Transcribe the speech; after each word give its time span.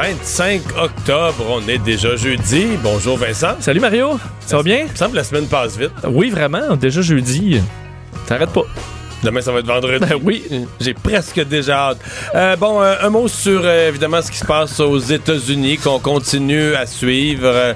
25 0.00 0.62
octobre, 0.78 1.44
on 1.50 1.68
est 1.68 1.76
déjà 1.76 2.16
jeudi. 2.16 2.68
Bonjour 2.82 3.18
Vincent. 3.18 3.56
Salut 3.60 3.80
Mario, 3.80 4.18
ça 4.46 4.56
va 4.56 4.62
bien? 4.62 4.84
Il 4.86 4.90
me 4.90 4.96
semble 4.96 5.10
que 5.10 5.16
la 5.16 5.24
semaine 5.24 5.46
passe 5.46 5.76
vite. 5.76 5.90
Oui, 6.08 6.30
vraiment, 6.30 6.74
déjà 6.74 7.02
jeudi. 7.02 7.60
T'arrêtes 8.26 8.48
pas. 8.48 8.62
Demain, 9.22 9.42
ça 9.42 9.52
va 9.52 9.58
être 9.58 9.66
vendredi. 9.66 9.98
Ben 10.08 10.18
oui. 10.24 10.42
J'ai 10.80 10.94
presque 10.94 11.44
déjà 11.46 11.88
hâte. 11.90 11.98
Euh, 12.34 12.56
bon, 12.56 12.80
euh, 12.80 12.94
un 13.02 13.10
mot 13.10 13.28
sur 13.28 13.60
euh, 13.62 13.90
évidemment 13.90 14.22
ce 14.22 14.30
qui 14.30 14.38
se 14.38 14.46
passe 14.46 14.80
aux 14.80 14.96
États-Unis, 14.96 15.76
qu'on 15.76 15.98
continue 15.98 16.74
à 16.74 16.86
suivre. 16.86 17.74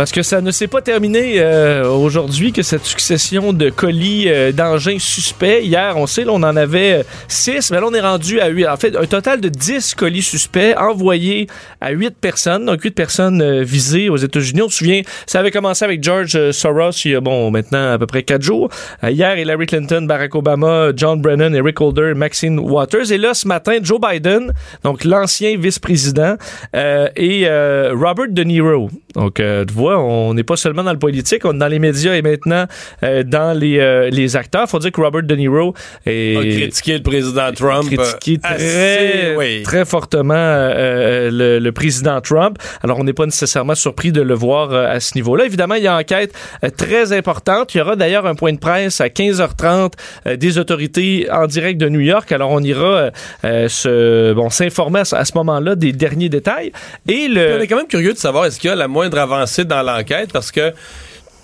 Euh, 0.00 0.10
Parce 0.10 0.12
que 0.12 0.22
ça 0.22 0.40
ne 0.40 0.50
s'est 0.50 0.66
pas 0.66 0.80
terminé 0.80 1.34
euh, 1.36 1.86
aujourd'hui 1.88 2.52
que 2.52 2.62
cette 2.62 2.84
succession 2.84 3.52
de 3.52 3.70
colis 3.70 4.24
euh, 4.28 4.50
d'engins 4.50 4.98
suspects. 4.98 5.60
Hier, 5.62 5.94
on 5.96 6.06
sait, 6.06 6.24
là, 6.24 6.32
on 6.32 6.42
en 6.42 6.56
avait 6.56 7.04
6, 7.28 7.70
mais 7.70 7.80
là, 7.80 7.86
on 7.86 7.94
est 7.94 8.00
rendu 8.00 8.40
à 8.40 8.48
8. 8.48 8.66
En 8.66 8.76
fait, 8.76 8.96
un 8.96 9.04
total 9.04 9.40
de 9.40 9.48
10 9.48 9.94
colis 9.94 10.22
suspects 10.22 10.74
envoyés 10.78 11.48
à 11.80 11.92
8 11.92 12.16
personnes, 12.18 12.66
donc 12.66 12.82
8 12.82 12.90
personnes 12.92 13.42
euh, 13.42 13.62
visées 13.62 14.08
aux 14.08 14.16
États-Unis. 14.16 14.62
On 14.62 14.68
se 14.68 14.78
souvient, 14.78 15.02
ça 15.26 15.40
avait 15.40 15.50
commencé 15.50 15.84
avec 15.84 16.02
George 16.02 16.34
euh, 16.34 16.52
Soros 16.52 16.90
il 17.04 17.12
y 17.12 17.14
a, 17.14 17.20
bon, 17.20 17.50
maintenant 17.50 17.92
à 17.92 17.98
peu 17.98 18.06
près 18.06 18.22
4 18.22 18.42
jours. 18.42 18.70
Euh, 19.04 19.10
hier, 19.10 19.38
Hillary 19.38 19.66
Clinton, 19.66 20.06
Barack 20.06 20.34
Obama, 20.34 20.90
John 20.96 21.20
Brennan, 21.20 21.54
Eric 21.54 21.80
Holder, 21.80 22.14
Maxine 22.14 22.58
Waters. 22.58 23.12
Et 23.12 23.18
là, 23.18 23.34
ce 23.34 23.46
matin, 23.46 23.78
Joe 23.82 24.00
Biden, 24.00 24.52
donc 24.82 25.04
l'ancien 25.04 25.56
vice-président, 25.58 26.36
euh, 26.74 27.08
et 27.16 27.42
euh, 27.46 27.92
Robert 27.94 28.28
De 28.30 28.44
Niro. 28.44 28.88
Donc, 29.14 29.40
euh, 29.40 29.64
on 29.98 30.34
n'est 30.34 30.42
pas 30.44 30.56
seulement 30.56 30.82
dans 30.82 30.92
le 30.92 30.98
politique, 30.98 31.44
on 31.44 31.52
est 31.54 31.58
dans 31.58 31.68
les 31.68 31.78
médias 31.78 32.14
et 32.14 32.22
maintenant 32.22 32.66
euh, 33.02 33.22
dans 33.22 33.56
les, 33.58 33.78
euh, 33.78 34.10
les 34.10 34.36
acteurs. 34.36 34.68
Faut 34.68 34.78
dire 34.78 34.92
que 34.92 35.00
Robert 35.00 35.22
De 35.22 35.34
Niro 35.34 35.74
est 36.06 36.36
a 36.36 36.40
critiqué 36.42 36.96
le 36.98 37.02
président 37.02 37.52
Trump. 37.52 37.90
critiqué 37.90 38.38
euh, 38.44 38.54
très, 38.54 38.54
assez, 38.54 39.36
oui. 39.36 39.62
très 39.62 39.84
fortement 39.84 40.34
euh, 40.34 41.30
le, 41.30 41.58
le 41.58 41.72
président 41.72 42.20
Trump. 42.20 42.58
Alors, 42.82 42.98
on 42.98 43.04
n'est 43.04 43.12
pas 43.12 43.26
nécessairement 43.26 43.74
surpris 43.74 44.12
de 44.12 44.22
le 44.22 44.34
voir 44.34 44.72
à 44.72 45.00
ce 45.00 45.14
niveau-là. 45.14 45.44
Évidemment, 45.46 45.74
il 45.74 45.82
y 45.84 45.88
a 45.88 45.92
une 45.92 46.00
enquête 46.00 46.32
très 46.76 47.12
importante. 47.12 47.74
Il 47.74 47.78
y 47.78 47.80
aura 47.80 47.96
d'ailleurs 47.96 48.26
un 48.26 48.34
point 48.34 48.52
de 48.52 48.58
presse 48.58 49.00
à 49.00 49.08
15h30 49.08 49.92
euh, 50.26 50.36
des 50.36 50.58
autorités 50.58 51.28
en 51.30 51.46
direct 51.46 51.80
de 51.80 51.88
New 51.88 52.00
York. 52.00 52.30
Alors, 52.32 52.50
on 52.50 52.60
ira 52.62 53.10
se, 53.44 54.32
bon, 54.32 54.50
s'informer 54.50 55.00
à, 55.00 55.04
ce- 55.04 55.16
à 55.16 55.24
ce 55.24 55.32
moment-là 55.36 55.74
des 55.74 55.92
derniers 55.92 56.28
détails. 56.28 56.68
Et 57.08 57.12
Puis 57.12 57.28
le... 57.28 57.56
on 57.58 57.60
est 57.60 57.66
quand 57.66 57.76
même 57.76 57.86
curieux 57.86 58.12
de 58.12 58.18
savoir 58.18 58.46
est-ce 58.46 58.58
qu'il 58.60 58.68
y 58.70 58.72
a 58.72 58.76
la 58.76 58.88
moindre 58.88 59.18
avancée 59.18 59.64
dans 59.64 59.79
l'enquête 59.82 60.32
parce 60.32 60.52
que 60.52 60.72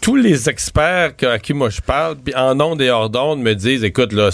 tous 0.01 0.15
les 0.15 0.49
experts 0.49 1.15
à 1.23 1.39
qui 1.41 1.53
moi 1.53 1.69
je 1.69 1.81
parle, 1.81 2.17
en 2.37 2.61
ondes 2.61 2.81
et 2.81 2.91
hors 2.91 3.11
d'ondes, 3.11 3.41
me 3.41 3.55
disent 3.55 3.83
écoute, 3.83 4.13
là, 4.13 4.31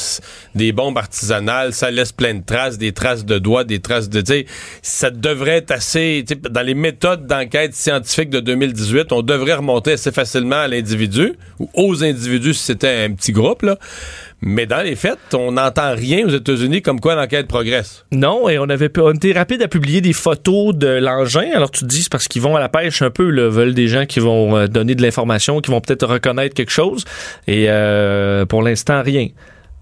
des 0.55 0.71
bombes 0.71 0.99
artisanales, 0.99 1.73
ça 1.73 1.91
laisse 1.91 2.13
plein 2.13 2.35
de 2.35 2.45
traces, 2.45 2.77
des 2.77 2.93
traces 2.93 3.25
de 3.25 3.39
doigts, 3.39 3.65
des 3.65 3.81
traces 3.81 4.11
de. 4.11 4.23
Ça 4.83 5.11
devrait 5.11 5.59
être 5.59 5.71
assez. 5.71 6.25
Dans 6.51 6.61
les 6.61 6.75
méthodes 6.75 7.27
d'enquête 7.27 7.75
scientifique 7.75 8.29
de 8.29 8.41
2018, 8.41 9.13
on 9.13 9.23
devrait 9.23 9.55
remonter 9.55 9.93
assez 9.93 10.13
facilement 10.13 10.57
à 10.57 10.69
l'individu, 10.69 11.33
ou 11.59 11.71
aux 11.75 12.05
individus 12.05 12.55
si 12.55 12.65
c'était 12.65 13.05
un 13.05 13.15
petit 13.15 13.33
groupe, 13.33 13.63
là. 13.63 13.79
Mais 14.44 14.66
dans 14.66 14.82
les 14.82 14.97
faits, 14.97 15.19
on 15.34 15.53
n'entend 15.53 15.94
rien 15.94 16.26
aux 16.26 16.30
États-Unis 16.30 16.82
comme 16.82 16.98
quoi 16.98 17.14
l'enquête 17.14 17.47
progresse. 17.47 18.04
Non, 18.10 18.48
et 18.48 18.58
on 18.58 18.69
avait 18.69 18.91
on 18.98 19.12
était 19.12 19.32
rapide 19.32 19.62
à 19.62 19.69
publier 19.69 20.00
des 20.00 20.12
photos 20.12 20.75
de 20.75 20.88
l'engin. 20.88 21.48
Alors 21.54 21.70
tu 21.70 21.82
te 21.82 21.84
dis 21.86 22.03
c'est 22.03 22.10
parce 22.10 22.26
qu'ils 22.26 22.42
vont 22.42 22.56
à 22.56 22.60
la 22.60 22.69
pêche 22.69 23.03
un 23.03 23.10
peu, 23.10 23.30
là, 23.30 23.48
veulent 23.48 23.75
des 23.75 23.86
gens 23.86 24.04
qui 24.04 24.19
vont 24.19 24.56
euh, 24.56 24.66
donner 24.66 24.97
de 24.97 25.03
l'information, 25.03 25.60
qui 25.60 25.70
vont 25.70 25.80
peut-être 25.80 26.06
reconnaître 26.06 26.54
quelque 26.56 26.72
chose. 26.72 27.04
Et 27.47 27.66
euh, 27.69 28.44
pour 28.44 28.62
l'instant 28.62 29.00
rien. 29.03 29.28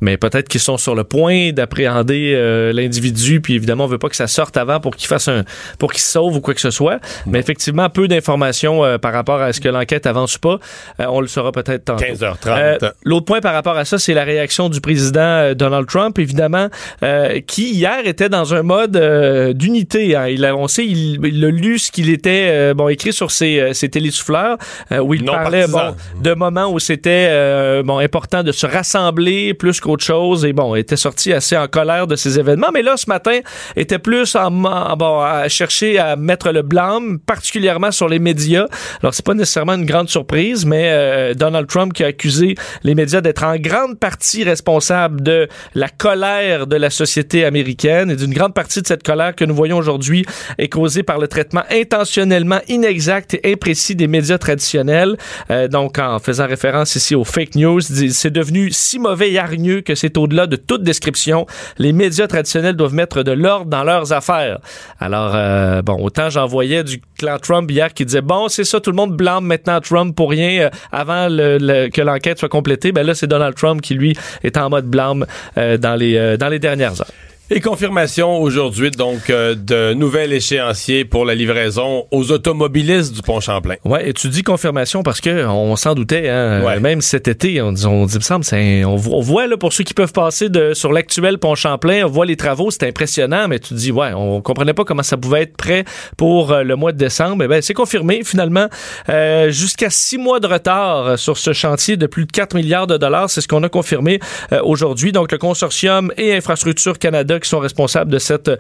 Mais 0.01 0.17
peut-être 0.17 0.49
qu'ils 0.49 0.61
sont 0.61 0.77
sur 0.79 0.95
le 0.95 1.05
point 1.05 1.53
d'appréhender 1.53 2.33
euh, 2.35 2.73
l'individu, 2.73 3.41
puis 3.41 3.55
évidemment 3.55 3.85
on 3.85 3.89
veut 3.89 3.99
pas 3.99 4.09
que 4.09 4.17
ça 4.17 4.27
sorte 4.27 4.57
avant 4.57 4.81
pour 4.81 4.97
qu'il 4.97 5.09
fasse 5.09 5.29
un, 5.29 5.45
pour 5.79 5.93
qu'il 5.93 6.01
se 6.01 6.11
sauve 6.13 6.37
ou 6.37 6.41
quoi 6.41 6.55
que 6.55 6.61
ce 6.61 6.71
soit. 6.71 6.99
Mais 7.27 7.39
effectivement 7.39 7.89
peu 7.91 8.09
d'informations 8.09 8.85
euh, 8.85 8.99
par 8.99 9.13
rapport 9.13 9.41
à 9.41 9.53
ce 9.53 9.61
que 9.61 9.69
l'enquête 9.69 10.07
avance 10.07 10.37
ou 10.37 10.41
pas. 10.41 10.59
Euh, 11.01 11.07
on 11.09 11.21
le 11.21 11.27
saura 11.27 11.53
peut-être 11.53 11.85
tantôt. 11.85 12.05
15h30. 12.05 12.37
Euh, 12.49 12.79
L'autre 13.05 13.27
point 13.27 13.41
par 13.41 13.53
rapport 13.55 13.77
à 13.77 13.85
ça, 13.85 13.99
c'est 13.99 14.15
la 14.15 14.25
réaction 14.25 14.69
du 14.69 14.81
président 14.81 15.21
euh, 15.21 15.55
Donald 15.55 15.87
Trump, 15.87 16.19
évidemment, 16.19 16.69
euh, 17.03 17.41
qui 17.47 17.71
hier 17.73 18.07
était 18.07 18.29
dans 18.29 18.55
un 18.55 18.63
mode 18.63 18.97
euh, 18.97 19.53
d'unité. 19.53 20.17
hein. 20.17 20.29
Il 20.29 20.45
a, 20.45 20.55
on 20.57 20.69
sait, 20.69 20.87
il, 20.87 21.19
il 21.25 21.45
a 21.45 21.51
lu 21.51 21.79
ce 21.79 21.91
qu'il 21.91 22.11
était 22.11 22.49
euh, 22.51 22.75
bon 22.75 22.89
écrit 22.89 23.13
sur 23.13 23.31
ses, 23.31 23.61
euh, 23.61 23.73
ses 23.73 23.89
télésouffleurs, 23.89 24.57
euh, 24.93 24.99
où 24.99 25.15
il 25.15 25.25
Non 25.25 25.33
parlait 25.33 25.67
bon, 25.67 25.95
de 26.23 26.35
moments 26.35 26.73
où 26.73 26.79
c'était 26.79 27.29
euh, 27.31 27.83
bon 27.83 27.99
important 27.99 28.43
de 28.43 28.53
se 28.53 28.67
rassembler 28.67 29.55
plus 29.55 29.81
qu'autre 29.91 30.05
chose. 30.05 30.45
Et 30.45 30.53
bon, 30.53 30.75
était 30.75 30.97
sorti 30.97 31.33
assez 31.33 31.57
en 31.57 31.67
colère 31.67 32.07
de 32.07 32.17
ces 32.17 32.39
événements. 32.39 32.69
Mais 32.73 32.83
là, 32.83 32.97
ce 32.97 33.09
matin, 33.09 33.41
était 33.77 33.99
plus 33.99 34.35
en, 34.37 34.51
bon, 34.51 35.21
à 35.21 35.49
chercher 35.49 35.99
à 35.99 36.17
mettre 36.17 36.53
le 36.53 36.63
blâme, 36.63 37.19
particulièrement 37.19 37.91
sur 37.91 38.09
les 38.09 38.19
médias. 38.19 38.67
Alors, 39.03 39.15
c'est 39.15 39.25
pas 39.25 39.35
nécessairement 39.35 39.75
une 39.75 39.87
grande 39.87 40.09
surprise, 40.09 40.65
mais 40.65 40.91
euh, 40.91 41.35
Donald 41.35 41.67
Trump 41.67 41.93
qui 41.93 42.05
a 42.05 42.09
accusé 42.09 42.55
les 42.83 42.95
médias 42.95 43.21
d'être 43.21 43.45
en 43.45 43.57
grande 43.57 43.99
partie 43.99 44.45
responsables 44.45 45.23
de 45.23 45.49
la 45.75 45.89
colère 45.89 46.67
de 46.67 46.77
la 46.77 46.91
société 46.91 47.45
américaine 47.45 48.11
et 48.11 48.17
d'une 48.17 48.33
grande 48.33 48.55
partie 48.55 48.83
de 48.83 48.87
cette 48.87 49.03
colère 49.03 49.35
que 49.35 49.45
nous 49.45 49.55
voyons 49.55 49.79
aujourd'hui 49.79 50.25
est 50.59 50.69
causée 50.69 51.03
par 51.03 51.19
le 51.19 51.29
traitement 51.29 51.63
intentionnellement 51.71 52.61
inexact 52.69 53.35
et 53.35 53.53
imprécis 53.53 53.95
des 53.95 54.07
médias 54.07 54.39
traditionnels. 54.39 55.17
Euh, 55.51 55.69
donc, 55.69 55.99
en 55.99 56.19
faisant 56.19 56.47
référence 56.47 56.95
ici 56.95 57.15
aux 57.15 57.25
fake 57.25 57.55
news, 57.55 57.81
c'est 57.81 58.31
devenu 58.31 58.71
si 58.71 58.99
mauvais 58.99 59.33
et 59.33 59.39
hargneux 59.39 59.80
que 59.83 59.95
c'est 59.95 60.17
au-delà 60.17 60.47
de 60.47 60.57
toute 60.57 60.83
description. 60.83 61.47
Les 61.79 61.93
médias 61.93 62.27
traditionnels 62.27 62.77
doivent 62.77 62.95
mettre 62.95 63.23
de 63.23 63.33
l'ordre 63.33 63.67
dans 63.67 63.85
leurs 63.85 64.13
affaires. 64.13 64.59
Alors, 64.99 65.33
euh, 65.35 65.83
bon, 65.83 66.03
autant 66.03 66.31
j'en 66.31 66.47
voyais 66.47 66.85
du 66.85 67.01
clan 67.19 67.39
Trump 67.39 67.71
hier 67.71 67.93
qui 67.93 68.05
disait, 68.05 68.21
bon, 68.21 68.49
c'est 68.49 68.65
ça, 68.65 68.81
tout 68.81 68.91
le 68.91 68.97
monde 68.97 69.17
blâme 69.17 69.45
maintenant 69.45 69.81
Trump 69.81 70.15
pour 70.15 70.31
rien 70.31 70.63
euh, 70.63 70.71
avant 70.93 71.29
que 71.29 72.01
l'enquête 72.01 72.39
soit 72.39 72.49
complétée. 72.49 72.93
Ben 72.93 73.07
là, 73.07 73.15
c'est 73.15 73.27
Donald 73.27 73.55
Trump 73.55 73.81
qui, 73.81 73.95
lui, 73.95 74.17
est 74.43 74.57
en 74.57 74.71
mode 74.71 74.87
blâme 74.87 75.27
euh, 75.57 75.77
dans, 75.77 75.95
les, 75.95 76.37
dans 76.37 76.49
les 76.49 76.59
dernières 76.59 77.01
heures. 77.01 77.30
Et 77.53 77.61
confirmation 77.61 78.41
aujourd'hui, 78.41 78.93
donc, 78.93 79.29
euh, 79.29 79.57
de 79.57 79.93
nouvel 79.93 80.33
échéancier 80.33 81.05
pour 81.05 81.25
la 81.25 81.35
livraison 81.35 82.07
aux 82.13 82.31
automobilistes 82.31 83.13
du 83.13 83.23
Pont 83.23 83.41
Champlain. 83.41 83.75
Ouais, 83.85 84.09
et 84.09 84.13
tu 84.13 84.29
dis 84.29 84.45
confirmation 84.45 85.03
parce 85.03 85.21
que 85.21 85.45
on 85.49 85.75
s'en 85.75 85.95
doutait, 85.95 86.29
hein, 86.29 86.63
Ouais. 86.65 86.77
euh, 86.77 86.81
même 86.81 87.01
cet 87.01 87.27
été, 87.27 87.61
on 87.61 87.73
dit, 87.73 87.85
on 87.87 88.07
dit, 88.07 88.15
il 88.15 88.19
me 88.19 88.23
semble, 88.23 88.45
c'est- 88.45 88.85
on, 88.85 88.95
on 88.95 89.21
voit 89.21 89.49
là 89.49 89.57
pour 89.57 89.73
ceux 89.73 89.83
qui 89.83 89.95
peuvent 89.95 90.13
passer 90.13 90.49
de 90.49 90.75
sur 90.75 90.93
l'actuel 90.93 91.39
pont 91.39 91.57
Champlain, 91.57 92.03
on 92.05 92.09
voit 92.09 92.25
les 92.25 92.37
travaux, 92.37 92.71
c'est 92.71 92.85
impressionnant, 92.87 93.49
mais 93.49 93.59
tu 93.59 93.75
dis 93.75 93.91
ouais, 93.91 94.13
on 94.15 94.41
comprenait 94.43 94.73
pas 94.75 94.85
comment 94.85 95.03
ça 95.03 95.17
pouvait 95.17 95.43
être 95.43 95.57
prêt 95.57 95.85
pour 96.17 96.53
euh, 96.53 96.63
le 96.63 96.77
mois 96.77 96.93
de 96.93 96.99
décembre. 96.99 97.43
Eh 97.43 97.49
ben 97.49 97.61
c'est 97.63 97.75
confirmé 97.75 98.23
finalement, 98.23 98.69
euh, 99.09 99.51
jusqu'à 99.51 99.91
six 99.91 100.19
mois 100.19 100.39
de 100.39 100.47
retard 100.47 101.19
sur 101.19 101.37
ce 101.37 101.53
chantier 101.53 101.97
de 101.97 102.07
plus 102.07 102.27
de 102.27 102.31
4 102.33 102.55
milliards 102.55 102.87
de 102.87 102.97
dollars, 102.97 103.29
c'est 103.29 103.41
ce 103.41 103.49
qu'on 103.49 103.65
a 103.65 103.69
confirmé 103.69 104.21
euh, 104.53 104.61
aujourd'hui. 104.63 105.11
Donc 105.11 105.33
le 105.33 105.39
consortium 105.39 106.13
et 106.17 106.33
Infrastructure 106.37 106.97
Canada 106.97 107.39
qui 107.41 107.49
sont 107.49 107.59
responsables 107.59 108.11
de 108.11 108.19
cette 108.19 108.51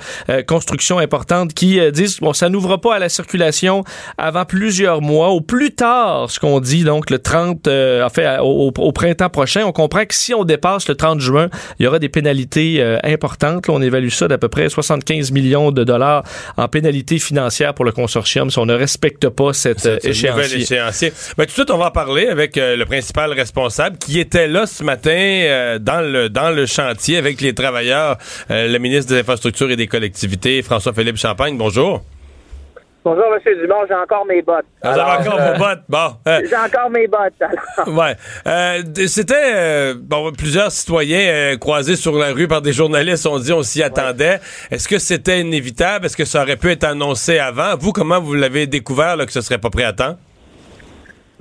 construction 0.46 0.98
importante 0.98 1.54
qui 1.54 1.80
disent 1.92 2.18
bon, 2.20 2.32
ça 2.32 2.48
n'ouvre 2.48 2.76
pas 2.76 2.96
à 2.96 2.98
la 2.98 3.08
circulation 3.08 3.84
avant 4.18 4.44
plusieurs 4.44 5.00
mois, 5.00 5.28
au 5.28 5.40
plus 5.40 5.72
tard, 5.72 6.30
ce 6.30 6.40
qu'on 6.40 6.60
dit 6.60 6.84
donc 6.84 7.10
le 7.10 7.18
30, 7.18 7.68
en 7.68 8.08
fait, 8.08 8.38
au, 8.40 8.92
printemps 8.92 9.30
prochain. 9.30 9.64
On 9.64 9.72
comprend 9.72 10.04
que 10.04 10.14
si 10.14 10.34
on 10.34 10.44
dépasse 10.44 10.88
le 10.88 10.94
30 10.94 11.20
juin, 11.20 11.48
il 11.78 11.84
y 11.84 11.86
aura 11.86 11.98
des 11.98 12.08
pénalités 12.08 12.82
importantes. 13.02 13.68
on 13.68 13.82
évalue 13.82 14.08
ça 14.08 14.28
d'à 14.28 14.38
peu 14.38 14.48
près 14.48 14.68
75 14.68 15.32
millions 15.32 15.70
de 15.70 15.84
dollars 15.84 16.24
en 16.56 16.68
pénalités 16.68 17.18
financières 17.18 17.74
pour 17.74 17.84
le 17.84 17.92
consortium 17.92 18.50
si 18.50 18.58
on 18.58 18.66
ne 18.66 18.74
respecte 18.74 19.28
pas 19.28 19.52
cette, 19.52 19.86
échéancier. 20.04 21.12
Ben, 21.36 21.44
tout 21.44 21.50
de 21.50 21.50
suite, 21.52 21.70
on 21.70 21.78
va 21.78 21.86
en 21.86 21.90
parler 21.90 22.26
avec 22.26 22.56
le 22.56 22.84
principal 22.84 23.32
responsable 23.32 23.98
qui 23.98 24.18
était 24.18 24.48
là 24.48 24.66
ce 24.66 24.82
matin 24.84 25.10
euh, 25.10 25.78
dans 25.78 26.00
le 26.00 26.28
dans 26.28 26.50
le 26.50 26.66
chantier 26.66 27.16
avec 27.16 27.40
les 27.40 27.54
travailleurs, 27.54 28.18
euh, 28.50 28.66
le 28.70 28.78
ministre 28.78 29.12
des 29.12 29.20
Infrastructures 29.20 29.70
et 29.70 29.76
des 29.76 29.86
Collectivités, 29.86 30.62
François-Philippe 30.62 31.16
Champagne. 31.16 31.56
Bonjour. 31.56 32.02
Bonjour, 33.02 33.24
M. 33.34 33.58
Dumont, 33.60 33.86
j'ai 33.88 33.94
encore 33.94 34.26
mes 34.26 34.42
bottes. 34.42 34.66
Ah, 34.82 34.92
vous 34.92 34.98
avez 34.98 35.10
encore 35.10 35.40
vos 35.40 35.54
euh, 35.54 35.58
bottes, 35.58 35.82
bon. 35.88 36.08
j'ai 36.26 36.56
encore 36.56 36.90
mes 36.90 37.06
bottes. 37.06 37.32
ouais. 37.86 39.06
C'était, 39.06 39.94
bon, 39.94 40.30
plusieurs 40.32 40.70
citoyens 40.70 41.56
croisés 41.56 41.96
sur 41.96 42.18
la 42.18 42.32
rue 42.32 42.46
par 42.46 42.60
des 42.60 42.74
journalistes 42.74 43.26
ont 43.26 43.38
dit 43.38 43.52
on 43.54 43.62
s'y 43.62 43.82
attendait. 43.82 44.38
Est-ce 44.70 44.86
que 44.86 44.98
c'était 44.98 45.40
inévitable? 45.40 46.06
Est-ce 46.06 46.16
que 46.16 46.26
ça 46.26 46.42
aurait 46.42 46.56
pu 46.56 46.70
être 46.70 46.84
annoncé 46.84 47.38
avant? 47.38 47.74
Vous, 47.78 47.92
comment 47.92 48.20
vous 48.20 48.34
l'avez 48.34 48.66
découvert 48.66 49.16
là, 49.16 49.24
que 49.24 49.32
ce 49.32 49.40
serait 49.40 49.58
pas 49.58 49.70
prêt 49.70 49.84
à 49.84 49.94
temps? 49.94 50.16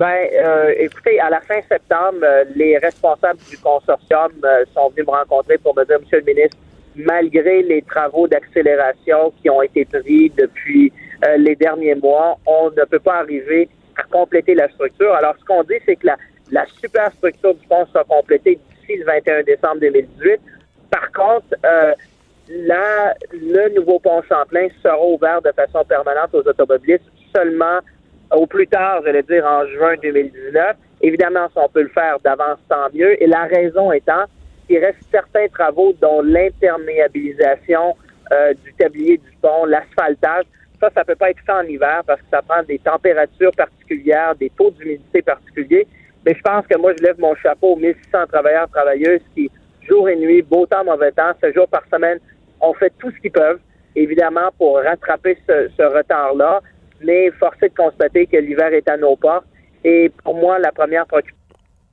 Ben, 0.00 0.26
euh, 0.32 0.72
écoutez, 0.78 1.20
à 1.20 1.28
la 1.28 1.42
fin 1.42 1.60
septembre, 1.68 2.20
euh, 2.22 2.44
les 2.56 2.78
responsables 2.78 3.38
du 3.50 3.58
consortium 3.58 4.32
euh, 4.42 4.64
sont 4.72 4.88
venus 4.88 5.06
me 5.06 5.12
rencontrer 5.12 5.58
pour 5.58 5.76
me 5.76 5.84
dire, 5.84 6.00
Monsieur 6.00 6.20
le 6.20 6.24
ministre, 6.24 6.56
malgré 7.04 7.62
les 7.62 7.82
travaux 7.82 8.28
d'accélération 8.28 9.32
qui 9.40 9.50
ont 9.50 9.62
été 9.62 9.84
pris 9.84 10.30
depuis 10.36 10.92
les 11.38 11.54
derniers 11.54 11.94
mois, 11.96 12.38
on 12.46 12.70
ne 12.70 12.84
peut 12.84 12.98
pas 12.98 13.18
arriver 13.18 13.68
à 13.96 14.02
compléter 14.04 14.54
la 14.54 14.68
structure. 14.70 15.12
Alors, 15.12 15.34
ce 15.38 15.44
qu'on 15.44 15.62
dit, 15.64 15.74
c'est 15.84 15.96
que 15.96 16.06
la, 16.50 16.64
superstructure 16.80 17.54
du 17.54 17.66
pont 17.68 17.84
sera 17.86 18.04
complétée 18.04 18.58
d'ici 18.58 18.98
le 18.98 19.04
21 19.04 19.42
décembre 19.42 19.80
2018. 19.80 20.40
Par 20.90 21.12
contre, 21.12 21.54
là, 22.50 23.14
le 23.32 23.74
nouveau 23.74 23.98
pont 23.98 24.22
Champlain 24.28 24.68
sera 24.82 25.04
ouvert 25.04 25.42
de 25.42 25.52
façon 25.52 25.84
permanente 25.84 26.30
aux 26.32 26.46
automobilistes 26.48 27.04
seulement 27.34 27.80
au 28.32 28.46
plus 28.46 28.66
tard, 28.66 29.02
j'allais 29.04 29.22
dire 29.22 29.44
en 29.44 29.66
juin 29.66 29.94
2019. 30.02 30.76
Évidemment, 31.02 31.48
si 31.48 31.58
on 31.58 31.68
peut 31.68 31.82
le 31.82 31.88
faire 31.88 32.18
d'avance, 32.20 32.58
tant 32.68 32.88
mieux. 32.94 33.20
Et 33.22 33.26
la 33.26 33.44
raison 33.44 33.90
étant 33.92 34.24
qu'il 34.70 34.84
reste 34.84 34.98
certains 35.10 35.48
travaux 35.48 35.92
dont 36.00 36.22
l'imperméabilisation 36.22 37.96
euh, 38.30 38.54
du 38.64 38.72
tablier 38.74 39.16
du 39.16 39.30
pont, 39.42 39.64
l'asphaltage, 39.64 40.44
ça, 40.80 40.90
ça 40.94 41.04
peut 41.04 41.16
pas 41.16 41.30
être 41.30 41.40
fait 41.44 41.52
en 41.52 41.62
hiver 41.62 42.02
parce 42.06 42.20
que 42.20 42.26
ça 42.30 42.40
prend 42.40 42.62
des 42.62 42.78
températures 42.78 43.50
particulières, 43.56 44.36
des 44.36 44.50
taux 44.50 44.70
d'humidité 44.70 45.22
particuliers. 45.22 45.88
Mais 46.24 46.34
je 46.34 46.40
pense 46.42 46.64
que 46.66 46.78
moi, 46.78 46.92
je 46.96 47.02
lève 47.02 47.18
mon 47.18 47.34
chapeau 47.34 47.72
aux 47.72 47.76
1600 47.76 48.26
travailleurs, 48.28 48.68
travailleuses 48.68 49.22
qui, 49.34 49.50
jour 49.88 50.08
et 50.08 50.16
nuit, 50.16 50.42
beau 50.42 50.66
temps, 50.66 50.84
mauvais 50.84 51.10
temps, 51.10 51.32
7 51.40 51.54
jours 51.54 51.68
par 51.68 51.82
semaine, 51.92 52.18
ont 52.60 52.74
fait 52.74 52.92
tout 52.98 53.10
ce 53.10 53.16
qu'ils 53.20 53.32
peuvent, 53.32 53.58
évidemment, 53.96 54.50
pour 54.56 54.76
rattraper 54.76 55.36
ce, 55.48 55.68
ce 55.76 55.82
retard-là 55.82 56.60
mais 57.02 57.30
forcé 57.32 57.68
de 57.68 57.74
constater 57.74 58.26
que 58.26 58.36
l'hiver 58.36 58.72
est 58.72 58.88
à 58.88 58.96
nos 58.96 59.16
portes. 59.16 59.46
Et 59.84 60.10
pour 60.22 60.34
moi, 60.34 60.58
la 60.58 60.72
première 60.72 61.06
préoccupation, 61.06 61.36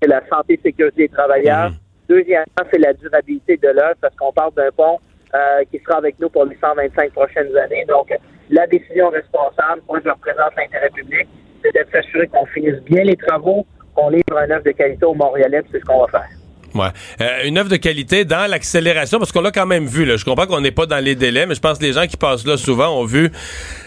c'est 0.01 0.09
la 0.09 0.21
santé 0.27 0.53
et 0.53 0.59
sécurité 0.61 1.03
des 1.03 1.09
travailleurs. 1.09 1.71
Mhm. 1.71 1.77
Deuxièmement, 2.09 2.63
c'est 2.71 2.79
la 2.79 2.93
durabilité 2.93 3.57
de 3.57 3.67
l'œuvre, 3.67 3.95
parce 4.01 4.15
qu'on 4.15 4.31
parle 4.31 4.53
d'un 4.53 4.71
pont 4.71 4.99
euh, 5.35 5.63
qui 5.71 5.79
sera 5.79 5.97
avec 5.97 6.19
nous 6.19 6.29
pour 6.29 6.45
les 6.45 6.57
125 6.57 7.11
prochaines 7.11 7.55
années. 7.57 7.85
Donc, 7.87 8.13
la 8.49 8.65
décision 8.67 9.09
responsable, 9.09 9.81
moi, 9.87 9.99
je 10.03 10.09
représente 10.09 10.55
l'intérêt 10.55 10.89
public, 10.89 11.27
c'est 11.63 11.73
de 11.73 11.85
s'assurer 11.91 12.27
qu'on 12.27 12.45
finisse 12.45 12.79
bien 12.83 13.03
les 13.03 13.17
travaux, 13.17 13.65
qu'on 13.93 14.09
livre 14.09 14.37
un 14.37 14.49
œuvre 14.51 14.63
de 14.63 14.71
qualité 14.71 15.05
au 15.05 15.13
Montréalais, 15.13 15.63
c'est 15.71 15.79
ce 15.79 15.85
qu'on 15.85 16.05
va 16.05 16.07
faire. 16.07 16.36
Ouais. 16.75 16.87
Euh, 17.21 17.45
une 17.45 17.57
œuvre 17.57 17.69
de 17.69 17.77
qualité 17.77 18.25
dans 18.25 18.49
l'accélération, 18.49 19.19
parce 19.19 19.31
qu'on 19.31 19.41
l'a 19.41 19.51
quand 19.51 19.65
même 19.65 19.85
vu. 19.85 20.05
Là. 20.05 20.17
Je 20.17 20.25
comprends 20.25 20.45
qu'on 20.45 20.61
n'est 20.61 20.71
pas 20.71 20.85
dans 20.85 21.03
les 21.03 21.15
délais, 21.15 21.45
mais 21.45 21.55
je 21.55 21.61
pense 21.61 21.79
que 21.79 21.83
les 21.83 21.93
gens 21.93 22.05
qui 22.07 22.17
passent 22.17 22.45
là 22.45 22.57
souvent 22.57 22.99
ont 22.99 23.05
vu 23.05 23.31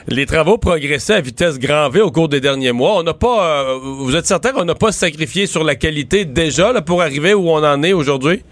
les 0.08 0.26
travaux 0.26 0.58
progresser 0.58 1.12
à 1.12 1.20
vitesse 1.20 1.58
grand 1.58 1.88
V 1.88 2.00
au 2.00 2.10
cours 2.10 2.28
des 2.28 2.40
derniers 2.40 2.72
mois. 2.72 2.96
On 2.96 3.02
n'a 3.02 3.14
pas. 3.14 3.62
Euh, 3.62 3.78
vous 3.82 4.16
êtes 4.16 4.26
certain 4.26 4.52
qu'on 4.52 4.64
n'a 4.64 4.74
pas 4.74 4.92
sacrifié 4.92 5.46
sur 5.46 5.62
la 5.62 5.74
qualité 5.74 6.24
déjà 6.24 6.72
là, 6.72 6.80
pour 6.80 7.02
arriver 7.02 7.34
où 7.34 7.48
on 7.50 7.62
en 7.62 7.82
est 7.82 7.92
aujourd'hui? 7.92 8.42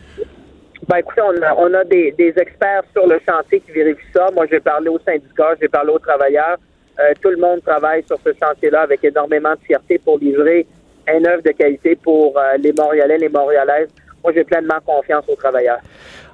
Ben 0.89 0.99
écoutez, 0.99 1.21
on 1.21 1.75
a, 1.75 1.85
des, 1.85 2.15
experts 2.19 2.83
sur 2.93 3.07
le 3.07 3.21
chantier 3.29 3.61
qui 3.61 3.73
vérifient 3.73 4.13
ça. 4.15 4.29
Moi, 4.35 4.47
j'ai 4.51 4.61
parlé 4.61 4.89
au 4.89 4.99
syndicat, 5.01 5.55
j'ai 5.61 5.69
parlé 5.69 5.91
aux 5.91 5.99
travailleurs. 5.99 6.57
Euh, 6.99 7.13
tout 7.21 7.29
le 7.29 7.37
monde 7.37 7.61
travaille 7.65 8.03
sur 8.07 8.19
ce 8.25 8.31
chantier-là 8.43 8.83
avec 8.83 9.05
énormément 9.05 9.53
de 9.53 9.61
fierté 9.67 9.99
pour 9.99 10.19
livrer 10.19 10.67
une 11.15 11.27
œuvre 11.27 11.43
de 11.43 11.51
qualité 11.51 11.97
pour 11.97 12.39
les 12.59 12.73
Montréalais, 12.73 13.19
les 13.19 13.29
Montréalaises 13.31 13.89
j'ai 14.35 14.45
pleinement 14.45 14.79
confiance 14.85 15.25
aux 15.29 15.37
travailleurs. 15.37 15.81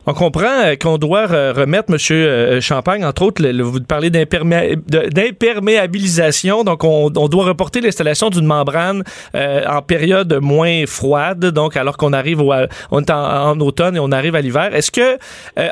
On 0.06 0.12
comprend 0.12 0.64
euh, 0.64 0.76
qu'on 0.76 0.98
doit 0.98 1.26
remettre, 1.26 1.90
M. 1.90 1.96
Euh, 2.10 2.60
Champagne, 2.60 3.06
entre 3.06 3.22
autres, 3.22 3.42
vous 3.62 3.80
parlez 3.80 4.10
d'imperméabilisation, 4.10 6.62
donc 6.62 6.84
on, 6.84 7.08
doit 7.08 7.44
reporter 7.44 7.80
l'installation 7.80 8.28
d'une 8.28 8.44
membrane 8.44 9.02
euh, 9.34 9.62
en 9.66 9.80
période 9.80 10.40
moins 10.42 10.84
froide, 10.86 11.46
donc 11.46 11.78
alors 11.78 11.96
qu'on 11.96 12.12
arrive 12.12 12.40
est 12.40 12.68
en, 13.10 13.58
automne 13.60 13.96
et 13.96 13.98
on 13.98 14.12
arrive 14.12 14.34
à 14.34 14.42
l'hiver. 14.42 14.74
Est-ce 14.74 14.90
que 14.90 15.16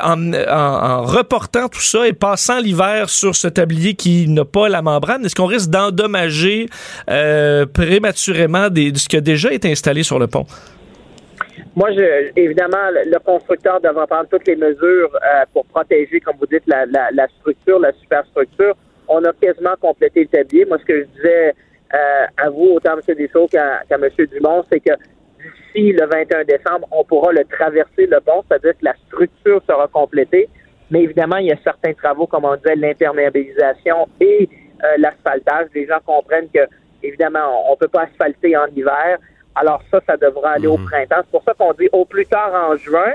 en, 0.02 1.02
reportant 1.02 1.68
tout 1.68 1.82
ça 1.82 2.08
et 2.08 2.14
passant 2.14 2.58
l'hiver 2.58 3.10
sur 3.10 3.36
ce 3.36 3.48
tablier 3.48 3.92
qui 3.94 4.28
n'a 4.28 4.46
pas 4.46 4.68
la 4.68 4.80
membrane, 4.80 5.26
est-ce 5.26 5.34
qu'on 5.34 5.46
risque 5.46 5.68
d'endommager 5.68 6.68
prématurément 7.06 8.68
ce 8.74 9.08
qui 9.08 9.16
a 9.16 9.20
déjà 9.20 9.52
été 9.52 9.70
installé 9.70 10.02
sur 10.02 10.18
le 10.18 10.26
pont? 10.26 10.46
Moi, 11.74 11.90
je, 11.92 12.30
évidemment, 12.36 12.90
le 12.92 13.18
constructeur 13.18 13.80
devra 13.80 14.06
prendre 14.06 14.28
toutes 14.28 14.46
les 14.46 14.56
mesures 14.56 15.10
euh, 15.14 15.44
pour 15.54 15.64
protéger, 15.66 16.20
comme 16.20 16.36
vous 16.38 16.46
dites, 16.46 16.66
la, 16.66 16.84
la, 16.84 17.10
la, 17.12 17.26
structure, 17.40 17.78
la 17.78 17.92
superstructure. 17.92 18.74
On 19.08 19.24
a 19.24 19.32
quasiment 19.32 19.74
complété 19.80 20.20
le 20.20 20.26
tablier. 20.26 20.66
Moi, 20.66 20.78
ce 20.78 20.84
que 20.84 21.00
je 21.00 21.06
disais 21.16 21.54
euh, 21.94 22.26
à 22.36 22.50
vous, 22.50 22.74
autant 22.74 22.92
M. 22.98 23.14
Dessau 23.14 23.46
qu'à 23.46 23.82
M. 23.90 24.08
Dumont, 24.32 24.64
c'est 24.70 24.80
que 24.80 24.92
d'ici 25.74 25.92
le 25.92 26.06
21 26.06 26.44
décembre, 26.44 26.86
on 26.90 27.04
pourra 27.04 27.32
le 27.32 27.44
traverser 27.44 28.06
le 28.06 28.20
pont, 28.20 28.44
c'est-à-dire 28.48 28.72
que 28.72 28.84
la 28.84 28.94
structure 29.06 29.62
sera 29.66 29.88
complétée. 29.88 30.50
Mais 30.90 31.04
évidemment, 31.04 31.36
il 31.36 31.46
y 31.46 31.52
a 31.52 31.58
certains 31.64 31.94
travaux, 31.94 32.26
comme 32.26 32.44
on 32.44 32.56
disait, 32.56 32.76
l'imperméabilisation 32.76 34.08
et 34.20 34.46
euh, 34.84 34.86
l'asphaltage. 34.98 35.68
Les 35.74 35.86
gens 35.86 36.00
comprennent 36.04 36.50
que, 36.54 36.66
évidemment, 37.02 37.66
on 37.66 37.72
ne 37.72 37.76
peut 37.76 37.88
pas 37.88 38.02
asphalter 38.02 38.54
en 38.58 38.66
hiver. 38.76 39.18
Alors 39.54 39.82
ça, 39.90 40.00
ça 40.06 40.16
devra 40.16 40.52
aller 40.52 40.66
au 40.66 40.78
mhm. 40.78 40.86
printemps. 40.86 41.20
C'est 41.22 41.30
pour 41.30 41.44
ça 41.44 41.54
qu'on 41.54 41.72
dit 41.74 41.88
au 41.92 42.04
plus 42.04 42.26
tard 42.26 42.52
en 42.54 42.76
juin. 42.76 43.12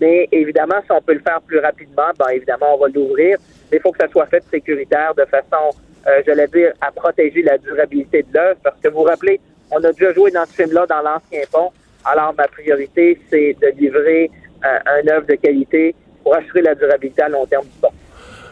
Mais 0.00 0.28
évidemment, 0.30 0.80
si 0.84 0.92
on 0.92 1.00
peut 1.00 1.14
le 1.14 1.20
faire 1.20 1.40
plus 1.40 1.58
rapidement, 1.58 2.10
ben 2.18 2.28
évidemment, 2.28 2.74
on 2.74 2.78
va 2.78 2.88
l'ouvrir. 2.88 3.38
Mais 3.70 3.78
il 3.78 3.80
faut 3.80 3.90
que 3.90 3.98
ça 3.98 4.08
soit 4.08 4.26
fait 4.26 4.44
sécuritaire 4.50 5.14
de 5.14 5.24
façon, 5.24 5.76
euh, 6.06 6.22
j'allais 6.24 6.46
dire, 6.48 6.72
à 6.80 6.92
protéger 6.92 7.42
la 7.42 7.58
durabilité 7.58 8.22
de 8.22 8.34
l'œuvre. 8.34 8.60
Parce 8.62 8.78
que 8.80 8.88
vous 8.88 8.98
vous 8.98 9.04
rappelez, 9.04 9.40
on 9.70 9.82
a 9.82 9.92
déjà 9.92 10.12
joué 10.12 10.30
dans 10.30 10.46
ce 10.46 10.52
film-là, 10.52 10.86
dans 10.86 11.02
l'ancien 11.02 11.42
pont. 11.50 11.72
Alors, 12.04 12.32
ma 12.38 12.46
priorité, 12.46 13.20
c'est 13.28 13.56
de 13.60 13.68
livrer 13.78 14.30
euh, 14.64 14.78
un 14.86 15.08
œuvre 15.08 15.26
de 15.26 15.34
qualité 15.34 15.94
pour 16.22 16.34
assurer 16.36 16.62
la 16.62 16.74
durabilité 16.74 17.22
à 17.22 17.28
long 17.28 17.46
terme 17.46 17.64
du 17.64 17.78
pont. 17.80 17.92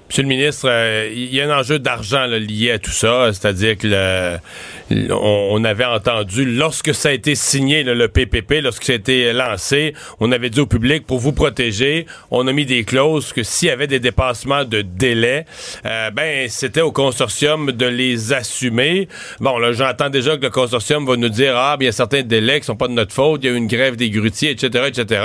Monsieur 0.09 0.23
le 0.23 0.29
ministre, 0.29 0.69
euh, 0.71 1.11
il 1.13 1.35
y 1.35 1.41
a 1.41 1.53
un 1.53 1.59
enjeu 1.59 1.81
d'argent 1.81 2.27
lié 2.27 2.71
à 2.71 2.79
tout 2.79 2.93
ça, 2.93 3.33
c'est-à-dire 3.33 3.77
que 3.77 3.89
le, 3.89 5.13
on, 5.13 5.65
avait 5.65 5.85
entendu 5.85 6.45
lorsque 6.45 6.95
ça 6.95 7.09
a 7.09 7.13
été 7.13 7.35
signé 7.35 7.83
le 7.83 8.07
PPP, 8.07 8.63
lorsque 8.63 8.85
ça 8.85 8.93
a 8.93 8.97
été 8.97 9.33
lancé, 9.33 9.95
on 10.21 10.31
avait 10.31 10.49
dit 10.49 10.61
au 10.61 10.67
public 10.67 11.05
pour 11.05 11.19
vous 11.19 11.33
protéger, 11.33 12.07
on 12.31 12.47
a 12.47 12.53
mis 12.53 12.67
des 12.67 12.85
clauses 12.85 13.33
que 13.33 13.43
s'il 13.43 13.67
y 13.67 13.71
avait 13.73 13.89
des 13.89 13.99
dépassements 13.99 14.65
de 14.65 14.83
délai, 14.83 15.45
euh, 15.85 16.11
ben 16.13 16.49
c'était 16.49 16.83
au 16.83 16.93
consortium 16.93 17.73
de 17.73 17.87
les 17.87 18.33
assumer. 18.33 19.09
Bon, 19.41 19.59
là 19.59 19.73
j'entends 19.73 20.09
déjà 20.09 20.37
que 20.37 20.43
le 20.43 20.51
consortium 20.51 21.05
va 21.05 21.17
nous 21.17 21.29
dire 21.31 21.57
ah 21.57 21.77
bien 21.77 21.91
certains 21.91 22.23
délais 22.23 22.61
qui 22.61 22.67
sont 22.67 22.77
pas 22.77 22.89
de 22.89 22.93
notre 22.93 23.13
faute, 23.13 23.41
il 23.43 23.49
y 23.49 23.53
a 23.53 23.55
eu 23.55 23.59
une 23.59 23.67
grève 23.67 23.97
des 23.97 24.11
grutiers, 24.11 24.51
etc., 24.51 24.85
etc. 24.87 25.23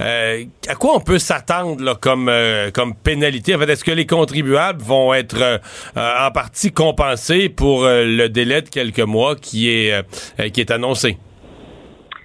Euh, 0.00 0.44
à 0.66 0.74
quoi 0.76 0.96
on 0.96 1.00
peut 1.00 1.18
s'attendre 1.18 1.98
comme 2.00 2.32
comme 2.72 2.94
pénalité? 2.94 3.54
En 3.54 3.58
fait, 3.58 3.68
est-ce 3.68 3.84
que 3.84 3.90
les 3.90 4.06
contribuables 4.14 4.80
vont 4.80 5.12
être 5.12 5.42
euh, 5.42 5.58
en 5.96 6.30
partie 6.30 6.72
compensés 6.72 7.48
pour 7.48 7.84
euh, 7.84 8.04
le 8.04 8.28
délai 8.28 8.62
de 8.62 8.68
quelques 8.68 9.00
mois 9.00 9.34
qui 9.34 9.68
est, 9.68 9.92
euh, 9.92 10.48
qui 10.50 10.60
est 10.60 10.70
annoncé? 10.70 11.18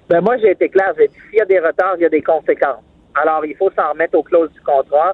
Ben 0.07 0.21
moi, 0.21 0.37
j'ai 0.37 0.51
été 0.51 0.69
clair. 0.69 0.93
S'il 0.95 1.39
y 1.39 1.41
a 1.41 1.45
des 1.45 1.59
retards, 1.59 1.95
il 1.97 2.03
y 2.03 2.05
a 2.05 2.09
des 2.09 2.21
conséquences. 2.21 2.83
Alors, 3.15 3.43
il 3.43 3.55
faut 3.55 3.71
s'en 3.75 3.89
remettre 3.91 4.15
aux 4.15 4.23
clauses 4.23 4.51
du 4.53 4.61
contrat. 4.61 5.13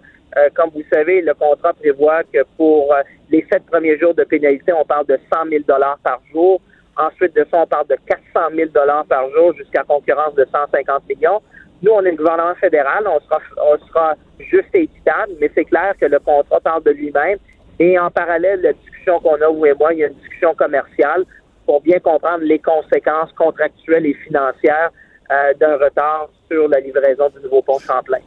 comme 0.53 0.70
vous 0.75 0.84
savez, 0.91 1.22
le 1.22 1.34
contrat 1.34 1.74
prévoit 1.74 2.24
que 2.24 2.39
pour 2.58 2.94
les 3.29 3.46
sept 3.50 3.65
premiers 3.65 3.98
jours 3.98 4.13
de 4.13 4.25
pénalité, 4.25 4.74
on 4.74 4.86
parle 4.86 5.05
de 5.05 5.17
100 5.34 5.50
000 5.50 5.63
par 6.03 6.20
jour. 6.34 6.60
Ensuite 6.98 7.36
de 7.36 7.46
ça, 7.51 7.62
on 7.63 7.67
parle 7.67 7.88
de 7.88 7.98
400 8.05 8.55
000 8.55 8.70
par 9.08 9.29
jour 9.32 9.53
jusqu'à 9.58 9.84
concurrence 9.84 10.36
de 10.36 10.46
150 10.51 11.03
millions. 11.10 11.41
Nous, 11.86 11.92
on 11.92 12.04
est 12.04 12.12
le 12.12 12.18
gouvernement 12.18 12.56
fédéral, 12.56 13.06
on 13.08 13.20
sera, 13.20 13.39
on 13.63 13.88
sera 13.88 14.15
juste 14.39 14.70
et 14.74 14.84
équitable, 14.84 15.34
mais 15.39 15.51
c'est 15.54 15.65
clair 15.65 15.94
que 16.01 16.08
le 16.08 16.18
contrat 16.18 16.60
parle 16.60 16.82
de 16.84 16.89
lui-même. 16.89 17.38
Et 17.80 18.00
en 18.00 18.10
parallèle, 18.10 18.62
la 18.62 18.74
discussion 18.74 19.20
qu'on 19.20 19.36
a, 19.36 19.48
vous 19.48 19.68
et 19.68 19.74
moi, 19.75 19.94
il 19.94 20.00
y 20.00 20.04
a 20.04 20.08
une 20.08 20.15
discussion 20.15 20.56
commerciale 20.56 21.25
pour 21.68 21.82
bien 21.82 22.00
comprendre 22.00 22.44
les 22.44 22.58
conséquences 22.58 23.32
contractuelles 23.34 24.08
et 24.08 24.15
financières 24.15 24.89
euh, 25.32 25.54
d'un 25.60 25.77
retard 25.77 26.30
sur 26.50 26.68
la 26.68 26.80
livraison 26.80 27.30
du 27.30 27.44
nouveau 27.44 27.62
pont 27.62 27.77
Champlain. 27.77 28.18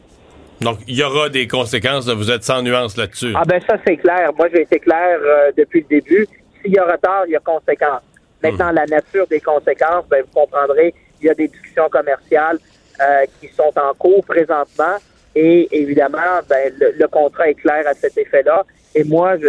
Donc, 0.60 0.78
il 0.86 0.96
y 0.96 1.02
aura 1.02 1.28
des 1.28 1.48
conséquences, 1.48 2.08
vous 2.08 2.30
êtes 2.30 2.44
sans 2.44 2.62
nuance 2.62 2.96
là-dessus. 2.96 3.32
Ah 3.34 3.42
ben 3.44 3.60
ça, 3.68 3.76
c'est 3.84 3.96
clair. 3.96 4.30
Moi, 4.38 4.48
j'ai 4.54 4.62
été 4.62 4.78
clair 4.78 5.18
euh, 5.20 5.50
depuis 5.56 5.80
le 5.80 6.00
début. 6.00 6.28
S'il 6.62 6.74
y 6.74 6.78
a 6.78 6.84
retard, 6.84 7.24
il 7.26 7.32
y 7.32 7.36
a 7.36 7.40
conséquences. 7.40 8.02
Maintenant, 8.40 8.70
la 8.70 8.86
nature 8.86 9.26
des 9.26 9.40
conséquences, 9.40 10.04
ben, 10.08 10.22
vous 10.22 10.40
comprendrez, 10.40 10.94
il 11.20 11.26
y 11.26 11.30
a 11.30 11.34
des 11.34 11.48
discussions 11.48 11.88
commerciales 11.88 12.58
euh, 13.00 13.24
qui 13.40 13.48
sont 13.48 13.72
en 13.76 13.94
cours 13.94 14.24
présentement. 14.24 14.96
Et 15.34 15.68
évidemment, 15.70 16.40
ben, 16.48 16.72
le, 16.80 17.06
contrat 17.06 17.48
est 17.48 17.54
clair 17.54 17.86
à 17.86 17.94
cet 17.94 18.16
effet-là. 18.18 18.64
Et 18.94 19.04
moi, 19.04 19.36
je, 19.36 19.42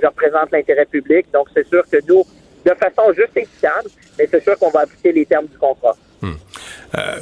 je, 0.00 0.06
représente 0.06 0.50
l'intérêt 0.52 0.86
public. 0.86 1.26
Donc, 1.32 1.48
c'est 1.54 1.66
sûr 1.66 1.84
que 1.90 1.98
nous, 2.08 2.24
de 2.64 2.74
façon 2.74 3.12
juste 3.12 3.36
et 3.36 3.40
équitable, 3.40 3.90
mais 4.18 4.26
c'est 4.30 4.42
sûr 4.42 4.58
qu'on 4.58 4.70
va 4.70 4.80
appliquer 4.80 5.12
les 5.12 5.26
termes 5.26 5.46
du 5.46 5.58
contrat. 5.58 5.96
Hmm. 6.22 6.32
Euh, 6.96 7.20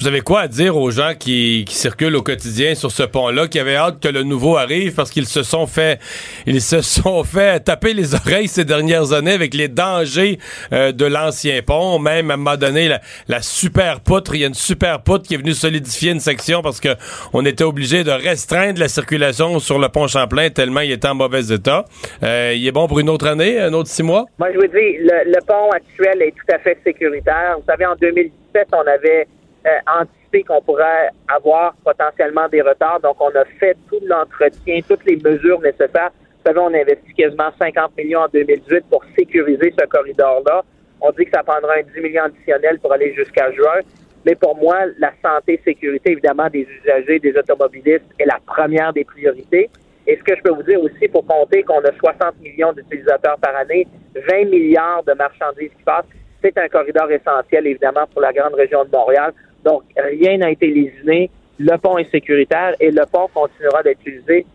vous 0.00 0.06
avez 0.06 0.22
quoi 0.22 0.40
à 0.40 0.48
dire 0.48 0.78
aux 0.78 0.90
gens 0.90 1.12
qui, 1.18 1.66
circulent 1.68 2.16
au 2.16 2.22
quotidien 2.22 2.74
sur 2.74 2.90
ce 2.90 3.02
pont-là, 3.02 3.48
qui 3.48 3.58
avaient 3.58 3.76
hâte 3.76 4.00
que 4.00 4.08
le 4.08 4.22
nouveau 4.22 4.56
arrive 4.56 4.94
parce 4.94 5.10
qu'ils 5.10 5.26
se 5.26 5.42
sont 5.42 5.66
fait, 5.66 6.00
ils 6.46 6.62
se 6.62 6.80
sont 6.80 7.22
fait 7.22 7.60
taper 7.60 7.92
les 7.92 8.14
oreilles 8.14 8.48
ces 8.48 8.64
dernières 8.64 9.12
années 9.12 9.32
avec 9.32 9.52
les 9.52 9.68
dangers 9.68 10.38
euh, 10.72 10.92
de 10.92 11.04
l'ancien 11.04 11.60
pont. 11.60 11.98
Même 11.98 12.30
à 12.30 12.34
un 12.34 12.36
moment 12.38 12.56
donné, 12.56 12.88
la, 13.28 13.42
super 13.42 14.00
poutre, 14.00 14.34
il 14.34 14.40
y 14.40 14.44
a 14.44 14.46
une 14.46 14.54
super 14.54 15.02
poutre 15.02 15.28
qui 15.28 15.34
est 15.34 15.36
venue 15.36 15.52
solidifier 15.52 16.12
une 16.12 16.20
section 16.20 16.62
parce 16.62 16.80
que 16.80 16.88
on 17.34 17.44
était 17.44 17.64
obligé 17.64 18.02
de 18.02 18.10
restreindre 18.10 18.80
la 18.80 18.88
circulation 18.88 19.58
sur 19.58 19.78
le 19.78 19.88
pont 19.90 20.06
Champlain 20.06 20.48
tellement 20.48 20.80
il 20.80 20.92
était 20.92 21.08
en 21.08 21.14
mauvais 21.14 21.52
état. 21.52 21.84
Euh, 22.22 22.54
il 22.56 22.66
est 22.66 22.72
bon 22.72 22.88
pour 22.88 23.00
une 23.00 23.10
autre 23.10 23.26
année, 23.26 23.60
un 23.60 23.72
autre 23.74 23.90
six 23.90 24.02
mois? 24.02 24.24
Moi, 24.38 24.48
je 24.52 24.56
vous 24.56 24.66
dis, 24.66 24.96
le, 24.98 25.30
le 25.30 25.46
pont 25.46 25.70
actuel 25.70 26.22
est 26.22 26.32
tout 26.32 26.54
à 26.54 26.58
fait 26.58 26.78
sécuritaire. 26.84 27.56
Vous 27.58 27.64
savez, 27.68 27.84
en 27.84 27.96
2017, 27.96 28.68
on 28.72 28.86
avait 28.86 29.26
euh, 29.66 30.00
anticiper 30.00 30.44
qu'on 30.44 30.62
pourrait 30.62 31.10
avoir 31.28 31.74
potentiellement 31.84 32.48
des 32.48 32.62
retards. 32.62 33.00
Donc, 33.00 33.16
on 33.20 33.30
a 33.30 33.44
fait 33.58 33.76
tout 33.88 34.00
l'entretien, 34.06 34.80
toutes 34.88 35.04
les 35.04 35.16
mesures 35.16 35.60
nécessaires. 35.60 36.10
Vous 36.12 36.46
savez, 36.46 36.58
on 36.58 36.72
a 36.72 36.78
investi 36.78 37.12
quasiment 37.14 37.50
50 37.58 37.96
millions 37.98 38.20
en 38.20 38.28
2018 38.28 38.84
pour 38.88 39.04
sécuriser 39.18 39.74
ce 39.78 39.86
corridor-là. 39.86 40.62
On 41.00 41.10
dit 41.12 41.24
que 41.24 41.30
ça 41.32 41.42
prendra 41.42 41.74
un 41.74 41.82
10 41.82 42.00
millions 42.00 42.24
additionnels 42.24 42.78
pour 42.78 42.92
aller 42.92 43.14
jusqu'à 43.14 43.52
juin. 43.52 43.80
Mais 44.24 44.34
pour 44.34 44.56
moi, 44.56 44.86
la 44.98 45.12
santé 45.24 45.60
sécurité, 45.64 46.12
évidemment, 46.12 46.48
des 46.48 46.66
usagers, 46.82 47.18
des 47.18 47.36
automobilistes 47.36 48.04
est 48.18 48.26
la 48.26 48.38
première 48.46 48.92
des 48.92 49.04
priorités. 49.04 49.70
Et 50.06 50.16
ce 50.16 50.22
que 50.22 50.36
je 50.36 50.42
peux 50.42 50.50
vous 50.50 50.62
dire 50.62 50.82
aussi, 50.82 51.08
faut 51.12 51.22
compter 51.22 51.62
qu'on 51.62 51.80
a 51.80 51.92
60 51.92 52.40
millions 52.40 52.72
d'utilisateurs 52.72 53.38
par 53.38 53.54
année, 53.56 53.86
20 54.14 54.50
milliards 54.50 55.02
de 55.04 55.12
marchandises 55.12 55.70
qui 55.76 55.84
passent. 55.84 56.04
C'est 56.42 56.56
un 56.58 56.68
corridor 56.68 57.10
essentiel, 57.10 57.66
évidemment, 57.66 58.06
pour 58.12 58.22
la 58.22 58.32
grande 58.32 58.54
région 58.54 58.84
de 58.84 58.90
Montréal. 58.90 59.32
Donc, 59.64 59.82
rien 59.96 60.38
n'a 60.38 60.50
été 60.50 60.68
lésiné. 60.68 61.30
Le 61.58 61.76
pont 61.76 61.98
est 61.98 62.10
sécuritaire 62.10 62.74
et 62.80 62.90
le 62.90 63.04
pont 63.10 63.28
continuera 63.32 63.82
d'être 63.82 64.00
utilisé 64.00 64.46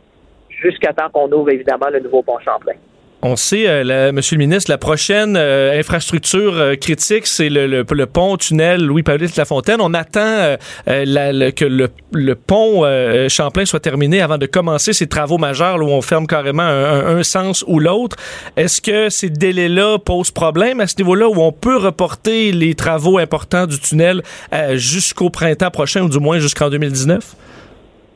jusqu'à 0.49 0.93
temps 0.93 1.09
qu'on 1.11 1.31
ouvre 1.31 1.51
évidemment 1.51 1.89
le 1.89 1.99
nouveau 1.99 2.23
pont 2.23 2.39
Champlain. 2.39 2.73
On 3.27 3.35
sait, 3.35 3.67
euh, 3.67 4.11
Monsieur 4.11 4.35
le 4.35 4.45
ministre, 4.45 4.69
la 4.69 4.77
prochaine 4.77 5.35
euh, 5.35 5.79
infrastructure 5.79 6.55
euh, 6.55 6.75
critique, 6.75 7.25
c'est 7.25 7.49
le, 7.49 7.83
pont-tunnel 8.05 8.85
Louis-Paulette-Lafontaine. 8.85 9.81
On 9.81 9.95
attend 9.95 10.57
que 10.85 11.65
le, 12.13 12.35
pont 12.35 12.83
Champlain 13.27 13.65
soit 13.65 13.79
terminé 13.79 14.21
avant 14.21 14.37
de 14.37 14.45
commencer 14.45 14.93
ces 14.93 15.07
travaux 15.07 15.39
majeurs 15.39 15.77
où 15.77 15.87
on 15.87 16.03
ferme 16.03 16.27
carrément 16.27 16.61
un, 16.61 17.23
sens 17.23 17.65
ou 17.65 17.79
l'autre. 17.79 18.15
Est-ce 18.57 18.79
que 18.79 19.09
ces 19.09 19.31
délais-là 19.31 19.97
posent 19.97 20.29
problème 20.29 20.79
à 20.79 20.85
ce 20.85 20.95
niveau-là 20.99 21.27
où 21.27 21.41
on 21.41 21.51
peut 21.51 21.77
reporter 21.77 22.51
les 22.51 22.75
travaux 22.75 23.17
importants 23.17 23.65
du 23.65 23.79
tunnel 23.79 24.21
jusqu'au 24.73 25.31
printemps 25.31 25.71
prochain 25.71 26.03
ou 26.03 26.09
du 26.09 26.19
moins 26.19 26.37
jusqu'en 26.37 26.69
2019? 26.69 27.35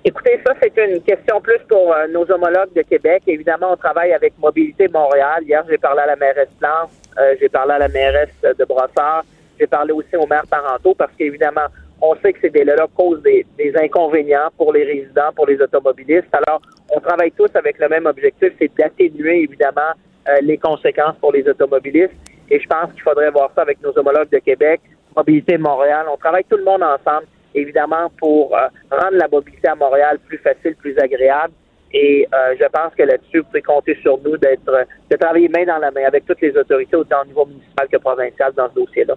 Écoutez, 0.10 0.40
ça, 0.44 0.56
c'est 0.60 0.76
une 0.76 1.04
question 1.04 1.40
plus 1.40 1.60
pour 1.68 1.94
euh, 1.94 2.08
nos 2.08 2.26
homologues 2.32 2.74
de 2.76 2.82
Québec. 2.82 3.22
Évidemment, 3.28 3.74
on 3.74 3.78
travaille 3.78 4.12
avec 4.12 4.34
Mobilité 4.40 4.88
Montréal. 4.88 5.44
Hier, 5.44 5.64
j'ai 5.70 5.78
parlé 5.78 6.02
à 6.02 6.08
la 6.08 6.16
mairesse 6.16 6.50
Plante, 6.60 6.90
euh, 7.20 7.36
j'ai 7.40 7.48
parlé 7.48 7.74
à 7.74 7.78
la 7.78 7.90
mairesse 7.90 8.34
de 8.42 8.66
Brossard, 8.66 9.24
j'ai 9.60 9.68
parlé 9.68 9.94
aussi 9.94 10.16
au 10.16 10.26
maire 10.26 10.48
parentaux 10.50 10.96
parce 10.96 11.12
qu'évidemment, 11.16 11.68
on 12.02 12.16
sait 12.24 12.34
que 12.34 12.40
ces 12.42 12.50
délais-là 12.50 12.88
causent 12.96 13.22
des, 13.22 13.46
inconvénients 13.76 14.50
pour 14.58 14.74
les 14.74 14.84
résidents, 14.84 15.32
pour 15.36 15.46
les 15.46 15.62
automobilistes. 15.62 16.34
Alors, 16.34 16.60
on 16.90 17.00
travaille 17.00 17.32
tous 17.34 17.52
avec 17.54 17.78
le 17.78 17.88
même 17.88 18.08
objectif, 18.08 18.52
c'est 18.58 18.72
d'atténuer, 18.80 19.44
évidemment, 19.44 19.94
euh, 20.28 20.38
les 20.42 20.58
conséquences 20.58 21.18
pour 21.22 21.34
les 21.34 21.48
automobilistes. 21.48 22.16
Et 22.50 22.60
je 22.60 22.68
pense 22.68 22.92
qu'il 22.94 23.04
faudrait 23.04 23.30
voir 23.30 23.52
ça 23.54 23.62
avec 23.62 23.80
nos 23.84 23.96
homologues 23.96 24.32
de 24.32 24.40
Québec, 24.40 24.82
Mobilité 25.16 25.60
Montréal. 25.60 26.08
On 26.12 26.18
travaille 26.18 26.46
tout 26.50 26.58
le 26.58 26.66
monde 26.66 26.82
ensemble 26.82 27.28
évidemment, 27.56 28.12
pour 28.18 28.56
euh, 28.56 28.68
rendre 28.92 29.18
la 29.18 29.28
mobilité 29.28 29.68
à 29.68 29.76
Montréal 29.76 30.20
plus 30.28 30.38
facile, 30.38 30.76
plus 30.76 30.98
agréable. 30.98 31.54
Et 31.92 32.28
euh, 32.34 32.56
je 32.60 32.66
pense 32.66 32.94
que 32.96 33.04
là-dessus, 33.04 33.40
vous 33.40 33.46
pouvez 33.46 33.62
compter 33.62 33.98
sur 34.02 34.20
nous 34.24 34.38
d'être, 34.38 34.88
de 35.10 35.16
travailler 35.16 35.50
main 35.50 35.66
dans 35.66 35.80
la 35.80 35.90
main 35.92 36.06
avec 36.06 36.26
toutes 36.26 36.42
les 36.42 36.56
autorités, 36.56 36.96
autant 36.96 37.22
au 37.24 37.26
niveau 37.26 37.46
municipal 37.46 37.88
que 37.92 37.98
provincial, 37.98 38.54
dans 38.56 38.70
ce 38.70 38.76
dossier-là. 38.76 39.16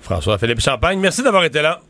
François-Philippe 0.00 0.60
Champagne, 0.60 0.98
merci 0.98 1.22
d'avoir 1.22 1.44
été 1.44 1.62
là. 1.62 1.80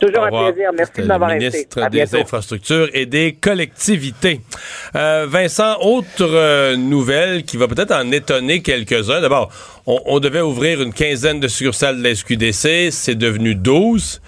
Toujours 0.00 0.24
un 0.24 0.50
plaisir. 0.50 0.70
Merci 0.76 1.00
de 1.00 1.06
m'avoir 1.06 1.30
invité. 1.30 1.58
ministre 1.58 1.90
des 1.90 2.16
Infrastructures 2.16 2.88
et 2.92 3.06
des 3.06 3.34
collectivités. 3.34 4.40
Euh, 4.96 5.26
Vincent, 5.28 5.76
autre 5.80 6.74
nouvelle 6.74 7.44
qui 7.44 7.56
va 7.56 7.68
peut-être 7.68 7.92
en 7.92 8.10
étonner 8.10 8.62
quelques-uns. 8.62 9.20
D'abord, 9.20 9.52
on, 9.86 10.00
on, 10.06 10.18
devait 10.18 10.40
ouvrir 10.40 10.82
une 10.82 10.92
quinzaine 10.92 11.38
de 11.38 11.46
succursales 11.46 11.98
de 11.98 12.02
la 12.02 12.14
SQDC. 12.16 12.90
C'est 12.90 13.14
devenu 13.14 13.54
12. 13.54 14.20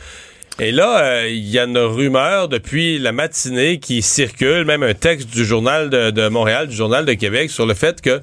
Et 0.61 0.71
là, 0.71 1.05
euh, 1.05 1.29
il 1.29 1.49
y 1.49 1.59
a 1.59 1.65
une 1.65 1.79
rumeur 1.79 2.49
depuis 2.49 3.01
la 3.01 3.11
matinée 3.11 3.81
qui 3.81 4.03
circule, 4.03 4.65
même 4.65 4.85
un 4.85 4.95
texte 4.95 5.31
du 5.31 5.45
journal 5.45 5.91
de, 5.91 6.13
de 6.13 6.29
Montréal, 6.29 6.69
du 6.69 6.77
journal 6.77 7.05
de 7.05 7.13
Québec, 7.15 7.51
sur 7.51 7.67
le 7.67 7.75
fait 7.75 8.01
que 8.01 8.23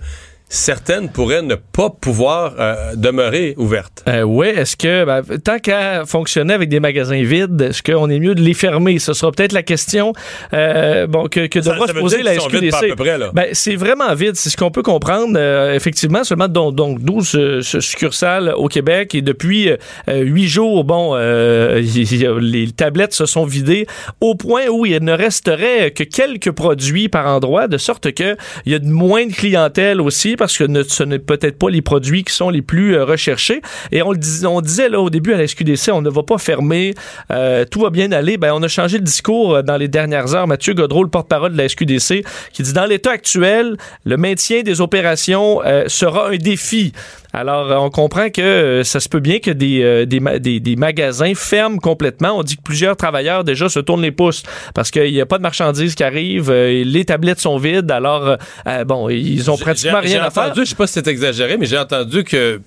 certaines 0.51 1.07
pourraient 1.09 1.41
ne 1.41 1.55
pas 1.55 1.89
pouvoir 1.89 2.55
euh, 2.59 2.93
demeurer 2.95 3.55
ouvertes. 3.57 4.03
Euh, 4.09 4.23
oui, 4.23 4.47
est-ce 4.47 4.75
que, 4.75 5.05
ben, 5.05 5.23
tant 5.39 5.59
qu'à 5.59 6.05
fonctionner 6.05 6.53
avec 6.53 6.67
des 6.67 6.81
magasins 6.81 7.23
vides, 7.23 7.61
est-ce 7.61 7.81
qu'on 7.81 8.09
est 8.09 8.19
mieux 8.19 8.35
de 8.35 8.41
les 8.41 8.53
fermer? 8.53 8.99
Ce 8.99 9.13
sera 9.13 9.31
peut-être 9.31 9.53
la 9.53 9.63
question 9.63 10.11
euh, 10.53 11.07
bon, 11.07 11.29
que, 11.29 11.47
que 11.47 11.59
devra 11.59 11.87
se 11.87 11.93
poser 11.93 12.21
la 12.21 12.37
SQDC. 12.37 12.95
Ben, 13.33 13.47
c'est 13.53 13.77
vraiment 13.77 14.13
vide, 14.13 14.35
c'est 14.35 14.49
ce 14.49 14.57
qu'on 14.57 14.71
peut 14.71 14.83
comprendre. 14.83 15.35
Euh, 15.37 15.73
effectivement, 15.73 16.25
seulement 16.25 16.49
donc, 16.49 16.75
donc 16.75 17.01
12 17.01 17.61
succursales 17.61 18.53
au 18.57 18.67
Québec 18.67 19.15
et 19.15 19.21
depuis 19.21 19.69
8 20.09 20.47
jours, 20.47 20.83
bon, 20.83 21.15
les 21.15 22.71
tablettes 22.75 23.13
se 23.13 23.25
sont 23.25 23.45
vidées 23.45 23.87
au 24.19 24.35
point 24.35 24.67
où 24.67 24.85
il 24.85 25.01
ne 25.01 25.13
resterait 25.13 25.91
que 25.91 26.03
quelques 26.03 26.51
produits 26.51 27.07
par 27.07 27.27
endroit, 27.27 27.69
de 27.69 27.77
sorte 27.77 28.11
que 28.11 28.35
il 28.65 28.73
y 28.73 28.75
a 28.75 28.79
moins 28.79 29.25
de 29.25 29.31
clientèle 29.31 30.01
aussi 30.01 30.35
parce 30.41 30.57
que 30.57 30.83
ce 30.87 31.03
n'est 31.03 31.19
peut-être 31.19 31.59
pas 31.59 31.69
les 31.69 31.83
produits 31.83 32.23
qui 32.23 32.33
sont 32.33 32.49
les 32.49 32.63
plus 32.63 32.95
euh, 32.95 33.05
recherchés. 33.05 33.61
Et 33.91 34.01
on 34.01 34.11
le 34.11 34.17
disait, 34.17 34.47
on 34.47 34.59
disait 34.59 34.89
là 34.89 34.99
au 34.99 35.11
début 35.11 35.33
à 35.33 35.37
la 35.37 35.45
SQDC, 35.45 35.91
on 35.93 36.01
ne 36.01 36.09
va 36.09 36.23
pas 36.23 36.39
fermer, 36.39 36.95
euh, 37.29 37.63
tout 37.63 37.81
va 37.81 37.91
bien 37.91 38.11
aller. 38.11 38.37
Ben 38.37 38.51
on 38.51 38.63
a 38.63 38.67
changé 38.67 38.97
le 38.97 39.03
discours 39.03 39.57
euh, 39.57 39.61
dans 39.61 39.77
les 39.77 39.87
dernières 39.87 40.33
heures. 40.33 40.47
Mathieu 40.47 40.73
Godreau, 40.73 41.03
le 41.03 41.11
porte-parole 41.11 41.51
de 41.51 41.57
la 41.59 41.69
SQDC, 41.69 42.25
qui 42.53 42.63
dit 42.63 42.73
dans 42.73 42.87
l'état 42.87 43.11
actuel, 43.11 43.77
le 44.03 44.17
maintien 44.17 44.63
des 44.63 44.81
opérations 44.81 45.59
sera 45.85 46.29
un 46.29 46.37
défi. 46.37 46.91
Alors, 47.33 47.83
on 47.83 47.89
comprend 47.89 48.29
que 48.29 48.81
ça 48.83 48.99
se 48.99 49.07
peut 49.07 49.19
bien 49.19 49.39
que 49.39 49.51
des, 49.51 50.05
des, 50.05 50.59
des, 50.59 50.75
magasins 50.75 51.33
ferment 51.33 51.77
complètement. 51.77 52.37
On 52.37 52.43
dit 52.43 52.57
que 52.57 52.61
plusieurs 52.61 52.97
travailleurs 52.97 53.43
déjà 53.43 53.69
se 53.69 53.79
tournent 53.79 54.01
les 54.01 54.11
pouces 54.11 54.43
parce 54.73 54.91
qu'il 54.91 55.11
n'y 55.11 55.21
a 55.21 55.25
pas 55.25 55.37
de 55.37 55.43
marchandises 55.43 55.95
qui 55.95 56.03
arrivent, 56.03 56.51
les 56.51 57.05
tablettes 57.05 57.39
sont 57.39 57.57
vides. 57.57 57.89
Alors, 57.89 58.37
bon, 58.85 59.09
ils 59.09 59.49
ont 59.49 59.57
pratiquement 59.57 60.01
rien 60.01 60.23
à 60.23 60.27
entendu, 60.27 60.61
je 60.65 60.71
sais 60.71 60.75
pas 60.75 60.87
si 60.87 60.93
c'est 60.93 61.07
exagéré, 61.07 61.57
mais 61.57 61.65
j'ai 61.65 61.77
entendu 61.77 62.23
que 62.23 62.61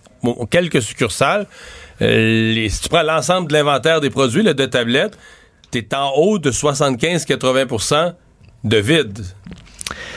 quelques 0.51 0.83
succursales, 0.83 1.47
euh, 2.03 2.69
si 2.69 2.81
tu 2.81 2.89
prends 2.89 3.03
l'ensemble 3.03 3.49
de 3.49 3.53
l'inventaire 3.53 4.01
des 4.01 4.11
produits 4.11 4.43
là, 4.43 4.55
de 4.55 4.67
tablettes, 4.67 5.19
tu 5.71 5.79
es 5.79 5.95
en 5.95 6.11
haut 6.17 6.39
de 6.39 6.51
75-80% 6.51 8.15
de 8.65 8.77
vide. 8.77 9.25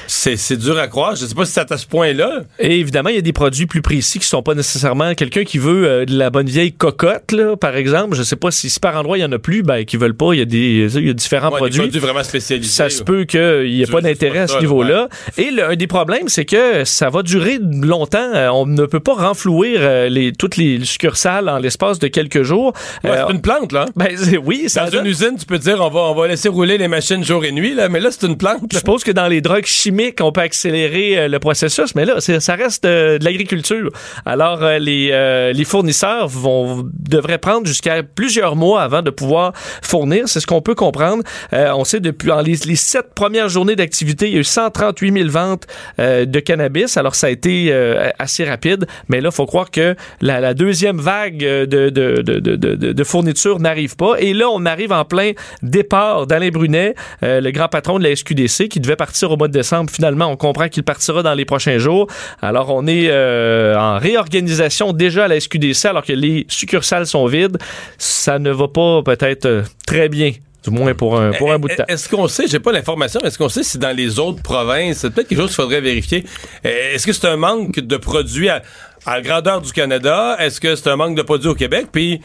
C'est 0.08 0.58
dur 0.58 0.78
à 0.78 0.88
croire. 0.88 1.16
Je 1.16 1.26
sais 1.26 1.36
pas 1.36 1.46
si 1.46 1.52
c'est 1.52 1.72
à 1.72 1.78
ce 1.78 1.86
point-là. 1.86 2.42
Et 2.60 2.80
évidemment, 2.80 3.10
il 3.10 3.16
y 3.16 3.20
a 3.20 3.22
des 3.22 3.34
produits 3.34 3.66
plus 3.66 3.82
précis 3.82 4.20
qui 4.20 4.26
sont 4.28 4.42
pas 4.44 4.54
nécessairement 4.56 5.14
quelqu'un 5.14 5.44
qui 5.44 5.58
veut 5.58 5.86
euh, 5.88 6.06
de 6.06 6.18
la 6.18 6.30
bonne 6.30 6.48
vieille 6.48 6.72
cocotte, 6.74 7.32
là, 7.32 7.56
par 7.58 7.76
exemple. 7.76 8.16
Je 8.16 8.24
sais 8.24 8.36
pas 8.36 8.52
si, 8.52 8.70
si 8.70 8.80
par 8.80 8.96
endroit 8.96 9.18
il 9.18 9.22
y 9.22 9.26
en 9.26 9.32
a 9.32 9.40
plus, 9.40 9.64
ben 9.64 9.84
qui 9.86 9.98
veulent 9.98 10.16
pas. 10.16 10.34
Il 10.34 10.40
y 10.40 10.42
a 10.42 10.46
des, 10.46 10.90
il 10.98 11.08
y 11.08 11.10
a 11.10 11.14
différents 11.14 11.48
Ouais, 11.48 11.54
des 11.56 11.58
produits. 11.60 11.80
produits 11.82 12.00
vraiment 12.00 12.24
spécialisés. 12.24 12.72
Ça 12.72 12.90
se 12.90 13.04
peut 13.04 13.26
qu'il 13.26 13.64
n'y 13.66 13.82
ait 13.82 13.86
pas 13.88 14.02
d'intérêt 14.02 14.40
à 14.40 14.48
ce 14.48 14.60
niveau-là. 14.60 15.10
Et 15.38 15.52
le- 15.52 15.66
un 15.66 15.76
des 15.76 15.88
problèmes, 15.88 16.28
c'est 16.30 16.46
que 16.46 16.84
ça 16.86 17.10
va 17.10 17.22
durer 17.24 17.60
longtemps. 17.62 18.32
Euh, 18.34 18.50
On 18.50 18.66
ne 18.66 18.86
peut 18.86 19.00
pas 19.00 19.14
renflouir 19.14 19.80
euh, 19.82 20.10
les, 20.10 20.32
toutes 20.34 20.58
les 20.58 20.84
succursales 20.86 21.50
en 21.50 21.58
l'espace 21.60 22.00
de 22.00 22.08
quelques 22.08 22.44
jours. 22.44 22.74
Ouais, 23.04 23.12
Euh, 23.12 23.24
c'est 23.28 23.34
une 23.34 23.42
plante, 23.42 23.72
là. 23.72 23.86
ben, 23.96 24.08
oui, 24.46 24.66
ça 24.68 24.86
Dans 24.86 24.92
donne- 24.92 25.06
une 25.06 25.12
usine, 25.12 25.36
tu 25.40 25.46
peux 25.46 25.58
dire 25.60 25.78
on 25.82 25.90
va, 25.90 26.00
on 26.02 26.16
va 26.16 26.28
laisser 26.28 26.50
rouler 26.50 26.78
les 26.78 26.88
machines 26.88 27.24
jour 27.24 27.44
et 27.46 27.52
nuit, 27.52 27.74
là, 27.76 27.90
mais 27.90 28.00
là, 28.00 28.10
c'est 28.12 28.26
une 28.26 28.38
plante. 28.38 28.62
Je 28.72 28.78
suppose 28.78 29.04
que 29.04 29.12
dans 29.12 29.28
les 29.28 29.42
drogues 29.42 29.57
chimiques, 29.66 30.20
on 30.22 30.32
peut 30.32 30.42
accélérer 30.42 31.18
euh, 31.18 31.28
le 31.28 31.40
processus, 31.40 31.96
mais 31.96 32.06
là, 32.06 32.20
ça 32.20 32.56
reste 32.56 32.86
euh, 32.86 33.18
de 33.18 33.26
l'agriculture. 33.26 33.90
Alors, 34.26 34.64
euh, 34.64 34.80
les, 34.80 35.08
les 35.54 35.66
fournisseurs 35.66 36.28
vont 36.28 36.88
devraient 36.94 37.38
prendre 37.38 37.68
jusqu'à 37.68 38.04
plusieurs 38.04 38.56
mois 38.56 38.82
avant 38.82 39.02
de 39.02 39.10
pouvoir 39.10 39.54
fournir. 39.82 40.28
C'est 40.28 40.40
ce 40.40 40.48
qu'on 40.48 40.62
peut 40.62 40.76
comprendre. 40.76 41.24
On 41.52 41.84
sait 41.84 42.00
depuis 42.00 42.32
en 42.32 42.42
les, 42.42 42.56
les 42.66 42.76
sept 42.76 43.14
premières 43.16 43.50
journées 43.50 43.76
d'activité, 43.76 44.28
il 44.28 44.34
y 44.34 44.38
a 44.38 44.40
eu 44.40 44.44
138 44.44 45.14
000 45.14 45.30
ventes 45.30 45.68
de 45.98 46.40
cannabis. 46.40 46.98
Alors, 46.98 47.16
ça 47.16 47.28
a 47.28 47.30
été 47.30 47.74
assez 48.20 48.46
rapide, 48.46 48.86
mais 49.10 49.22
là, 49.22 49.32
faut 49.32 49.46
croire 49.46 49.72
que 49.72 49.96
la, 50.22 50.54
deuxième 50.54 51.00
vague 51.00 51.40
de, 51.40 51.66
de, 51.66 52.22
de, 52.22 52.40
de, 52.40 52.76
de, 52.76 53.04
fourniture 53.04 53.60
n'arrive 53.60 53.96
pas. 53.96 54.16
Et 54.20 54.34
là, 54.34 54.50
on 54.50 54.66
arrive 54.66 54.92
en 54.92 55.06
plein 55.06 55.32
départ 55.62 56.28
d'Alain 56.28 56.50
Brunet, 56.50 56.96
le 57.22 57.52
grand 57.52 57.68
patron 57.68 58.00
de 58.00 58.04
la 58.04 58.16
SQDC, 58.16 58.68
qui 58.70 58.80
devait 58.80 58.96
partir 58.96 59.32
au 59.32 59.38
mois 59.38 59.47
de 59.48 59.54
décembre. 59.54 59.90
Finalement, 59.92 60.28
on 60.28 60.36
comprend 60.36 60.68
qu'il 60.70 60.84
partira 60.84 61.24
dans 61.24 61.34
les 61.34 61.46
prochains 61.46 61.78
jours. 61.78 62.08
Alors, 62.42 62.74
on 62.74 62.86
est 62.88 63.08
euh, 63.10 63.78
en 63.78 63.98
réorganisation 63.98 64.94
déjà 64.94 65.26
à 65.26 65.28
la 65.28 65.40
SQDC, 65.40 65.86
alors 65.86 66.04
que 66.04 66.14
les 66.14 66.46
succursales 66.50 67.08
sont 67.08 67.26
vides. 67.26 67.58
Ça 67.98 68.40
ne 68.40 68.52
va 68.52 68.68
pas 68.68 69.02
peut-être 69.04 69.46
euh, 69.46 69.64
très 69.86 70.10
bien. 70.10 70.32
Du 70.64 70.72
moins 70.72 70.94
pour 70.94 71.18
un, 71.18 71.32
pour 71.32 71.52
un 71.54 71.60
bout 71.60 71.70
de 71.70 71.76
temps. 71.76 71.86
Est-ce 71.88 72.10
qu'on 72.10 72.28
sait, 72.28 72.46
j'ai 72.48 72.60
pas 72.60 72.74
l'information, 72.74 73.22
mais 73.22 73.30
est-ce 73.30 73.38
qu'on 73.38 73.48
sait 73.48 73.64
si 73.64 73.78
dans 73.78 73.96
les 73.96 74.20
autres 74.20 74.42
provinces, 74.42 74.98
c'est 74.98 75.12
peut-être 75.12 75.30
quelque 75.30 75.40
chose 75.40 75.50
qu'il 75.50 75.56
faudrait 75.64 75.80
vérifier. 75.80 76.26
Euh, 76.66 76.94
Est-ce 76.94 77.06
que 77.08 77.14
c'est 77.14 77.28
un 77.28 77.38
manque 77.38 77.80
de 77.80 77.96
produits 77.96 78.50
à, 78.50 78.64
à 79.06 79.16
la 79.18 79.22
grandeur 79.22 79.62
du 79.62 79.72
Canada? 79.72 80.36
Est-ce 80.40 80.60
que 80.60 80.76
c'est 80.76 80.90
un 80.90 80.98
manque 80.98 81.16
de 81.16 81.22
produits 81.22 81.48
au 81.48 81.56
Québec? 81.56 81.88
Puis 81.92 82.20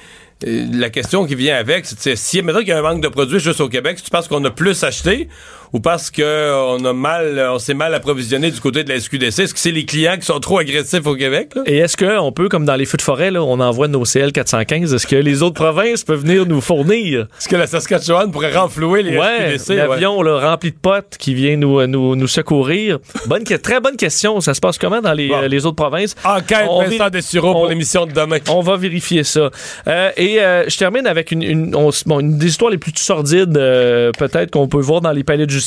euh, 0.44 0.66
la 0.72 0.90
question 0.90 1.24
qui 1.24 1.36
vient 1.36 1.56
avec, 1.56 1.86
c'est 1.86 2.16
si 2.16 2.42
maintenant 2.42 2.60
qu'il 2.60 2.70
y 2.70 2.72
a 2.72 2.78
un 2.78 2.82
manque 2.82 3.02
de 3.02 3.08
produits 3.08 3.38
juste 3.38 3.60
au 3.60 3.68
Québec, 3.68 4.00
tu 4.02 4.10
penses 4.10 4.26
qu'on 4.26 4.44
a 4.44 4.50
plus 4.50 4.82
acheté 4.82 5.28
ou 5.72 5.80
parce 5.80 6.10
que 6.10 6.52
on 6.76 6.84
a 6.84 6.92
mal, 6.92 7.42
on 7.50 7.58
s'est 7.58 7.74
mal 7.74 7.94
approvisionné 7.94 8.50
du 8.50 8.60
côté 8.60 8.84
de 8.84 8.88
la 8.90 9.00
SQDC? 9.00 9.40
Est-ce 9.40 9.54
que 9.54 9.60
c'est 9.60 9.70
les 9.70 9.84
clients 9.84 10.16
qui 10.18 10.26
sont 10.26 10.38
trop 10.40 10.58
agressifs 10.58 11.06
au 11.06 11.14
Québec? 11.16 11.50
Là? 11.54 11.62
Et 11.66 11.78
est-ce 11.78 11.96
qu'on 11.96 12.32
peut, 12.32 12.48
comme 12.48 12.64
dans 12.64 12.76
les 12.76 12.84
feux 12.86 12.96
de 12.98 13.02
forêt, 13.02 13.30
là, 13.30 13.42
on 13.42 13.58
envoie 13.60 13.88
nos 13.88 14.04
CL 14.04 14.32
415, 14.32 14.92
est-ce 14.94 15.06
que 15.06 15.16
les 15.16 15.42
autres 15.42 15.54
provinces 15.54 16.04
peuvent 16.04 16.20
venir 16.20 16.46
nous 16.46 16.60
fournir? 16.60 17.26
Est-ce 17.38 17.48
que 17.48 17.56
la 17.56 17.66
Saskatchewan 17.66 18.30
pourrait 18.30 18.54
renflouer 18.56 19.02
les 19.02 19.16
Ouais, 19.18 19.56
SQDC? 19.58 19.76
l'avion 19.76 20.22
là, 20.22 20.50
rempli 20.50 20.70
de 20.72 20.76
potes 20.76 21.16
qui 21.18 21.34
vient 21.34 21.56
nous, 21.56 21.86
nous, 21.86 22.16
nous 22.16 22.28
secourir. 22.28 22.98
Bonne, 23.26 23.44
très 23.44 23.80
bonne 23.80 23.96
question. 23.96 24.40
Ça 24.40 24.54
se 24.54 24.60
passe 24.60 24.78
comment 24.78 25.00
dans 25.00 25.12
les, 25.12 25.28
Bon. 25.28 25.42
euh, 25.42 25.48
les 25.48 25.64
autres 25.66 25.76
provinces? 25.76 26.14
Enquête, 26.24 26.66
On 26.68 26.82
Vincent 26.84 27.10
Dessureau 27.10 27.52
pour 27.52 27.62
on- 27.62 27.68
l'émission 27.68 28.06
de 28.06 28.12
demain. 28.12 28.38
On 28.50 28.60
va 28.60 28.76
vérifier 28.76 29.24
ça. 29.24 29.50
Euh, 29.88 30.10
et 30.16 30.40
euh, 30.42 30.64
je 30.68 30.76
termine 30.76 31.06
avec 31.06 31.30
une, 31.30 31.42
une, 31.42 31.74
on 31.76 31.88
s- 31.90 32.04
bon, 32.06 32.20
une 32.20 32.36
des 32.38 32.46
histoires 32.48 32.70
les 32.70 32.78
plus 32.78 32.92
sordides, 32.96 33.56
euh, 33.56 34.10
peut-être 34.18 34.50
qu'on 34.50 34.68
peut 34.68 34.80
voir 34.80 35.00
dans 35.00 35.12
les 35.12 35.24
palais 35.24 35.46
de 35.46 35.50
justice 35.50 35.61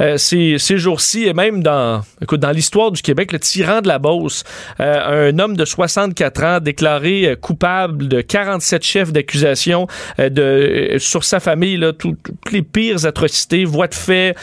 euh, 0.00 0.16
ces, 0.16 0.56
ces 0.58 0.78
jours-ci, 0.78 1.24
et 1.26 1.32
même 1.32 1.62
dans, 1.62 2.02
écoute, 2.22 2.40
dans 2.40 2.50
l'histoire 2.50 2.90
du 2.90 3.02
Québec, 3.02 3.32
le 3.32 3.38
tyran 3.38 3.80
de 3.80 3.88
la 3.88 3.98
Beauce, 3.98 4.44
euh, 4.80 5.30
un 5.30 5.38
homme 5.38 5.56
de 5.56 5.64
64 5.64 6.44
ans 6.44 6.60
déclaré 6.60 7.26
euh, 7.30 7.36
coupable 7.36 8.08
de 8.08 8.20
47 8.20 8.82
chefs 8.82 9.12
d'accusation 9.12 9.86
de 10.18 10.96
sur 10.98 11.24
sa 11.24 11.40
famille, 11.40 11.76
là, 11.76 11.92
tout- 11.92 12.16
toutes 12.24 12.52
les 12.52 12.62
pires 12.62 13.04
atrocités, 13.06 13.64
voies 13.64 13.88
de 13.88 13.94
fait, 13.94 14.34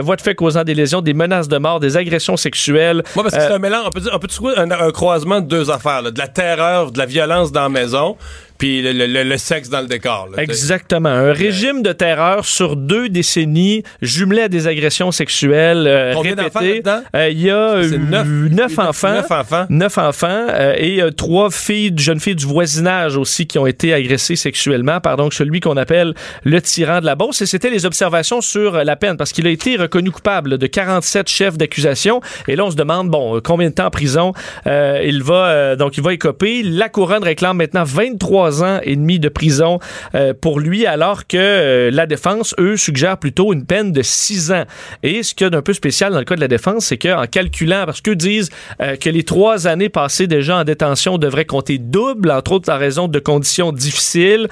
voies 0.00 0.16
de 0.16 0.20
fait 0.22 0.34
causant 0.34 0.64
des 0.64 0.74
lésions, 0.74 1.00
des 1.02 1.14
menaces 1.14 1.48
de 1.48 1.58
mort, 1.58 1.80
des 1.80 1.96
agressions 1.96 2.36
sexuelles. 2.36 3.02
Moi, 3.14 3.24
parce 3.24 3.34
que 3.36 3.40
c'est 3.40 3.52
un 3.52 3.58
mélange, 3.58 3.84
on 3.86 3.90
peut, 3.90 4.00
dire, 4.00 4.12
on 4.14 4.18
peut 4.18 4.28
un, 4.56 4.70
un 4.70 4.90
croisement 4.90 5.40
de 5.40 5.46
deux 5.46 5.70
affaires, 5.70 6.02
là, 6.02 6.10
de 6.10 6.18
la 6.18 6.28
terreur, 6.28 6.90
de 6.92 6.98
la 6.98 7.06
violence 7.06 7.52
dans 7.52 7.62
la 7.62 7.68
maison, 7.68 8.16
puis 8.62 8.80
le, 8.80 8.92
le- 8.92 9.24
le- 9.24 9.36
sexe 9.38 9.68
dans 9.68 9.80
le 9.80 9.88
décor. 9.88 10.28
là. 10.36 10.40
Exactement. 10.40 11.08
Un 11.08 11.32
régime 11.32 11.82
de 11.82 11.92
terreur 11.92 12.44
sur 12.44 12.76
deux 12.76 13.08
décennies, 13.08 13.82
jumelé 14.02 14.42
à 14.42 14.48
des 14.48 14.68
agressions 14.68 15.10
sexuelles 15.10 15.84
euh, 15.88 16.12
Combien 16.14 16.36
d'enfants 16.36 16.60
répétées. 16.60 16.88
Euh, 17.16 17.28
Il 17.28 17.40
y 17.40 17.50
a 17.50 17.82
C'est 17.82 17.96
eu 17.96 17.98
neuf. 17.98 18.24
neuf 18.28 18.78
enfants. 18.78 19.14
Neuf 19.14 19.30
enfants. 19.32 19.66
Neuf 19.68 19.98
enfants 19.98 20.46
euh, 20.50 20.74
et 20.76 21.02
euh, 21.02 21.10
trois 21.10 21.50
filles, 21.50 21.92
jeunes 21.96 22.20
filles 22.20 22.36
du 22.36 22.46
voisinage 22.46 23.16
aussi 23.16 23.48
qui 23.48 23.58
ont 23.58 23.66
été 23.66 23.92
agressées 23.92 24.36
sexuellement 24.36 25.00
par 25.00 25.16
donc 25.16 25.34
celui 25.34 25.58
qu'on 25.58 25.76
appelle 25.76 26.14
le 26.44 26.62
tyran 26.62 27.00
de 27.00 27.06
la 27.06 27.16
Beauce. 27.16 27.42
Et 27.42 27.46
c'était 27.46 27.70
les 27.70 27.84
observations 27.84 28.40
sur 28.40 28.76
euh, 28.76 28.84
la 28.84 28.94
peine 28.94 29.16
parce 29.16 29.32
qu'il 29.32 29.46
a 29.48 29.50
été 29.50 29.74
reconnu 29.76 30.12
coupable 30.12 30.56
de 30.58 30.66
47 30.68 31.28
chefs 31.28 31.58
d'accusation. 31.58 32.20
Et 32.46 32.54
là, 32.54 32.64
on 32.64 32.70
se 32.70 32.76
demande, 32.76 33.08
bon, 33.10 33.36
euh, 33.36 33.40
combien 33.42 33.70
de 33.70 33.74
temps 33.74 33.86
en 33.86 33.90
prison 33.90 34.32
euh, 34.68 35.00
il 35.04 35.24
va, 35.24 35.46
euh, 35.46 35.74
donc 35.76 35.96
il 35.96 36.02
va 36.04 36.12
écoper. 36.14 36.62
La 36.62 36.88
couronne 36.88 37.24
réclame 37.24 37.56
maintenant 37.56 37.82
23 37.84 38.51
ans 38.60 38.80
et 38.82 38.96
demi 38.96 39.18
de 39.20 39.28
prison 39.28 39.78
euh, 40.14 40.34
pour 40.38 40.58
lui, 40.60 40.84
alors 40.86 41.26
que 41.26 41.36
euh, 41.38 41.90
la 41.92 42.06
défense, 42.06 42.54
eux, 42.58 42.76
suggèrent 42.76 43.18
plutôt 43.18 43.52
une 43.52 43.64
peine 43.64 43.92
de 43.92 44.02
6 44.02 44.52
ans. 44.52 44.64
Et 45.02 45.22
ce 45.22 45.34
qu'il 45.34 45.44
y 45.44 45.46
a 45.46 45.50
d'un 45.50 45.62
peu 45.62 45.72
spécial 45.72 46.12
dans 46.12 46.18
le 46.18 46.24
cas 46.24 46.34
de 46.34 46.40
la 46.40 46.48
défense, 46.48 46.86
c'est 46.86 46.98
qu'en 46.98 47.24
calculant, 47.26 47.84
parce 47.86 48.00
qu'eux 48.00 48.16
disent 48.16 48.50
euh, 48.80 48.96
que 48.96 49.08
les 49.08 49.22
trois 49.22 49.66
années 49.68 49.88
passées 49.88 50.26
déjà 50.26 50.58
en 50.58 50.64
détention 50.64 51.16
devraient 51.18 51.44
compter 51.44 51.78
double, 51.78 52.30
entre 52.32 52.52
autres 52.52 52.72
en 52.72 52.78
raison 52.78 53.06
de 53.08 53.18
conditions 53.20 53.70
difficiles. 53.72 54.48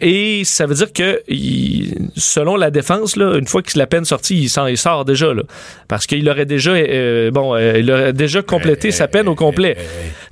Et 0.00 0.42
ça 0.44 0.66
veut 0.66 0.74
dire 0.74 0.92
que, 0.92 1.20
il- 1.28 2.08
selon 2.16 2.56
la 2.56 2.70
défense, 2.70 3.16
là, 3.16 3.36
une 3.38 3.46
fois 3.46 3.62
que 3.62 3.76
la 3.78 3.86
peine 3.86 4.04
sortie, 4.04 4.38
il, 4.42 4.48
s'en- 4.48 4.66
il 4.66 4.78
sort 4.78 5.04
déjà. 5.04 5.32
Là, 5.34 5.42
parce 5.88 6.06
qu'il 6.06 6.28
aurait 6.28 6.46
déjà, 6.46 6.72
bon, 7.30 7.56
il 7.56 7.90
aurait 7.90 8.12
déjà 8.12 8.42
complété 8.42 8.90
sa 8.90 9.08
peine 9.08 9.28
au 9.28 9.34
complet. 9.34 9.76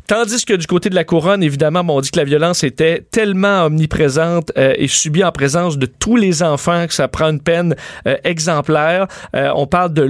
Tandis 0.06 0.44
que 0.44 0.52
du 0.54 0.66
côté 0.66 0.90
de 0.90 0.94
la 0.94 1.04
couronne, 1.04 1.42
évidemment, 1.42 1.82
bon, 1.82 1.96
on 1.96 2.00
dit 2.02 2.10
que 2.10 2.18
la 2.18 2.24
violence 2.24 2.62
était 2.62 3.04
tellement 3.10 3.64
omniprésente 3.64 4.52
euh, 4.58 4.74
et 4.76 4.86
subie 4.86 5.24
en 5.24 5.32
présence 5.32 5.78
de 5.78 5.86
tous 5.86 6.16
les 6.16 6.42
enfants 6.42 6.86
que 6.86 6.92
ça 6.92 7.08
prend 7.08 7.30
une 7.30 7.40
peine 7.40 7.74
euh, 8.06 8.16
exemplaire. 8.22 9.06
Euh, 9.34 9.50
on 9.54 9.66
parle 9.66 9.94
de, 9.94 10.02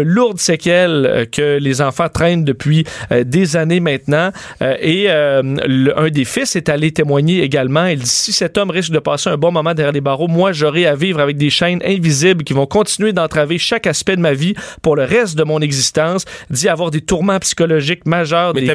lourdes 0.00 0.40
séquelles 0.40 1.06
euh, 1.06 1.24
que 1.26 1.58
les 1.58 1.80
enfants 1.80 2.08
traînent 2.08 2.44
depuis 2.44 2.84
euh, 3.12 3.22
des 3.22 3.56
années 3.56 3.78
maintenant. 3.78 4.30
Euh, 4.62 4.76
et 4.80 5.06
euh, 5.08 5.42
le- 5.66 5.96
un 5.98 6.08
des 6.10 6.24
fils 6.24 6.56
est 6.56 6.68
allé 6.68 6.90
témoigner 6.90 7.42
également. 7.42 7.86
Il 7.86 8.00
dit 8.00 8.06
si 8.08 8.32
cet 8.32 8.58
homme 8.58 8.70
risque 8.70 8.90
de 8.92 8.98
passer 8.98 9.30
un 9.30 9.36
bon 9.36 9.52
moment 9.52 9.74
derrière 9.74 9.92
les 9.92 10.00
barreaux, 10.00 10.26
moi 10.28 10.50
j'aurai 10.52 10.86
à 10.86 10.96
vivre 10.96 11.20
avec 11.20 11.36
des 11.36 11.50
chaînes 11.50 11.80
invisibles 11.84 12.42
qui 12.42 12.52
vont 12.52 12.66
continuer 12.66 13.12
d'entraver 13.12 13.58
chaque 13.58 13.86
aspect 13.86 14.16
de 14.16 14.20
ma 14.22 14.32
vie 14.32 14.54
pour 14.82 14.96
le 14.96 15.04
reste 15.04 15.36
de 15.38 15.44
mon 15.44 15.60
existence. 15.60 16.24
Dit 16.50 16.68
avoir 16.68 16.90
des 16.90 17.00
tourments 17.00 17.38
psychologiques 17.38 18.06
majeurs, 18.06 18.54
Mais 18.54 18.62
des 18.62 18.66
t'as 18.66 18.74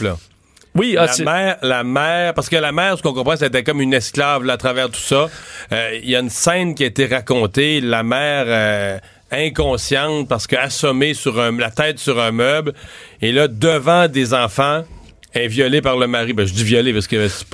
là? 0.00 0.16
Oui, 0.74 0.94
ah, 0.98 1.06
la 1.06 1.24
mère, 1.24 1.56
la 1.62 1.84
mère, 1.84 2.34
parce 2.34 2.50
que 2.50 2.56
la 2.56 2.70
mère, 2.70 2.98
ce 2.98 3.02
qu'on 3.02 3.14
comprend, 3.14 3.36
c'était 3.36 3.64
comme 3.64 3.80
une 3.80 3.94
esclave 3.94 4.44
là, 4.44 4.54
à 4.54 4.56
travers 4.58 4.90
tout 4.90 5.00
ça. 5.00 5.28
Euh, 5.72 5.98
Il 6.02 6.10
y 6.10 6.14
a 6.16 6.20
une 6.20 6.28
scène 6.28 6.74
qui 6.74 6.82
a 6.84 6.86
été 6.86 7.06
racontée, 7.06 7.80
la 7.80 8.02
mère 8.02 8.44
euh, 8.46 8.98
inconsciente 9.30 10.28
parce 10.28 10.46
qu'assommée 10.46 11.14
sur 11.14 11.40
un, 11.40 11.56
la 11.56 11.70
tête 11.70 11.98
sur 11.98 12.20
un 12.20 12.30
meuble, 12.30 12.74
et 13.22 13.32
là 13.32 13.48
devant 13.48 14.08
des 14.08 14.34
enfants. 14.34 14.84
Est 15.34 15.48
violée 15.48 15.82
par 15.82 15.98
le 15.98 16.06
mari. 16.06 16.32
Ben, 16.32 16.46
je 16.46 16.54
dis 16.54 16.64
violée 16.64 16.94
parce 16.94 17.06
que 17.06 17.28
c'est 17.28 17.46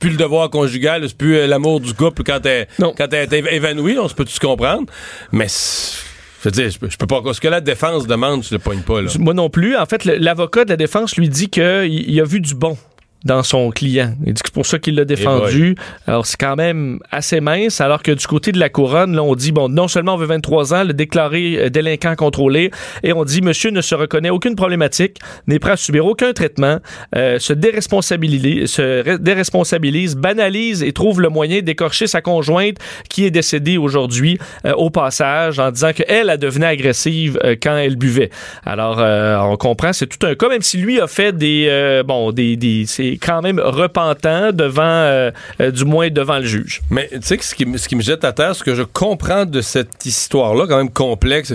plus 0.00 0.10
le 0.10 0.16
devoir 0.16 0.50
conjugal, 0.50 1.04
c'est 1.06 1.16
plus 1.16 1.36
euh, 1.36 1.46
l'amour 1.46 1.78
du 1.78 1.94
couple 1.94 2.24
quand 2.24 2.44
elle, 2.44 2.66
Non. 2.80 2.92
quand 2.98 3.06
elle 3.12 3.32
est 3.32 3.54
évanouie, 3.54 3.96
on 4.00 4.08
se 4.08 4.14
peut 4.14 4.24
tous 4.24 4.40
comprendre? 4.40 4.86
Mais, 5.30 5.46
c'est- 5.46 6.02
je 6.42 6.48
veux 6.48 6.50
dire, 6.52 6.70
je 6.70 6.96
peux, 6.96 7.06
pas. 7.06 7.20
Ce 7.32 7.40
que 7.40 7.48
la 7.48 7.60
défense 7.60 8.06
demande, 8.06 8.42
je 8.42 8.54
le 8.54 8.58
pogne 8.58 8.80
pas, 8.80 9.02
là. 9.02 9.10
Moi 9.18 9.34
non 9.34 9.50
plus. 9.50 9.76
En 9.76 9.84
fait, 9.84 10.04
l'avocat 10.04 10.64
de 10.64 10.70
la 10.70 10.76
défense 10.76 11.16
lui 11.16 11.28
dit 11.28 11.50
qu'il 11.50 11.88
il 11.92 12.20
a 12.20 12.24
vu 12.24 12.40
du 12.40 12.54
bon 12.54 12.78
dans 13.24 13.42
son 13.42 13.70
client. 13.70 14.14
Il 14.26 14.32
dit 14.32 14.42
que 14.42 14.48
c'est 14.48 14.54
pour 14.54 14.66
ça 14.66 14.78
qu'il 14.78 14.94
l'a 14.94 15.04
défendu. 15.04 15.74
Alors, 16.06 16.26
c'est 16.26 16.38
quand 16.38 16.56
même 16.56 16.98
assez 17.10 17.40
mince, 17.40 17.80
alors 17.80 18.02
que 18.02 18.12
du 18.12 18.26
côté 18.26 18.52
de 18.52 18.58
la 18.58 18.68
couronne, 18.68 19.14
là, 19.14 19.22
on 19.22 19.34
dit, 19.34 19.52
bon, 19.52 19.68
non 19.68 19.88
seulement 19.88 20.14
on 20.14 20.16
veut 20.16 20.26
23 20.26 20.74
ans, 20.74 20.84
le 20.84 20.92
déclaré 20.92 21.56
euh, 21.58 21.68
délinquant 21.70 22.14
contrôlé, 22.16 22.70
et 23.02 23.12
on 23.12 23.24
dit, 23.24 23.42
monsieur 23.42 23.70
ne 23.70 23.80
se 23.80 23.94
reconnaît 23.94 24.30
aucune 24.30 24.56
problématique, 24.56 25.18
n'est 25.46 25.58
prêt 25.58 25.72
à 25.72 25.76
subir 25.76 26.06
aucun 26.06 26.32
traitement, 26.32 26.78
euh, 27.14 27.38
se 27.38 27.52
déresponsabilise, 27.52 28.70
se 28.70 29.02
ré- 29.04 29.18
déresponsabilise, 29.18 30.16
banalise 30.16 30.82
et 30.82 30.92
trouve 30.92 31.20
le 31.20 31.28
moyen 31.28 31.60
d'écorcher 31.60 32.06
sa 32.06 32.20
conjointe 32.22 32.76
qui 33.08 33.24
est 33.26 33.30
décédée 33.30 33.76
aujourd'hui 33.78 34.38
euh, 34.66 34.72
au 34.74 34.90
passage 34.90 35.58
en 35.58 35.70
disant 35.70 35.92
qu'elle 35.92 36.30
a 36.30 36.36
devenue 36.36 36.64
agressive 36.64 37.38
euh, 37.44 37.56
quand 37.60 37.76
elle 37.76 37.96
buvait. 37.96 38.30
Alors, 38.64 38.98
euh, 38.98 39.36
on 39.40 39.56
comprend, 39.56 39.92
c'est 39.92 40.06
tout 40.06 40.24
un 40.26 40.34
cas, 40.34 40.48
même 40.48 40.62
si 40.62 40.78
lui 40.78 41.00
a 41.00 41.06
fait 41.06 41.36
des, 41.36 41.66
euh, 41.68 42.02
bon, 42.02 42.32
des, 42.32 42.56
des 42.56 42.84
quand 43.18 43.42
même 43.42 43.60
repentant 43.60 44.52
devant, 44.52 44.82
euh, 44.82 45.30
euh, 45.60 45.70
du 45.70 45.84
moins 45.84 46.10
devant 46.10 46.38
le 46.38 46.44
juge. 46.44 46.82
Mais 46.90 47.08
tu 47.12 47.18
sais 47.22 47.38
ce 47.40 47.54
qui, 47.54 47.66
me- 47.66 48.02
jette 48.02 48.24
à 48.24 48.32
terre, 48.32 48.54
ce 48.54 48.64
que 48.64 48.74
je 48.74 48.82
comprends 48.82 49.44
de 49.44 49.60
cette 49.60 50.04
histoire-là, 50.06 50.66
quand 50.68 50.76
même 50.76 50.90
complexe, 50.90 51.54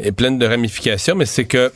est 0.00 0.12
pleine 0.12 0.38
de 0.38 0.46
ramifications, 0.46 1.14
mais 1.14 1.26
c'est 1.26 1.44
que 1.44 1.72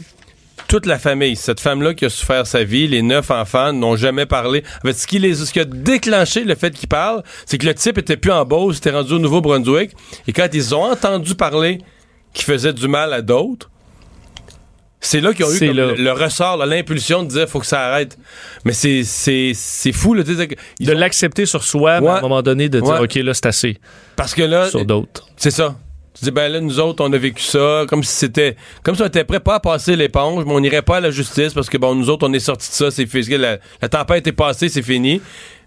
toute 0.66 0.86
la 0.86 0.98
famille, 0.98 1.36
cette 1.36 1.60
femme-là 1.60 1.94
qui 1.94 2.04
a 2.04 2.10
souffert 2.10 2.46
sa 2.46 2.62
vie, 2.64 2.88
les 2.88 3.00
neuf 3.00 3.30
enfants 3.30 3.72
n'ont 3.72 3.96
jamais 3.96 4.26
parlé. 4.26 4.64
En 4.84 4.88
fait, 4.88 4.92
ce 4.94 5.06
qui, 5.06 5.18
les, 5.18 5.40
a 5.58 5.64
déclenché 5.64 6.44
le 6.44 6.54
fait 6.56 6.72
qu'ils 6.72 6.88
parlent, 6.88 7.22
c'est 7.46 7.58
que 7.58 7.66
le 7.66 7.74
type 7.74 7.96
était 7.98 8.16
plus 8.16 8.32
en 8.32 8.44
Beauce, 8.44 8.78
était 8.78 8.90
rendu 8.90 9.14
au 9.14 9.18
Nouveau-Brunswick. 9.18 9.92
Et 10.26 10.32
quand 10.32 10.48
ils 10.52 10.74
ont 10.74 10.82
entendu 10.90 11.34
parler 11.34 11.78
qu'il 12.34 12.44
faisait 12.44 12.72
du 12.72 12.86
mal 12.88 13.12
à 13.12 13.22
d'autres, 13.22 13.70
c'est 15.00 15.20
là 15.20 15.32
qu'ils 15.32 15.44
ont 15.44 15.52
eu 15.52 15.58
comme 15.58 15.76
le, 15.76 15.94
le 15.94 16.12
ressort, 16.12 16.56
l'impulsion 16.66 17.22
de 17.22 17.28
dire 17.28 17.48
faut 17.48 17.60
que 17.60 17.66
ça 17.66 17.82
arrête. 17.82 18.18
Mais 18.64 18.72
c'est 18.72 19.02
fou 19.92 20.14
là, 20.14 20.22
ils 20.80 20.86
De 20.86 20.94
ont- 20.94 20.98
l'accepter 20.98 21.46
sur 21.46 21.62
soi, 21.62 22.00
mais 22.00 22.08
à 22.08 22.16
un 22.18 22.20
moment 22.20 22.42
donné, 22.42 22.68
de 22.68 22.80
dire, 22.80 22.88
Ouais. 22.88 23.00
OK, 23.04 23.14
là, 23.16 23.34
c'est 23.34 23.46
assez 23.46 23.78
parce 24.16 24.34
que 24.34 24.42
là 24.42 24.68
sur 24.68 24.84
d'autres. 24.84 25.26
c'est 25.36 25.50
ça. 25.52 25.76
Tu 26.18 26.24
dis 26.24 26.30
ben 26.32 26.50
là 26.50 26.60
nous 26.60 26.80
autres 26.80 27.04
on 27.04 27.12
a 27.12 27.16
vécu 27.18 27.40
ça 27.44 27.84
comme 27.88 28.02
si 28.02 28.10
c'était 28.12 28.56
comme 28.82 28.96
si 28.96 29.02
on 29.02 29.06
était 29.06 29.22
prêt 29.22 29.38
pas 29.38 29.54
à 29.56 29.60
passer 29.60 29.94
l'éponge, 29.94 30.44
mais 30.44 30.52
on 30.52 30.58
n'irait 30.58 30.82
pas 30.82 30.96
à 30.96 31.00
la 31.00 31.12
justice 31.12 31.52
parce 31.54 31.68
que 31.70 31.78
bon 31.78 31.94
nous 31.94 32.10
autres 32.10 32.26
on 32.28 32.32
est 32.32 32.40
sortis 32.40 32.68
de 32.70 32.74
ça, 32.74 32.90
c'est 32.90 33.06
fait 33.06 33.22
la, 33.38 33.58
la 33.80 33.88
tempête 33.88 34.26
est 34.26 34.32
passée, 34.32 34.68
c'est 34.68 34.82
fini. 34.82 35.20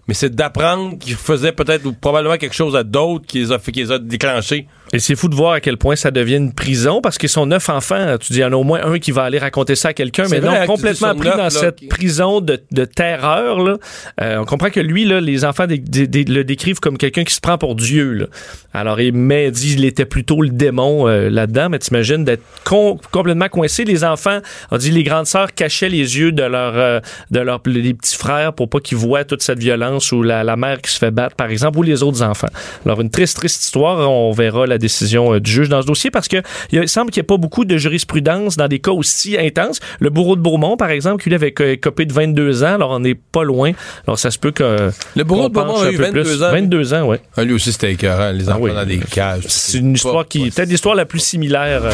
Mais 0.08 0.14
c'est 0.14 0.34
d'apprendre 0.34 0.98
qu'ils 0.98 1.14
faisaient 1.14 1.52
peut-être 1.52 1.86
ou 1.86 1.92
probablement 1.92 2.36
quelque 2.36 2.56
chose 2.56 2.74
à 2.76 2.82
d'autres 2.82 3.24
qui 3.24 3.38
les 3.38 3.52
a 3.52 3.58
qui 3.58 3.70
les 3.72 3.92
a 3.92 3.98
déclenchés. 3.98 4.66
Et 4.92 4.98
c'est 4.98 5.14
fou 5.16 5.28
de 5.28 5.34
voir 5.34 5.52
à 5.54 5.60
quel 5.60 5.78
point 5.78 5.96
ça 5.96 6.10
devient 6.10 6.36
une 6.36 6.52
prison 6.52 7.00
parce 7.00 7.16
qu'ils 7.16 7.28
sont 7.30 7.46
neuf 7.46 7.68
enfants. 7.70 8.16
Tu 8.20 8.32
dis, 8.34 8.38
il 8.40 8.42
y 8.42 8.44
en 8.44 8.52
a 8.52 8.56
au 8.56 8.62
moins 8.64 8.80
un 8.84 8.98
qui 8.98 9.10
va 9.10 9.22
aller 9.22 9.38
raconter 9.38 9.74
ça 9.74 9.88
à 9.88 9.92
quelqu'un, 9.94 10.24
mais 10.30 10.40
non, 10.40 10.50
hein, 10.52 10.66
complètement 10.66 11.14
pris 11.14 11.30
dans 11.30 11.36
là, 11.36 11.50
cette 11.50 11.76
qui- 11.76 11.86
prison 11.86 12.40
de, 12.40 12.60
de 12.72 12.84
terreur. 12.84 13.58
Là. 13.60 13.76
Euh, 14.20 14.36
on 14.38 14.44
comprend 14.44 14.68
que 14.70 14.80
lui, 14.80 15.04
là, 15.06 15.20
les 15.20 15.44
enfants 15.46 15.66
dé- 15.66 15.78
dé- 15.78 16.06
dé- 16.06 16.24
le 16.24 16.44
décrivent 16.44 16.78
comme 16.80 16.98
quelqu'un 16.98 17.24
qui 17.24 17.32
se 17.34 17.40
prend 17.40 17.56
pour 17.56 17.74
Dieu. 17.74 18.12
Là. 18.12 18.26
Alors, 18.74 19.00
il 19.00 19.12
mais 19.14 19.50
dit 19.50 19.74
il 19.74 19.84
était 19.86 20.04
plutôt 20.04 20.42
le 20.42 20.50
démon 20.50 21.08
euh, 21.08 21.30
là-dedans, 21.30 21.68
mais 21.70 21.78
t'imagines 21.78 22.24
d'être 22.24 22.42
con- 22.64 22.98
complètement 23.12 23.48
coincé. 23.48 23.84
Les 23.84 24.04
enfants, 24.04 24.40
on 24.70 24.76
dit 24.76 24.90
les 24.90 25.02
grandes 25.04 25.26
sœurs 25.26 25.54
cachaient 25.54 25.88
les 25.88 26.18
yeux 26.18 26.32
de 26.32 26.42
leur 26.42 26.72
euh, 26.76 27.00
de 27.30 27.40
leurs 27.40 27.60
les 27.64 27.94
petits 27.94 28.16
frères 28.16 28.52
pour 28.52 28.68
pas 28.68 28.80
qu'ils 28.80 28.98
voient 28.98 29.24
toute 29.24 29.40
cette 29.42 29.58
violence 29.58 30.12
ou 30.12 30.22
la, 30.22 30.44
la 30.44 30.56
mère 30.56 30.82
qui 30.82 30.90
se 30.90 30.98
fait 30.98 31.10
battre, 31.10 31.34
par 31.36 31.48
exemple, 31.48 31.78
ou 31.78 31.82
les 31.82 32.02
autres 32.02 32.22
enfants. 32.22 32.48
Alors, 32.84 33.00
une 33.00 33.10
triste, 33.10 33.36
triste 33.38 33.62
histoire. 33.62 34.10
On 34.10 34.32
verra 34.32 34.66
la 34.66 34.78
décision 34.82 35.32
euh, 35.34 35.40
du 35.40 35.50
juge 35.50 35.68
dans 35.70 35.80
ce 35.80 35.86
dossier 35.86 36.10
parce 36.10 36.28
que 36.28 36.36
il, 36.70 36.78
a- 36.80 36.86
semble 36.86 37.10
qu'il 37.10 37.20
n'y 37.22 37.24
ait 37.24 37.26
pas 37.26 37.38
beaucoup 37.38 37.64
de 37.64 37.76
jurisprudence 37.78 38.56
dans 38.58 38.68
des 38.68 38.78
cas 38.80 38.90
aussi 38.90 39.38
intenses. 39.38 39.80
Le 40.00 40.10
bourreau 40.10 40.36
de 40.36 40.42
Beaumont, 40.42 40.76
par 40.76 40.90
exemple, 40.90 41.22
qui 41.22 41.30
lui 41.30 41.36
avait 41.36 41.52
co- 41.52 41.64
copé 41.80 42.04
de 42.04 42.12
22 42.12 42.64
ans, 42.64 42.74
alors 42.74 42.90
on 42.90 43.00
n'est 43.00 43.14
pas 43.14 43.44
loin. 43.44 43.72
Alors, 44.06 44.18
ça 44.18 44.30
se 44.30 44.38
peut 44.38 44.50
que. 44.50 44.90
Le 45.16 45.24
bourreau 45.24 45.48
de 45.48 45.54
Beaumont 45.54 45.80
a 45.80 45.90
eu 45.90 45.96
peu 45.96 46.02
22 46.04 46.22
plus. 46.22 46.42
ans. 46.42 46.50
22 46.50 46.94
ans, 46.94 47.02
oui. 47.08 47.16
Ah, 47.36 47.44
lui 47.44 47.54
aussi 47.54 47.72
c'était 47.72 47.92
écœurant, 47.92 48.30
les 48.32 48.48
enfants 48.50 48.58
oui. 48.60 48.74
dans 48.74 48.84
des 48.84 48.98
cages. 48.98 49.44
C'est 49.48 49.78
une 49.78 49.94
histoire 49.94 50.26
qui. 50.28 50.50
Peut-être 50.50 50.68
l'histoire 50.68 50.94
la 50.94 51.06
plus 51.06 51.20
similaire. 51.20 51.84
euh, 51.84 51.90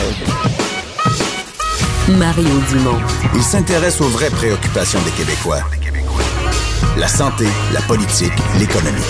Mario 2.18 2.48
Dumont. 2.70 2.98
Il 3.34 3.42
s'intéresse 3.42 4.00
aux 4.00 4.08
vraies 4.08 4.30
préoccupations 4.30 4.98
des 5.02 5.10
Québécois. 5.10 5.60
La 6.98 7.06
santé, 7.08 7.44
la 7.72 7.80
politique, 7.82 8.32
l'économie. 8.58 9.02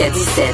Jusqu'à 0.00 0.10
17. 0.10 0.44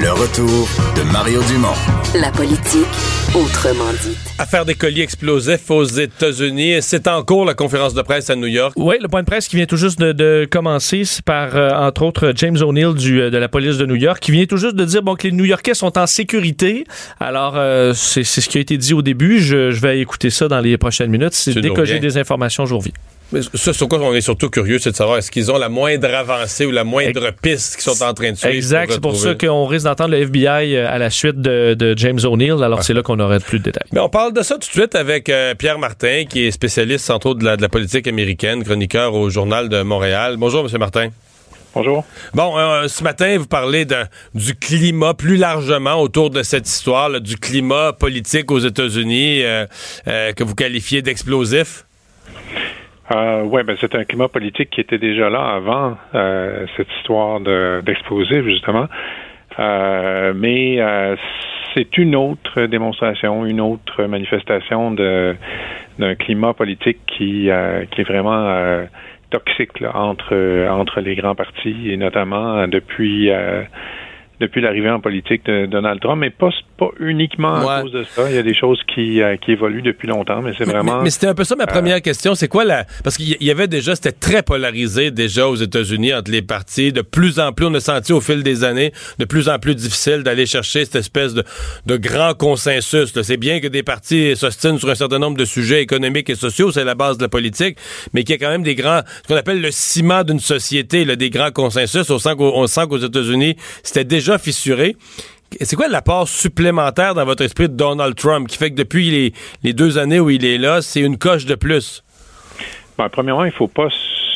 Le 0.00 0.10
retour 0.12 0.68
de 0.96 1.12
Mario 1.12 1.42
Dumont. 1.42 1.74
La 2.14 2.30
politique, 2.30 2.86
autrement 3.34 3.92
dit. 4.02 4.16
Affaire 4.38 4.64
des 4.64 4.74
colis 4.74 5.02
explosifs 5.02 5.70
aux 5.70 5.84
États-Unis. 5.84 6.76
C'est 6.80 7.06
en 7.06 7.22
cours 7.24 7.44
la 7.44 7.52
conférence 7.52 7.92
de 7.92 8.00
presse 8.00 8.30
à 8.30 8.36
New 8.36 8.46
York. 8.46 8.72
Oui, 8.76 8.96
le 9.02 9.08
point 9.08 9.20
de 9.20 9.26
presse 9.26 9.48
qui 9.48 9.56
vient 9.56 9.66
tout 9.66 9.76
juste 9.76 10.00
de, 10.00 10.12
de 10.12 10.48
commencer, 10.50 11.04
c'est 11.04 11.22
par, 11.22 11.56
euh, 11.56 11.70
entre 11.72 12.02
autres, 12.04 12.32
James 12.36 12.56
O'Neill 12.62 12.94
du, 12.94 13.20
euh, 13.20 13.30
de 13.30 13.36
la 13.36 13.48
police 13.48 13.76
de 13.76 13.84
New 13.84 13.96
York, 13.96 14.20
qui 14.20 14.32
vient 14.32 14.46
tout 14.46 14.56
juste 14.56 14.76
de 14.76 14.84
dire 14.86 15.02
bon, 15.02 15.14
que 15.14 15.24
les 15.24 15.32
New-Yorkais 15.32 15.74
sont 15.74 15.98
en 15.98 16.06
sécurité. 16.06 16.84
Alors, 17.20 17.54
euh, 17.56 17.92
c'est 17.94 18.24
c'est 18.24 18.40
ce 18.40 18.48
qui 18.48 18.56
a 18.56 18.60
été 18.62 18.78
dit 18.78 18.94
au 18.94 19.02
début. 19.02 19.40
Je, 19.40 19.72
je 19.72 19.80
vais 19.80 20.00
écouter 20.00 20.30
ça 20.30 20.48
dans 20.48 20.60
les 20.60 20.78
prochaines 20.78 21.10
minutes. 21.10 21.50
Dès 21.54 21.70
que 21.70 21.84
j'ai 21.84 21.98
des 21.98 22.16
informations, 22.16 22.64
je 22.64 22.70
vous 22.70 22.78
reviens. 22.78 22.94
Mais 23.34 23.40
ça, 23.54 23.72
sur 23.72 23.88
quoi 23.88 23.98
on 24.00 24.14
est 24.14 24.20
surtout 24.20 24.48
curieux, 24.48 24.78
c'est 24.78 24.92
de 24.92 24.96
savoir 24.96 25.18
est-ce 25.18 25.30
qu'ils 25.30 25.50
ont 25.52 25.58
la 25.58 25.68
moindre 25.68 26.12
avancée 26.14 26.64
ou 26.64 26.70
la 26.70 26.84
moindre 26.84 27.30
piste 27.30 27.76
qu'ils 27.76 27.92
sont 27.92 28.02
en 28.02 28.14
train 28.14 28.32
de 28.32 28.36
suivre. 28.36 28.54
Exact, 28.54 28.92
c'est 28.92 29.00
pour 29.00 29.16
ça 29.16 29.34
qu'on 29.34 29.66
risque 29.66 29.84
d'entendre 29.84 30.10
le 30.12 30.22
FBI 30.22 30.76
euh, 30.76 30.88
à 30.88 30.98
la 30.98 31.10
suite 31.10 31.40
de, 31.40 31.74
de 31.74 31.94
James 31.98 32.20
O'Neill. 32.24 32.62
Alors, 32.62 32.82
c'est 32.82 32.94
là 32.94 33.02
qu'on 33.02 33.20
aurait 33.20 33.40
plus 33.40 33.58
de 33.58 33.64
détails. 33.64 33.88
Mais 33.92 34.00
on 34.00 34.08
parle 34.08 34.32
de 34.32 34.42
ça 34.42 34.54
tout 34.54 34.60
de 34.60 34.64
suite 34.64 34.94
avec 34.94 35.28
euh, 35.28 35.54
Pierre 35.54 35.78
Martin, 35.78 36.24
qui 36.28 36.46
est 36.46 36.50
spécialiste, 36.50 37.10
entre 37.10 37.26
autres, 37.28 37.40
de 37.40 37.44
la, 37.44 37.56
de 37.56 37.62
la 37.62 37.68
politique 37.68 38.06
américaine, 38.06 38.64
chroniqueur 38.64 39.14
au 39.14 39.28
Journal 39.30 39.68
de 39.68 39.82
Montréal. 39.82 40.36
Bonjour, 40.38 40.66
M. 40.66 40.78
Martin. 40.78 41.10
Bonjour. 41.74 42.04
Bon, 42.34 42.56
euh, 42.56 42.86
ce 42.86 43.02
matin, 43.02 43.36
vous 43.36 43.46
parlez 43.46 43.84
de, 43.84 43.96
du 44.34 44.54
climat 44.54 45.12
plus 45.12 45.36
largement 45.36 46.00
autour 46.00 46.30
de 46.30 46.44
cette 46.44 46.68
histoire, 46.68 47.08
là, 47.08 47.18
du 47.18 47.36
climat 47.36 47.92
politique 47.92 48.52
aux 48.52 48.60
États-Unis 48.60 49.42
euh, 49.42 49.66
euh, 50.06 50.32
que 50.32 50.44
vous 50.44 50.54
qualifiez 50.54 51.02
d'explosif. 51.02 51.84
Euh, 53.12 53.42
oui, 53.44 53.62
ben 53.64 53.76
c'est 53.80 53.94
un 53.94 54.04
climat 54.04 54.28
politique 54.28 54.70
qui 54.70 54.80
était 54.80 54.98
déjà 54.98 55.28
là 55.28 55.54
avant 55.54 55.96
euh, 56.14 56.66
cette 56.76 56.88
histoire 56.98 57.40
de- 57.40 57.82
d'explosif, 57.84 58.44
justement. 58.44 58.86
Euh, 59.58 60.32
mais 60.34 60.80
euh, 60.80 61.14
c'est 61.74 61.98
une 61.98 62.16
autre 62.16 62.62
démonstration, 62.62 63.44
une 63.44 63.60
autre 63.60 64.04
manifestation 64.04 64.90
d'un 64.92 66.14
climat 66.16 66.54
politique 66.54 66.98
qui, 67.06 67.50
euh, 67.50 67.84
qui 67.90 68.00
est 68.00 68.04
vraiment 68.08 68.46
euh, 68.48 68.84
toxique 69.30 69.80
là, 69.80 69.94
entre 69.96 70.66
entre 70.70 71.00
les 71.00 71.14
grands 71.14 71.34
partis 71.34 71.90
et 71.90 71.96
notamment 71.96 72.66
depuis 72.68 73.30
depuis 74.40 74.60
l'arrivée 74.60 74.90
en 74.90 75.00
politique 75.00 75.44
de 75.46 75.66
Donald 75.66 76.00
Trump, 76.00 76.20
mais 76.20 76.30
pas, 76.30 76.50
pas 76.76 76.90
uniquement 77.00 77.54
à 77.54 77.64
Ouais. 77.76 77.82
cause 77.82 77.92
de 77.92 78.04
ça. 78.14 78.28
Il 78.30 78.34
y 78.34 78.38
a 78.38 78.42
des 78.42 78.54
choses 78.54 78.80
qui, 78.94 79.22
euh, 79.22 79.36
qui 79.36 79.52
évoluent 79.52 79.82
depuis 79.82 80.08
longtemps, 80.08 80.42
mais 80.42 80.52
c'est 80.58 80.64
vraiment... 80.64 80.98
Mais, 80.98 81.04
mais 81.04 81.10
c'était 81.10 81.26
un 81.28 81.34
peu 81.34 81.44
ça 81.44 81.56
ma 81.56 81.66
première 81.66 82.00
question. 82.02 82.34
C'est 82.34 82.48
quoi 82.48 82.64
la. 82.64 82.84
Parce 83.02 83.16
qu'il 83.16 83.36
y- 83.40 83.50
avait 83.50 83.68
déjà, 83.68 83.94
c'était 83.94 84.12
très 84.12 84.42
polarisé 84.42 85.10
déjà 85.10 85.48
aux 85.48 85.54
États-Unis 85.56 86.12
entre 86.14 86.30
les 86.30 86.42
partis. 86.42 86.92
De 86.92 87.02
plus 87.02 87.38
en 87.38 87.52
plus, 87.52 87.66
on 87.66 87.74
a 87.74 87.80
senti 87.80 88.12
au 88.12 88.20
fil 88.20 88.42
des 88.42 88.64
années, 88.64 88.92
de 89.18 89.24
plus 89.24 89.48
en 89.48 89.58
plus 89.58 89.74
difficile 89.74 90.22
d'aller 90.24 90.46
chercher 90.46 90.84
cette 90.84 90.96
espèce 90.96 91.34
de, 91.34 91.44
de 91.86 91.96
grand 91.96 92.34
consensus. 92.34 93.12
C'est 93.22 93.36
bien 93.36 93.60
que 93.60 93.68
des 93.68 93.82
partis 93.82 94.36
s'ostinent 94.36 94.78
sur 94.78 94.90
un 94.90 94.94
certain 94.94 95.18
nombre 95.18 95.36
de 95.36 95.44
sujets 95.44 95.82
économiques 95.82 96.30
et 96.30 96.34
sociaux, 96.34 96.72
c'est 96.72 96.84
la 96.84 96.94
base 96.94 97.18
de 97.18 97.22
la 97.22 97.28
politique, 97.28 97.78
mais 98.12 98.24
qu'il 98.24 98.34
y 98.34 98.36
a 98.36 98.44
quand 98.44 98.50
même 98.50 98.62
des 98.64 98.74
grands, 98.74 99.00
ce 99.22 99.28
qu'on 99.28 99.36
appelle 99.36 99.60
le 99.60 99.70
ciment 99.70 100.24
d'une 100.24 100.40
société, 100.40 101.04
là, 101.04 101.14
des 101.16 101.30
grands 101.30 101.50
consensus. 101.52 102.10
On 102.10 102.18
sent 102.18 102.34
qu'au- 102.36 102.52
on 102.56 102.66
sent 102.66 102.82
qu'aux 102.88 102.98
États-Unis, 102.98 103.56
c'était 103.82 104.04
déjà 104.04 104.38
fissuré. 104.38 104.96
C'est 105.60 105.76
quoi 105.76 105.88
l'apport 105.88 106.28
supplémentaire 106.28 107.14
dans 107.14 107.24
votre 107.24 107.42
esprit 107.42 107.68
de 107.68 107.74
Donald 107.74 108.14
Trump 108.14 108.48
qui 108.48 108.56
fait 108.56 108.70
que 108.70 108.76
depuis 108.76 109.32
les, 109.62 109.72
deux 109.72 109.98
années 109.98 110.20
où 110.20 110.30
il 110.30 110.44
est 110.44 110.58
là, 110.58 110.82
c'est 110.82 111.00
une 111.00 111.18
coche 111.18 111.46
de 111.46 111.54
plus? 111.54 112.02
Ben, 112.98 113.08
premièrement, 113.08 113.44
il 113.44 113.48
ne 113.48 113.52
faut 113.52 113.68
pas 113.68 113.88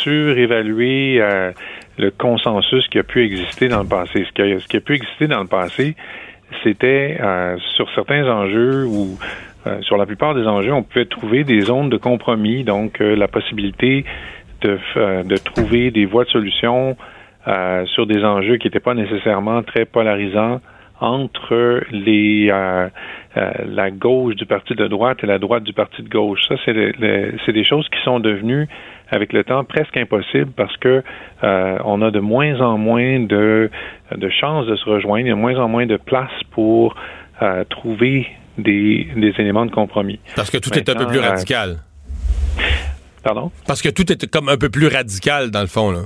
surévaluer 0.02 1.20
euh, 1.20 1.52
le 1.96 2.11
consensus 2.11 2.87
qui 2.88 2.98
a 2.98 3.02
pu 3.02 3.24
exister 3.24 3.68
dans 3.68 3.83
le 3.83 3.88
passé. 3.88 4.26
Ce 4.26 4.66
qui 4.66 4.76
a, 4.76 4.81
pu 4.81 4.94
exister 4.94 5.26
dans 5.26 5.40
le 5.40 5.46
passé, 5.46 5.96
c'était 6.62 7.18
euh, 7.20 7.57
sur 7.76 7.88
certains 7.94 8.28
enjeux 8.28 8.85
ou 8.87 9.18
euh, 9.66 9.81
sur 9.83 9.96
la 9.96 10.07
plupart 10.07 10.35
des 10.35 10.46
enjeux, 10.46 10.72
on 10.72 10.83
pouvait 10.83 11.07
trouver 11.07 11.44
des 11.44 11.62
zones 11.62 11.90
de 11.90 11.96
compromis, 11.96 12.64
donc 12.64 13.00
la 13.00 13.28
possibilité 13.28 14.04
de, 14.62 14.78
trouver 15.37 15.90
des 15.90 16.04
voies 16.04 16.24
de 16.24 16.31
solution 16.31 16.96
sur 17.94 18.07
des 18.07 18.24
enjeux 18.24 18.57
qui 18.59 18.66
n'étaient 18.66 18.81
pas 18.81 18.94
nécessairement 18.94 19.62
très 19.62 19.85
polarisants 19.85 20.61
entre 21.00 21.82
les 21.90 22.50
euh, 22.50 22.88
euh, 23.37 23.50
la 23.66 23.90
gauche 23.90 24.34
du 24.34 24.46
parti 24.46 24.74
de 24.74 24.88
droite 24.88 25.18
et 25.22 25.26
la 25.26 25.38
droite 25.38 25.62
du 25.62 25.72
parti 25.72 26.02
de 26.02 26.08
gauche. 26.08 26.40
Ça, 26.48 26.56
c'est 26.64 27.52
des 27.52 27.64
choses 27.64 27.87
qui 27.88 28.02
sont 28.04 28.20
devenues 28.20 28.66
avec 29.11 29.32
le 29.32 29.44
temps 29.44 29.64
presque 29.64 29.96
impossibles 29.96 30.50
parce 30.56 30.76
que 30.78 31.02
euh, 31.44 31.78
on 31.84 32.02
a 32.02 32.11
de 32.11 32.20
moins 32.20 32.61
en 32.61 32.78
moins 32.78 33.20
de, 33.20 33.70
de 34.14 34.28
chances 34.30 34.66
de 34.66 34.76
se 34.76 34.88
rejoindre, 34.88 35.26
il 35.26 35.28
y 35.28 35.32
a 35.32 35.34
de 35.34 35.40
moins 35.40 35.56
en 35.56 35.68
moins 35.68 35.87
de 35.87 35.96
place 35.96 36.32
pour 36.50 36.94
euh, 37.42 37.64
trouver 37.64 38.26
des, 38.56 39.08
des 39.14 39.34
éléments 39.38 39.66
de 39.66 39.70
compromis. 39.70 40.18
Parce 40.34 40.50
que 40.50 40.58
tout 40.58 40.76
est 40.76 40.88
un 40.88 40.94
peu 40.94 41.06
plus 41.06 41.18
euh, 41.18 41.28
radical. 41.30 41.76
Pardon? 43.22 43.50
Parce 43.66 43.82
que 43.82 43.88
tout 43.88 44.11
est 44.11 44.30
comme 44.30 44.48
un 44.48 44.56
peu 44.56 44.68
plus 44.68 44.88
radical 44.88 45.50
dans 45.50 45.61
le 45.61 45.66
fond. 45.66 45.92
Là. 45.92 46.00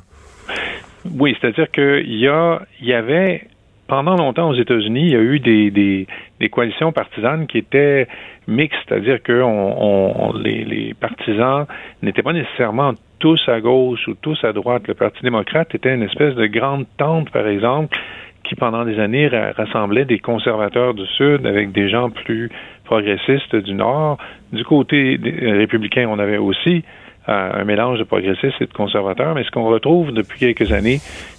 Oui, 1.05 1.37
c'est-à-dire 1.41 1.71
qu'il 1.71 2.19
y 2.19 2.29
a, 2.29 2.61
il 2.81 2.87
y 2.87 2.95
avait 2.95 3.49
pendant 3.87 4.17
longtemps 4.17 4.49
aux 4.49 4.55
États-Unis, 4.55 5.07
il 5.07 5.13
y 5.13 5.17
a 5.17 5.21
eu 5.21 5.39
des, 5.41 5.71
des, 5.71 6.07
des 6.41 6.49
coalitions 6.49 6.93
partisanes 6.93 7.47
qui 7.47 7.59
étaient 7.59 8.07
mixtes, 8.47 8.79
c'est-à-dire 8.89 9.23
que 9.23 9.43
on, 9.43 10.33
les, 10.37 10.65
les 10.65 10.95
partisans 10.95 11.67
n'étaient 12.03 12.23
pas 12.23 12.33
nécessairement 12.33 12.93
tous 13.19 13.41
à 13.49 13.61
gauche 13.61 14.09
ou 14.09 14.15
tous 14.15 14.43
à 14.45 14.53
droite. 14.53 14.89
Le 14.89 14.95
Parti 14.95 15.23
démocrate 15.23 15.75
était 15.75 15.95
une 15.95 16.03
espèce 16.03 16.35
de 16.35 16.47
grande 16.47 16.87
tente, 16.97 17.31
par 17.31 17.47
exemple, 17.47 17.97
qui 18.45 18.55
pendant 18.57 18.85
des 18.85 18.99
années 18.99 19.29
ra- 19.29 19.53
rassemblait 19.53 20.05
des 20.05 20.19
conservateurs 20.19 20.95
du 20.95 21.07
Sud 21.07 21.47
avec 21.47 21.71
des 21.73 21.89
gens 21.89 22.11
plus 22.11 22.51
progressistes 22.85 23.55
du 23.55 23.75
Nord. 23.75 24.19
Du 24.53 24.65
côté 24.65 25.19
des 25.19 25.53
républicains, 25.53 26.09
on 26.09 26.19
avait 26.19 26.39
aussi 26.39 26.83
euh, 27.29 27.61
un 27.61 27.65
mélange 27.65 27.99
de 28.01 28.05
progressistes 28.05 28.61
et 28.61 28.67
de 28.67 28.73
conservateurs, 28.73 29.35
mais 29.37 29.45
ce 29.45 29.51
qu'on 29.51 29.69
retrouve 29.69 30.13
depuis 30.13 30.41
quelques 30.41 30.73
années, 30.73 30.99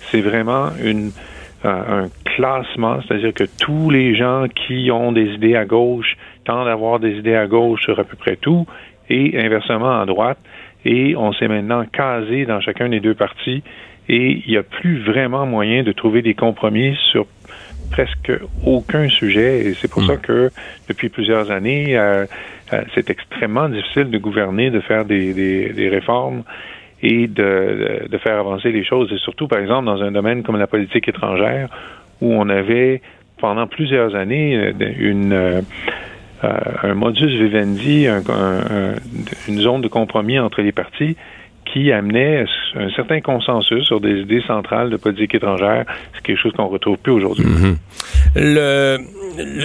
c'est 0.09 0.21
vraiment 0.21 0.69
une 0.81 1.11
un 1.63 2.05
classement, 2.35 2.99
c'est-à-dire 3.01 3.33
que 3.33 3.45
tous 3.59 3.89
les 3.89 4.15
gens 4.15 4.47
qui 4.47 4.91
ont 4.91 5.11
des 5.11 5.27
idées 5.33 5.55
à 5.55 5.65
gauche 5.65 6.17
tendent 6.45 6.67
à 6.67 6.73
avoir 6.73 6.99
des 6.99 7.17
idées 7.17 7.35
à 7.35 7.47
gauche 7.47 7.81
sur 7.83 7.99
à 7.99 8.03
peu 8.03 8.17
près 8.17 8.35
tout, 8.35 8.65
et 9.09 9.37
inversement 9.39 9.99
à 9.99 10.05
droite. 10.05 10.37
Et 10.85 11.15
on 11.15 11.31
s'est 11.33 11.47
maintenant 11.47 11.85
casé 11.85 12.45
dans 12.45 12.59
chacun 12.59 12.89
des 12.89 12.99
deux 12.99 13.13
partis, 13.13 13.63
et 14.09 14.41
il 14.45 14.51
n'y 14.51 14.57
a 14.57 14.63
plus 14.63 14.99
vraiment 14.99 15.45
moyen 15.45 15.83
de 15.83 15.91
trouver 15.93 16.21
des 16.21 16.33
compromis 16.33 16.97
sur 17.11 17.25
presque 17.91 18.31
aucun 18.65 19.07
sujet. 19.07 19.65
Et 19.65 19.73
c'est 19.75 19.89
pour 19.89 20.03
ça 20.03 20.17
que 20.17 20.49
depuis 20.89 21.09
plusieurs 21.09 21.51
années, 21.51 21.97
euh, 21.97 22.25
euh, 22.73 22.81
c'est 22.95 23.09
extrêmement 23.09 23.69
difficile 23.69 24.09
de 24.09 24.17
gouverner, 24.17 24.71
de 24.71 24.81
faire 24.81 25.05
des, 25.05 25.33
des, 25.33 25.69
des 25.69 25.89
réformes 25.89 26.43
et 27.03 27.27
de, 27.27 28.07
de, 28.09 28.17
faire 28.17 28.39
avancer 28.39 28.71
les 28.71 28.85
choses. 28.85 29.11
Et 29.11 29.17
surtout, 29.17 29.47
par 29.47 29.59
exemple, 29.59 29.85
dans 29.85 30.01
un 30.01 30.11
domaine 30.11 30.41
comme 30.41 30.57
la 30.57 30.67
politique 30.67 31.07
étrangère, 31.09 31.67
où 32.21 32.33
on 32.33 32.47
avait 32.47 33.01
pendant 33.37 33.67
plusieurs 33.67 34.15
années 34.15 34.55
euh, 34.55 34.93
une, 34.97 35.33
euh, 35.33 35.61
un 36.41 36.93
modus 36.93 37.27
vivendi, 37.27 38.07
un, 38.07 38.23
un, 38.29 38.95
une 39.49 39.59
zone 39.59 39.81
de 39.81 39.89
compromis 39.89 40.39
entre 40.39 40.61
les 40.61 40.71
partis 40.71 41.17
qui 41.65 41.91
amenait 41.91 42.45
un 42.75 42.89
certain 42.91 43.19
consensus 43.19 43.83
sur 43.85 43.99
des 43.99 44.19
idées 44.21 44.43
centrales 44.45 44.89
de 44.89 44.97
politique 44.97 45.35
étrangère. 45.35 45.85
C'est 46.13 46.21
quelque 46.21 46.39
chose 46.39 46.53
qu'on 46.53 46.67
retrouve 46.67 46.97
plus 46.97 47.13
aujourd'hui. 47.13 47.45
Mm-hmm. 47.45 47.75
le, 48.35 48.97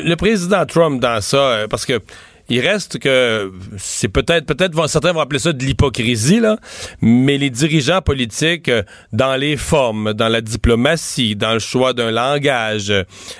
le 0.09 0.15
président 0.17 0.65
Trump 0.67 1.01
dans 1.01 1.21
ça, 1.21 1.37
euh, 1.37 1.67
parce 1.69 1.87
que 1.87 2.01
il 2.49 2.61
reste 2.61 2.99
que 2.99 3.53
c'est 3.77 4.09
peut-être, 4.09 4.47
peut-être 4.47 4.87
certains 4.89 5.13
vont 5.13 5.21
appeler 5.21 5.39
ça 5.39 5.53
de 5.53 5.63
l'hypocrisie, 5.63 6.41
là, 6.41 6.57
mais 7.03 7.37
les 7.37 7.51
dirigeants 7.51 8.01
politiques, 8.01 8.69
euh, 8.69 8.83
dans 9.13 9.37
les 9.37 9.57
formes, 9.57 10.15
dans 10.15 10.29
la 10.29 10.41
diplomatie, 10.41 11.37
dans 11.37 11.53
le 11.53 11.59
choix 11.59 11.93
d'un 11.93 12.11
langage, 12.11 12.93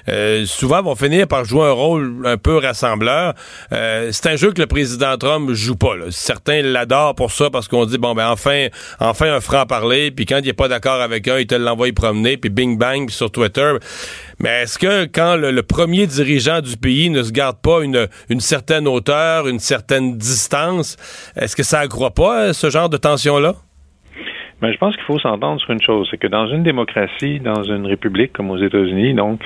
euh, 0.09 0.45
souvent 0.47 0.83
vont 0.83 0.95
finir 0.95 1.27
par 1.27 1.45
jouer 1.45 1.65
un 1.65 1.73
rôle 1.73 2.23
un 2.25 2.37
peu 2.37 2.59
rassembleur. 2.59 3.35
Euh, 3.73 4.11
c'est 4.13 4.29
un 4.29 4.37
jeu 4.37 4.53
que 4.53 4.61
le 4.61 4.67
président 4.67 5.17
Trump 5.17 5.51
joue 5.53 5.77
pas. 5.77 5.95
Certains 6.11 6.63
l'adorent 6.63 7.15
pour 7.15 7.33
ça 7.33 7.51
parce 7.51 7.69
qu'on 7.69 7.87
dit 7.87 7.99
bon 7.99 8.15
ben 8.15 8.29
enfin, 8.29 8.69
enfin 9.01 9.33
un 9.33 9.41
franc 9.41 9.67
parler, 9.67 10.11
puis 10.11 10.27
quand 10.27 10.41
il 10.43 10.49
est 10.49 10.53
pas 10.53 10.69
d'accord 10.69 11.01
avec 11.01 11.27
un, 11.29 11.39
il 11.39 11.47
te 11.47 11.55
l'envoie 11.55 11.93
promener, 11.93 12.37
puis 12.37 12.51
bing 12.51 12.77
bang, 12.77 13.09
sur 13.11 13.31
Twitter. 13.31 13.73
Mais 14.41 14.63
est-ce 14.63 14.79
que 14.79 15.05
quand 15.07 15.37
le, 15.37 15.63
premier 15.63 16.07
dirigeant 16.07 16.61
du 16.61 16.77
pays 16.77 17.11
ne 17.11 17.23
se 17.23 17.33
garde 17.33 17.57
pas 17.61 17.83
une, 17.83 18.41
certaine 18.41 18.87
hauteur, 18.87 19.49
une 19.49 19.59
certaine 19.59 20.17
distance, 20.17 20.97
est-ce 21.37 21.57
que 21.57 21.65
ça 21.65 21.81
accroît 21.81 22.13
pas 22.13 22.49
euh, 22.49 22.53
ce 22.53 22.71
genre 22.71 22.89
de 22.89 22.97
tension-là? 22.97 23.55
Ben, 24.61 24.73
je 24.73 24.79
pense 24.79 24.95
qu'il 24.95 25.05
faut 25.05 25.19
s'entendre 25.19 25.61
sur 25.61 25.71
une 25.71 25.83
chose, 25.83 26.09
c'est 26.11 26.19
que 26.19 26.27
dans 26.27 26.47
une 26.49 26.63
démocratie, 26.63 27.41
dans 27.41 27.63
une 27.65 27.87
république 27.87 28.33
comme 28.33 28.51
aux 28.51 28.59
États-Unis, 28.59 29.15
donc, 29.15 29.41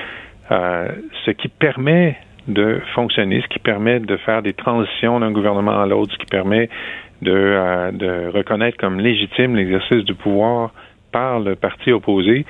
euh, 0.51 0.87
ce 1.25 1.31
qui 1.31 1.47
permet 1.47 2.17
de 2.47 2.81
fonctionner, 2.93 3.41
ce 3.41 3.47
qui 3.47 3.59
permet 3.59 3.99
de 3.99 4.17
faire 4.17 4.41
des 4.41 4.53
transitions 4.53 5.19
d'un 5.19 5.31
gouvernement 5.31 5.79
à 5.79 5.85
l'autre, 5.87 6.13
ce 6.13 6.17
qui 6.17 6.25
permet 6.25 6.69
de, 7.21 7.31
euh, 7.31 7.91
de 7.91 8.31
reconnaître 8.31 8.77
comme 8.77 8.99
légitime 8.99 9.55
l'exercice 9.55 10.03
du 10.03 10.13
pouvoir 10.13 10.71
par 11.11 11.39
le 11.39 11.55
parti 11.55 11.91
opposé, 11.91 12.45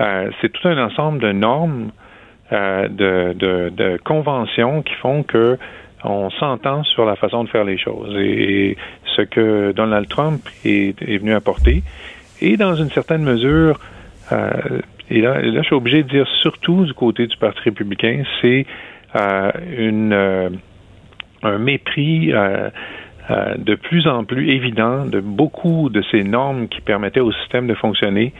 euh, 0.00 0.30
c'est 0.40 0.52
tout 0.52 0.66
un 0.68 0.78
ensemble 0.78 1.20
de 1.20 1.32
normes, 1.32 1.90
euh, 2.52 2.88
de, 2.88 3.98
conventions 4.04 4.82
qui 4.82 4.94
font 4.94 5.22
que 5.22 5.58
on 6.02 6.28
s'entend 6.30 6.84
sur 6.84 7.06
la 7.06 7.16
façon 7.16 7.44
de 7.44 7.48
faire 7.48 7.64
les 7.64 7.78
choses. 7.78 8.14
Et, 8.18 8.76
ce 9.16 9.22
que 9.22 9.70
Donald 9.70 10.08
Trump 10.08 10.42
est, 10.64 11.00
venu 11.00 11.34
apporter, 11.34 11.84
et 12.40 12.56
dans 12.56 12.74
une 12.74 12.90
certaine 12.90 13.22
mesure, 13.22 13.78
euh, 14.32 14.80
et 15.08 15.20
là, 15.20 15.40
je 15.40 15.62
suis 15.62 15.74
obligé 15.76 16.02
de 16.02 16.08
dire 16.08 16.26
surtout 16.42 16.84
du 16.84 16.94
côté 16.94 17.28
du 17.28 17.36
Parti 17.36 17.60
républicain, 17.60 18.24
c'est 18.40 18.66
un 19.14 19.52
mépris 21.58 22.32
de 22.32 23.74
plus 23.76 24.08
en 24.08 24.24
plus 24.24 24.50
évident 24.50 25.04
de 25.04 25.20
beaucoup 25.20 25.90
de 25.90 26.02
ces 26.10 26.24
normes 26.24 26.66
qui 26.66 26.80
permettaient 26.80 27.20
au 27.20 27.30
système 27.32 27.68
de 27.68 27.74
fonctionner 27.74 28.32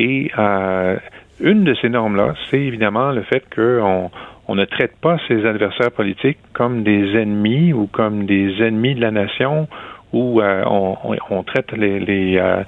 et 0.00 0.30
euh, 0.38 0.96
une 1.40 1.64
de 1.64 1.74
ces 1.74 1.90
normes-là, 1.90 2.34
c'est 2.50 2.60
évidemment 2.60 3.10
le 3.10 3.22
fait 3.22 3.42
qu'on 3.54 4.10
on 4.48 4.54
ne 4.54 4.64
traite 4.64 4.96
pas 5.00 5.18
ses 5.28 5.44
adversaires 5.44 5.92
politiques 5.92 6.38
comme 6.54 6.82
des 6.82 7.16
ennemis 7.16 7.74
ou 7.74 7.86
comme 7.86 8.24
des 8.24 8.62
ennemis 8.62 8.94
de 8.94 9.02
la 9.02 9.10
nation, 9.10 9.68
ou 10.14 10.40
euh, 10.40 10.64
on, 10.66 10.96
on, 11.28 11.42
traite 11.42 11.70
les, 11.72 12.38
euh, 12.38 12.64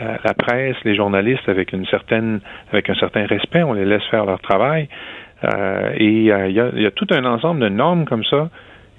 la, 0.00 0.34
presse, 0.34 0.76
les 0.84 0.96
journalistes 0.96 1.48
avec 1.48 1.72
une 1.72 1.86
certaine, 1.86 2.40
avec 2.72 2.90
un 2.90 2.94
certain 2.96 3.26
respect, 3.26 3.62
on 3.62 3.74
les 3.74 3.84
laisse 3.84 4.04
faire 4.10 4.26
leur 4.26 4.40
travail. 4.40 4.88
Et 5.94 6.04
il 6.04 6.22
y 6.22 6.32
a, 6.32 6.48
y, 6.48 6.86
a, 6.86 6.90
tout 6.90 7.06
un 7.10 7.24
ensemble 7.24 7.60
de 7.60 7.68
normes 7.68 8.04
comme 8.04 8.24
ça 8.24 8.48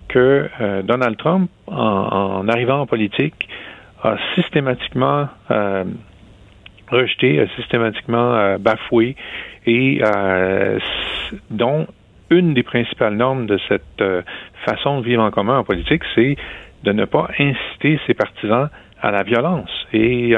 que 0.10 0.50
Donald 0.82 1.16
Trump, 1.18 1.50
en, 1.68 1.76
en, 1.76 2.48
arrivant 2.50 2.82
en 2.82 2.86
politique, 2.86 3.48
a 4.04 4.18
systématiquement 4.36 5.28
rejeté, 6.94 7.46
systématiquement 7.56 8.36
euh, 8.36 8.58
bafoué 8.58 9.16
et 9.66 10.02
euh, 10.04 10.80
dont 11.50 11.88
une 12.30 12.54
des 12.54 12.64
principales 12.64 13.16
normes 13.16 13.46
de 13.46 13.60
cette 13.68 14.02
euh, 14.02 14.22
façon 14.66 15.02
de 15.02 15.06
vivre 15.06 15.24
en 15.24 15.32
commun 15.32 15.58
en 15.58 15.64
politique, 15.64 16.04
c'est 16.16 16.36
de 16.84 16.92
ne 16.92 17.06
pas 17.06 17.30
inciter 17.40 18.00
ses 18.08 18.14
partisans 18.14 18.70
à 19.02 19.12
la 19.12 19.24
violence. 19.24 19.70
Et 19.94 20.34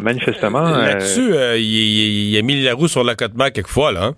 manifestement... 0.00 0.62
Là-dessus, 0.62 1.32
il, 1.56 2.32
il, 2.32 2.38
a 2.38 2.42
mis 2.42 2.62
la 2.62 2.74
roue 2.74 2.88
sur 2.88 3.04
l'accotement 3.04 3.48
quelquefois, 3.50 3.92
là. 3.92 4.10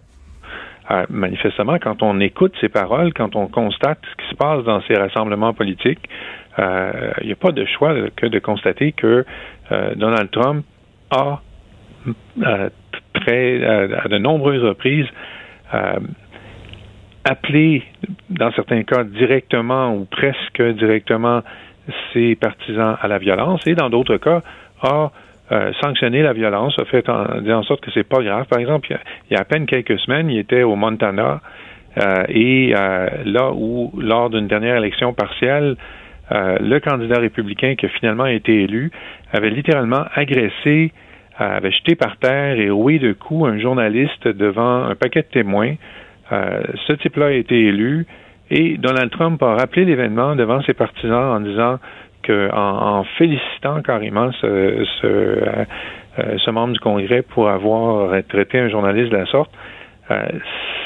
Hein? 0.88 1.04
manifestement, 1.08 1.78
quand 1.80 2.02
on 2.02 2.18
écoute 2.18 2.52
ses 2.60 2.68
paroles, 2.68 3.12
quand 3.12 3.36
on 3.36 3.46
constate 3.46 4.00
ce 4.10 4.24
qui 4.24 4.30
se 4.30 4.34
passe 4.34 4.64
dans 4.64 4.82
ces 4.88 4.94
rassemblements 4.94 5.52
politiques, 5.52 6.08
il 6.58 7.26
n'y 7.26 7.32
a 7.32 7.36
pas 7.36 7.52
de 7.52 7.64
choix 7.64 7.94
que 8.16 8.26
de 8.26 8.38
constater 8.40 8.90
que 8.90 9.24
Donald 9.70 10.30
Trump 10.32 10.64
a 11.10 11.40
euh, 12.46 12.70
très, 13.12 13.62
euh, 13.62 13.98
à 14.02 14.08
de 14.08 14.18
nombreuses 14.18 14.62
reprises 14.62 15.06
euh, 15.74 15.98
appelé, 17.24 17.82
dans 18.30 18.50
certains 18.52 18.82
cas, 18.84 19.04
directement 19.04 19.94
ou 19.94 20.06
presque 20.06 20.62
directement 20.62 21.42
ses 22.12 22.36
partisans 22.36 22.96
à 23.00 23.08
la 23.08 23.18
violence 23.18 23.60
et 23.66 23.74
dans 23.74 23.90
d'autres 23.90 24.16
cas 24.16 24.42
a 24.82 25.10
sanctionné 25.82 26.22
la 26.22 26.32
violence, 26.32 26.78
a 26.78 26.84
fait 26.84 27.08
en, 27.08 27.44
en 27.44 27.62
sorte 27.64 27.80
que 27.80 27.90
c'est 27.90 28.08
pas 28.08 28.22
grave. 28.22 28.46
Par 28.46 28.60
exemple, 28.60 28.96
il 29.28 29.34
y, 29.34 29.36
a, 29.36 29.40
à 29.40 29.44
peine 29.44 29.66
quelques 29.66 29.98
semaines, 29.98 30.30
il 30.30 30.38
était 30.38 30.62
au 30.62 30.76
Montana 30.76 31.40
et 32.28 32.72
là 32.72 33.50
où, 33.52 33.90
lors 33.98 34.30
d'une 34.30 34.46
dernière 34.46 34.76
élection 34.76 35.12
partielle, 35.12 35.76
le 36.30 36.78
candidat 36.78 37.18
républicain 37.18 37.74
qui 37.74 37.86
a 37.86 37.88
finalement 37.88 38.26
été 38.26 38.62
élu 38.62 38.90
avait 39.32 39.50
littéralement 39.50 40.04
agressé 40.14 40.92
avait 41.44 41.70
jeté 41.70 41.94
par 41.94 42.16
terre 42.18 42.58
et 42.58 42.70
roué 42.70 42.98
de 42.98 43.12
coups 43.12 43.48
un 43.48 43.58
journaliste 43.58 44.28
devant 44.28 44.84
un 44.84 44.94
paquet 44.94 45.22
de 45.22 45.28
témoins. 45.28 45.74
Euh, 46.32 46.62
ce 46.86 46.92
type-là 46.92 47.26
a 47.26 47.30
été 47.30 47.58
élu 47.66 48.06
et 48.50 48.76
Donald 48.76 49.10
Trump 49.10 49.42
a 49.42 49.54
rappelé 49.54 49.84
l'événement 49.84 50.36
devant 50.36 50.62
ses 50.62 50.74
partisans 50.74 51.36
en 51.36 51.40
disant 51.40 51.78
que, 52.22 52.50
en, 52.52 53.04
félicitant 53.16 53.80
carrément 53.82 54.30
ce, 54.32 54.84
ce, 55.00 55.06
euh, 55.06 56.52
membre 56.52 56.74
du 56.74 56.80
Congrès 56.80 57.22
pour 57.22 57.48
avoir 57.48 58.12
traité 58.28 58.58
un 58.58 58.68
journaliste 58.68 59.10
de 59.10 59.16
la 59.16 59.26
sorte, 59.26 59.50
euh, 60.10 60.26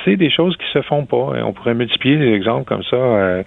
c'est 0.04 0.16
des 0.16 0.30
choses 0.30 0.56
qui 0.56 0.66
se 0.72 0.82
font 0.82 1.06
pas. 1.06 1.32
On 1.44 1.52
pourrait 1.52 1.74
multiplier 1.74 2.16
des 2.16 2.32
exemples 2.32 2.64
comme 2.64 2.84
ça. 2.84 2.96
Euh, 2.96 3.42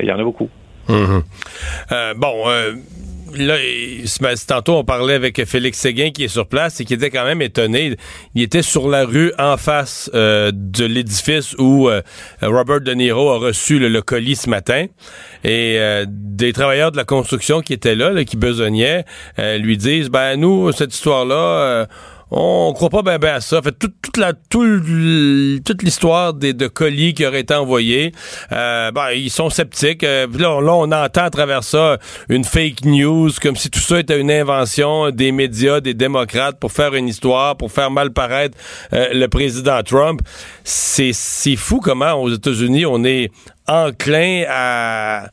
il 0.00 0.06
y 0.06 0.12
en 0.12 0.18
a 0.18 0.22
beaucoup. 0.22 0.50
Mm-hmm. 0.88 2.14
bon 2.16 2.44
là, 3.36 3.56
tantôt, 4.46 4.76
on 4.76 4.84
parlait 4.84 5.14
avec 5.14 5.44
Félix 5.44 5.78
Séguin 5.78 6.10
qui 6.10 6.24
est 6.24 6.28
sur 6.28 6.46
place 6.46 6.80
et 6.80 6.84
qui 6.84 6.94
était 6.94 7.10
quand 7.10 7.24
même 7.24 7.42
étonné. 7.42 7.96
Il 8.34 8.42
était 8.42 8.62
sur 8.62 8.88
la 8.88 9.04
rue 9.04 9.32
en 9.38 9.56
face 9.56 10.10
euh, 10.14 10.50
de 10.54 10.84
l'édifice 10.84 11.54
où 11.58 11.88
euh, 11.88 12.02
Robert 12.42 12.80
De 12.80 12.92
Niro 12.92 13.30
a 13.30 13.38
reçu 13.38 13.78
le, 13.78 14.02
colis 14.02 14.36
ce 14.36 14.50
matin. 14.50 14.86
Et 15.44 15.76
euh, 15.78 16.04
des 16.08 16.52
travailleurs 16.52 16.92
de 16.92 16.96
la 16.96 17.04
construction 17.04 17.60
qui 17.60 17.72
étaient 17.72 17.94
là, 17.94 18.10
là 18.10 18.24
qui 18.24 18.36
besognaient, 18.36 19.04
lui 19.58 19.76
disent, 19.76 20.08
ben 20.08 20.36
nous, 20.36 20.72
cette 20.72 20.94
histoire-là 20.94 21.86
on 22.30 22.72
croit 22.74 22.90
pas 22.90 23.02
bien 23.02 23.34
à 23.34 23.40
ça. 23.40 23.62
Fait 23.62 23.72
toute, 23.72 23.94
toute 24.02 24.16
la 24.16 24.32
toute 24.32 25.82
l'histoire 25.82 26.34
des 26.34 26.52
de 26.52 26.66
colis 26.66 27.14
qui 27.14 27.26
auraient 27.26 27.40
été 27.40 27.54
envoyés, 27.54 28.12
euh, 28.52 28.90
ben, 28.90 29.10
ils 29.12 29.30
sont 29.30 29.50
sceptiques. 29.50 30.04
Euh, 30.04 30.26
là, 30.38 30.60
là, 30.60 30.74
on 30.74 30.92
entend 30.92 31.22
à 31.22 31.30
travers 31.30 31.64
ça 31.64 31.98
une 32.28 32.44
fake 32.44 32.84
news, 32.84 33.30
comme 33.40 33.56
si 33.56 33.70
tout 33.70 33.80
ça 33.80 34.00
était 34.00 34.20
une 34.20 34.30
invention 34.30 35.10
des 35.10 35.32
médias, 35.32 35.80
des 35.80 35.94
démocrates 35.94 36.58
pour 36.58 36.72
faire 36.72 36.94
une 36.94 37.08
histoire, 37.08 37.56
pour 37.56 37.72
faire 37.72 37.90
mal 37.90 38.12
paraître 38.12 38.56
euh, 38.92 39.08
le 39.12 39.28
président 39.28 39.82
Trump. 39.82 40.20
C'est 40.64 41.12
c'est 41.12 41.56
fou 41.56 41.80
comment 41.80 42.14
aux 42.14 42.30
États-Unis 42.30 42.86
on 42.86 43.04
est 43.04 43.30
enclin 43.66 44.44
à 44.48 45.28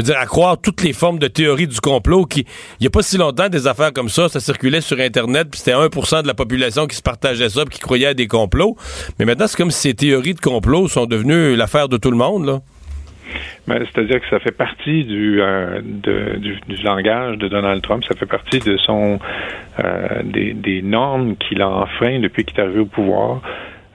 veux 0.00 0.12
dire, 0.12 0.18
à 0.18 0.26
croire 0.26 0.60
toutes 0.60 0.82
les 0.82 0.92
formes 0.92 1.18
de 1.18 1.28
théorie 1.28 1.66
du 1.66 1.80
complot 1.80 2.24
qui, 2.24 2.46
il 2.80 2.84
y 2.84 2.86
a 2.86 2.90
pas 2.90 3.02
si 3.02 3.18
longtemps, 3.18 3.48
des 3.48 3.66
affaires 3.66 3.92
comme 3.92 4.08
ça, 4.08 4.28
ça 4.28 4.40
circulait 4.40 4.80
sur 4.80 4.98
Internet, 4.98 5.48
puis 5.50 5.60
c'était 5.60 5.76
1% 5.76 6.22
de 6.22 6.26
la 6.26 6.34
population 6.34 6.86
qui 6.86 6.96
se 6.96 7.02
partageait 7.02 7.48
ça, 7.48 7.64
puis 7.64 7.74
qui 7.74 7.80
croyait 7.80 8.08
à 8.08 8.14
des 8.14 8.26
complots. 8.26 8.76
Mais 9.18 9.24
maintenant, 9.24 9.46
c'est 9.46 9.56
comme 9.56 9.70
si 9.70 9.88
ces 9.88 9.94
théories 9.94 10.34
de 10.34 10.40
complot 10.40 10.88
sont 10.88 11.06
devenues 11.06 11.56
l'affaire 11.56 11.88
de 11.88 11.96
tout 11.96 12.10
le 12.10 12.16
monde, 12.16 12.46
là. 12.46 12.58
Ben, 13.66 13.84
C'est-à-dire 13.92 14.20
que 14.20 14.28
ça 14.28 14.40
fait 14.40 14.56
partie 14.56 15.04
du, 15.04 15.40
euh, 15.40 15.80
du, 15.82 16.58
du 16.66 16.82
langage 16.82 17.38
de 17.38 17.48
Donald 17.48 17.82
Trump, 17.82 18.02
ça 18.04 18.16
fait 18.18 18.26
partie 18.26 18.58
de 18.58 18.76
son 18.78 19.20
euh, 19.78 20.22
des, 20.24 20.54
des 20.54 20.82
normes 20.82 21.36
qu'il 21.36 21.62
a 21.62 21.68
enfreint 21.68 22.18
depuis 22.18 22.44
qu'il 22.44 22.58
est 22.58 22.62
arrivé 22.62 22.80
au 22.80 22.86
pouvoir. 22.86 23.40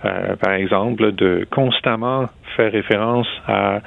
Euh, 0.05 0.35
par 0.35 0.53
exemple, 0.53 1.13
de 1.13 1.47
constamment 1.51 2.27
faire 2.55 2.71
référence 2.71 3.27
à, 3.47 3.79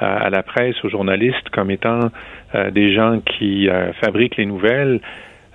à, 0.00 0.30
la 0.30 0.42
presse, 0.42 0.74
aux 0.84 0.88
journalistes 0.88 1.48
comme 1.50 1.70
étant 1.70 2.10
euh, 2.54 2.70
des 2.70 2.92
gens 2.94 3.20
qui 3.20 3.68
euh, 3.68 3.92
fabriquent 3.94 4.36
les 4.36 4.46
nouvelles, 4.46 5.00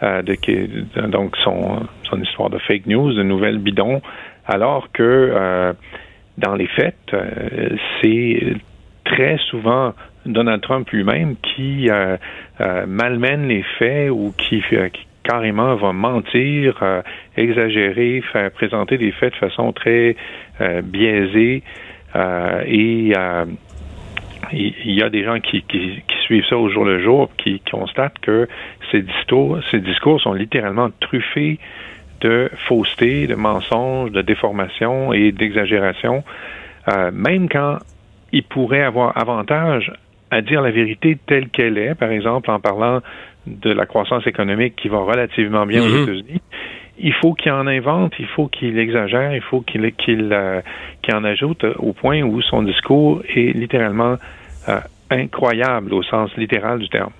euh, 0.03 0.21
de, 0.21 0.33
qui- 0.35 0.69
donc 1.09 1.35
son, 1.43 1.87
histoire 2.21 2.49
de 2.49 2.57
fake 2.59 2.85
news, 2.85 3.13
de 3.13 3.23
nouvelles 3.23 3.57
bidons, 3.57 4.01
alors 4.45 4.91
que 4.93 5.73
dans 6.37 6.55
les 6.55 6.67
faits, 6.67 6.95
c'est 8.01 8.53
très 9.03 9.37
souvent 9.49 9.93
Donald 10.25 10.61
Trump 10.61 10.89
lui-même 10.91 11.35
qui 11.37 11.89
malmène 12.87 13.47
les 13.49 13.63
faits 13.77 14.09
ou 14.09 14.33
qui, 14.37 14.61
qui 14.61 15.07
carrément 15.23 15.75
va 15.75 15.91
mentir, 15.91 16.81
exagérer, 17.35 18.23
faire 18.31 18.51
présenter 18.51 18.97
des 18.97 19.11
faits 19.11 19.33
de 19.33 19.37
façon 19.37 19.73
très 19.73 20.15
biaisée 20.83 21.61
et 22.15 23.13
il 24.53 24.73
il 24.85 24.93
y 24.95 25.01
a 25.03 25.09
des 25.09 25.23
gens 25.23 25.39
qui, 25.39 25.61
qui, 25.63 26.01
qui 26.07 26.17
suivent 26.23 26.45
ça 26.49 26.57
au 26.57 26.69
jour 26.69 26.85
le 26.85 27.01
jour, 27.01 27.29
qui 27.37 27.59
constatent 27.69 28.19
que 28.19 28.47
ces 28.91 29.01
discours, 29.01 29.59
ces 29.71 29.79
discours 29.79 30.21
sont 30.21 30.33
littéralement 30.33 30.89
truffés 30.99 31.59
de 32.21 32.49
fausseté, 32.67 33.27
de 33.27 33.35
mensonges, 33.35 34.11
de 34.11 34.21
déformation 34.21 35.13
et 35.13 35.31
d'exagération, 35.31 36.23
euh, 36.91 37.11
même 37.13 37.47
quand 37.49 37.77
il 38.31 38.43
pourrait 38.43 38.83
avoir 38.83 39.17
avantage 39.17 39.91
à 40.31 40.41
dire 40.41 40.61
la 40.61 40.71
vérité 40.71 41.17
telle 41.27 41.49
qu'elle 41.49 41.77
est, 41.77 41.95
par 41.95 42.11
exemple 42.11 42.49
en 42.51 42.59
parlant 42.59 43.01
de 43.45 43.71
la 43.71 43.85
croissance 43.85 44.27
économique 44.27 44.75
qui 44.75 44.89
va 44.89 44.97
relativement 44.99 45.65
bien 45.65 45.81
aux 45.81 45.87
Mhm. 45.89 46.03
États-Unis. 46.03 46.41
Il 46.99 47.13
faut 47.13 47.33
qu'il 47.33 47.51
en 47.51 47.67
invente, 47.67 48.13
il 48.19 48.25
faut 48.25 48.47
qu'il 48.47 48.77
exagère, 48.79 49.33
il 49.33 49.41
faut 49.41 49.61
qu'il 49.61 49.85
euh, 49.85 50.61
qu'il 51.03 51.15
en 51.15 51.23
ajoute 51.23 51.63
au 51.77 51.93
point 51.93 52.23
où 52.23 52.41
son 52.41 52.63
discours 52.63 53.21
est 53.29 53.55
littéralement 53.55 54.15
euh, 54.69 54.79
incroyable 55.09 55.93
au 55.93 56.03
sens 56.03 56.31
littéral 56.37 56.79
du 56.79 56.89
terme. 56.89 57.11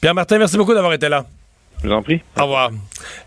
Pierre-Martin, 0.00 0.38
merci 0.38 0.56
beaucoup 0.56 0.74
d'avoir 0.74 0.92
été 0.92 1.08
là. 1.08 1.26
Je 1.82 1.88
vous 1.88 1.94
en 1.94 2.02
prie. 2.02 2.20
Au 2.38 2.42
revoir. 2.42 2.70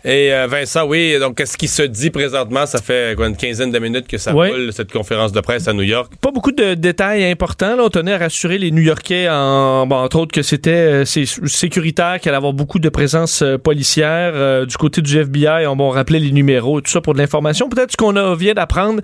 Et 0.04 0.32
euh, 0.32 0.46
Vincent, 0.46 0.86
oui, 0.86 1.16
donc 1.18 1.36
qu'est-ce 1.36 1.56
qui 1.56 1.68
se 1.68 1.82
dit 1.82 2.10
présentement? 2.10 2.66
Ça 2.66 2.80
fait 2.80 3.14
quoi, 3.16 3.26
une 3.28 3.36
quinzaine 3.36 3.70
de 3.70 3.78
minutes 3.78 4.06
que 4.06 4.18
ça 4.18 4.34
Ouais. 4.34 4.50
roule, 4.50 4.72
cette 4.72 4.92
conférence 4.92 5.32
de 5.32 5.40
presse 5.40 5.68
à 5.68 5.72
New 5.72 5.82
York. 5.82 6.12
Pas 6.20 6.30
beaucoup 6.30 6.52
de 6.52 6.74
détails 6.74 7.24
importants. 7.24 7.76
Là. 7.76 7.82
On 7.84 7.88
tenait 7.88 8.12
à 8.14 8.18
rassurer 8.18 8.58
les 8.58 8.70
New-Yorkais, 8.70 9.28
en, 9.28 9.86
bon, 9.86 9.96
entre 9.96 10.18
autres, 10.18 10.32
que 10.32 10.42
c'était 10.42 10.70
euh, 10.70 11.04
sécuritaire, 11.04 12.18
qu'il 12.20 12.28
allait 12.30 12.36
avoir 12.36 12.52
beaucoup 12.52 12.78
de 12.78 12.88
présence 12.88 13.42
euh, 13.42 13.58
policière. 13.58 14.66
Du 14.66 14.76
côté 14.76 15.00
du 15.02 15.18
FBI, 15.18 15.66
on 15.66 15.76
m'a 15.76 15.90
rappelé 15.90 16.18
les 16.20 16.32
numéros 16.32 16.78
et 16.78 16.82
tout 16.82 16.90
ça 16.90 17.00
pour 17.00 17.14
de 17.14 17.18
l'information. 17.18 17.68
Peut-être 17.68 17.92
ce 17.92 17.96
qu'on 17.96 18.34
vient 18.34 18.54
d'apprendre, 18.54 19.00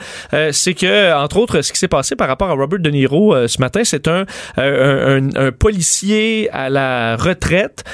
c'est 0.53 0.75
que, 0.75 1.15
entre 1.15 1.37
autres, 1.39 1.63
ce 1.63 1.73
qui 1.73 1.79
s'est 1.79 1.89
passé 1.89 2.17
par 2.17 2.29
rapport 2.29 2.49
à 2.51 2.55
Robert 2.55 2.79
De 2.81 2.91
Niro 2.91 3.35
ce 3.47 3.61
matin, 3.61 3.83
c'est 3.85 4.09
un, 4.09 4.25
un, 4.57 4.63
un- 4.63 5.29
un 5.37 5.53
policier 5.53 6.49
à 6.53 6.69
la 6.71 7.17
retraite 7.17 7.85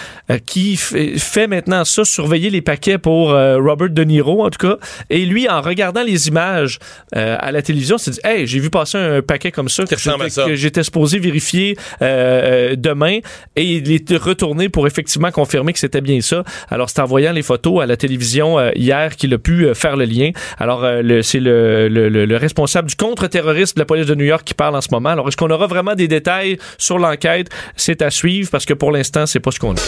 qui 0.47 0.77
fait, 0.77 1.19
fait 1.19 1.47
maintenant 1.47 1.85
ça, 1.85 2.05
surveiller 2.05 2.51
les 2.51 2.61
paquets 2.69 2.99
pour 2.99 3.31
euh, 3.33 3.57
Robert 3.59 3.89
De 3.89 4.05
Niro, 4.05 4.45
en 4.45 4.51
tout 4.51 4.67
cas. 4.69 4.77
Et 5.09 5.25
lui, 5.25 5.49
en 5.49 5.63
regardant 5.63 6.03
les 6.03 6.29
images 6.29 6.79
euh, 7.17 7.37
à 7.41 7.51
la 7.51 7.63
télévision, 7.63 7.97
s'est 7.97 8.11
dit 8.11 8.21
Hey, 8.25 8.47
j'ai 8.47 8.59
vu 8.59 8.69
passer 8.69 8.99
un 8.99 9.23
paquet 9.23 9.51
comme 9.51 9.71
ça 9.71 9.85
que 9.85 9.97
j'étais- 9.97 10.29
ça. 10.29 10.45
que 10.45 10.55
j'étais 10.55 10.83
supposé 10.83 11.19
vérifier 11.19 11.77
euh, 12.03 12.75
demain. 12.77 13.21
Et 13.57 13.65
il 13.65 13.91
est 13.93 14.15
retourné 14.19 14.69
pour 14.69 14.87
effectivement 14.87 15.31
confirmer 15.31 15.73
que 15.73 15.79
c'était 15.79 16.03
bien 16.03 16.21
ça. 16.21 16.45
Alors, 16.69 16.91
c'est 16.91 17.01
en 17.01 17.07
voyant 17.07 17.33
les 17.33 17.43
photos 17.43 17.83
à 17.83 17.87
la 17.87 17.97
télévision 17.97 18.59
euh, 18.59 18.71
hier 18.75 19.17
qu'il 19.17 19.33
a 19.33 19.39
pu 19.39 19.65
euh, 19.67 19.73
faire 19.75 19.97
le 19.97 20.05
lien. 20.05 20.31
Alors, 20.59 20.85
euh, 20.85 21.23
c'est 21.23 21.41
le, 21.41 21.89
le- 21.89 22.11
le- 22.11 22.27
le 22.27 22.37
responsable 22.37 22.89
du 22.91 22.97
contre-terroriste 22.97 23.77
de 23.77 23.81
la 23.81 23.87
police 23.87 24.07
de 24.07 24.15
New 24.15 24.27
York 24.27 24.43
qui 24.45 24.55
parle 24.55 24.77
en 24.77 24.83
ce 24.83 24.89
moment. 24.91 25.09
Alors, 25.11 25.27
est-ce 25.29 25.37
qu'on 25.39 25.51
aura 25.51 25.67
vraiment 25.67 25.95
des 25.95 26.09
détails 26.09 26.59
sur 26.77 26.99
l'enquête? 26.99 27.49
C'est 27.77 28.03
à 28.03 28.11
suivre 28.11 28.51
parce 28.53 28.67
que 28.67 28.75
pour 28.75 28.93
l'instant, 28.93 29.25
c'est 29.25 29.41
pas 29.41 29.53
ce 29.53 29.59
qu'on 29.59 29.73
a. 29.73 29.81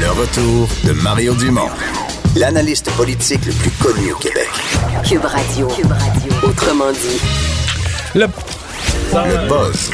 Le 0.00 0.10
retour 0.10 0.68
de 0.84 0.92
Mario 1.02 1.34
Dumont, 1.34 1.70
l'analyste 2.38 2.90
politique 2.96 3.44
le 3.46 3.52
plus 3.52 3.70
connu 3.82 4.12
au 4.12 4.16
Québec. 4.16 4.48
Cube 5.08 5.24
Radio. 5.24 5.66
Cube 5.68 5.90
Radio. 5.90 6.32
Autrement 6.44 6.92
dit. 6.92 7.20
Le, 8.14 8.26
Le 9.12 9.48
buzz 9.48 9.90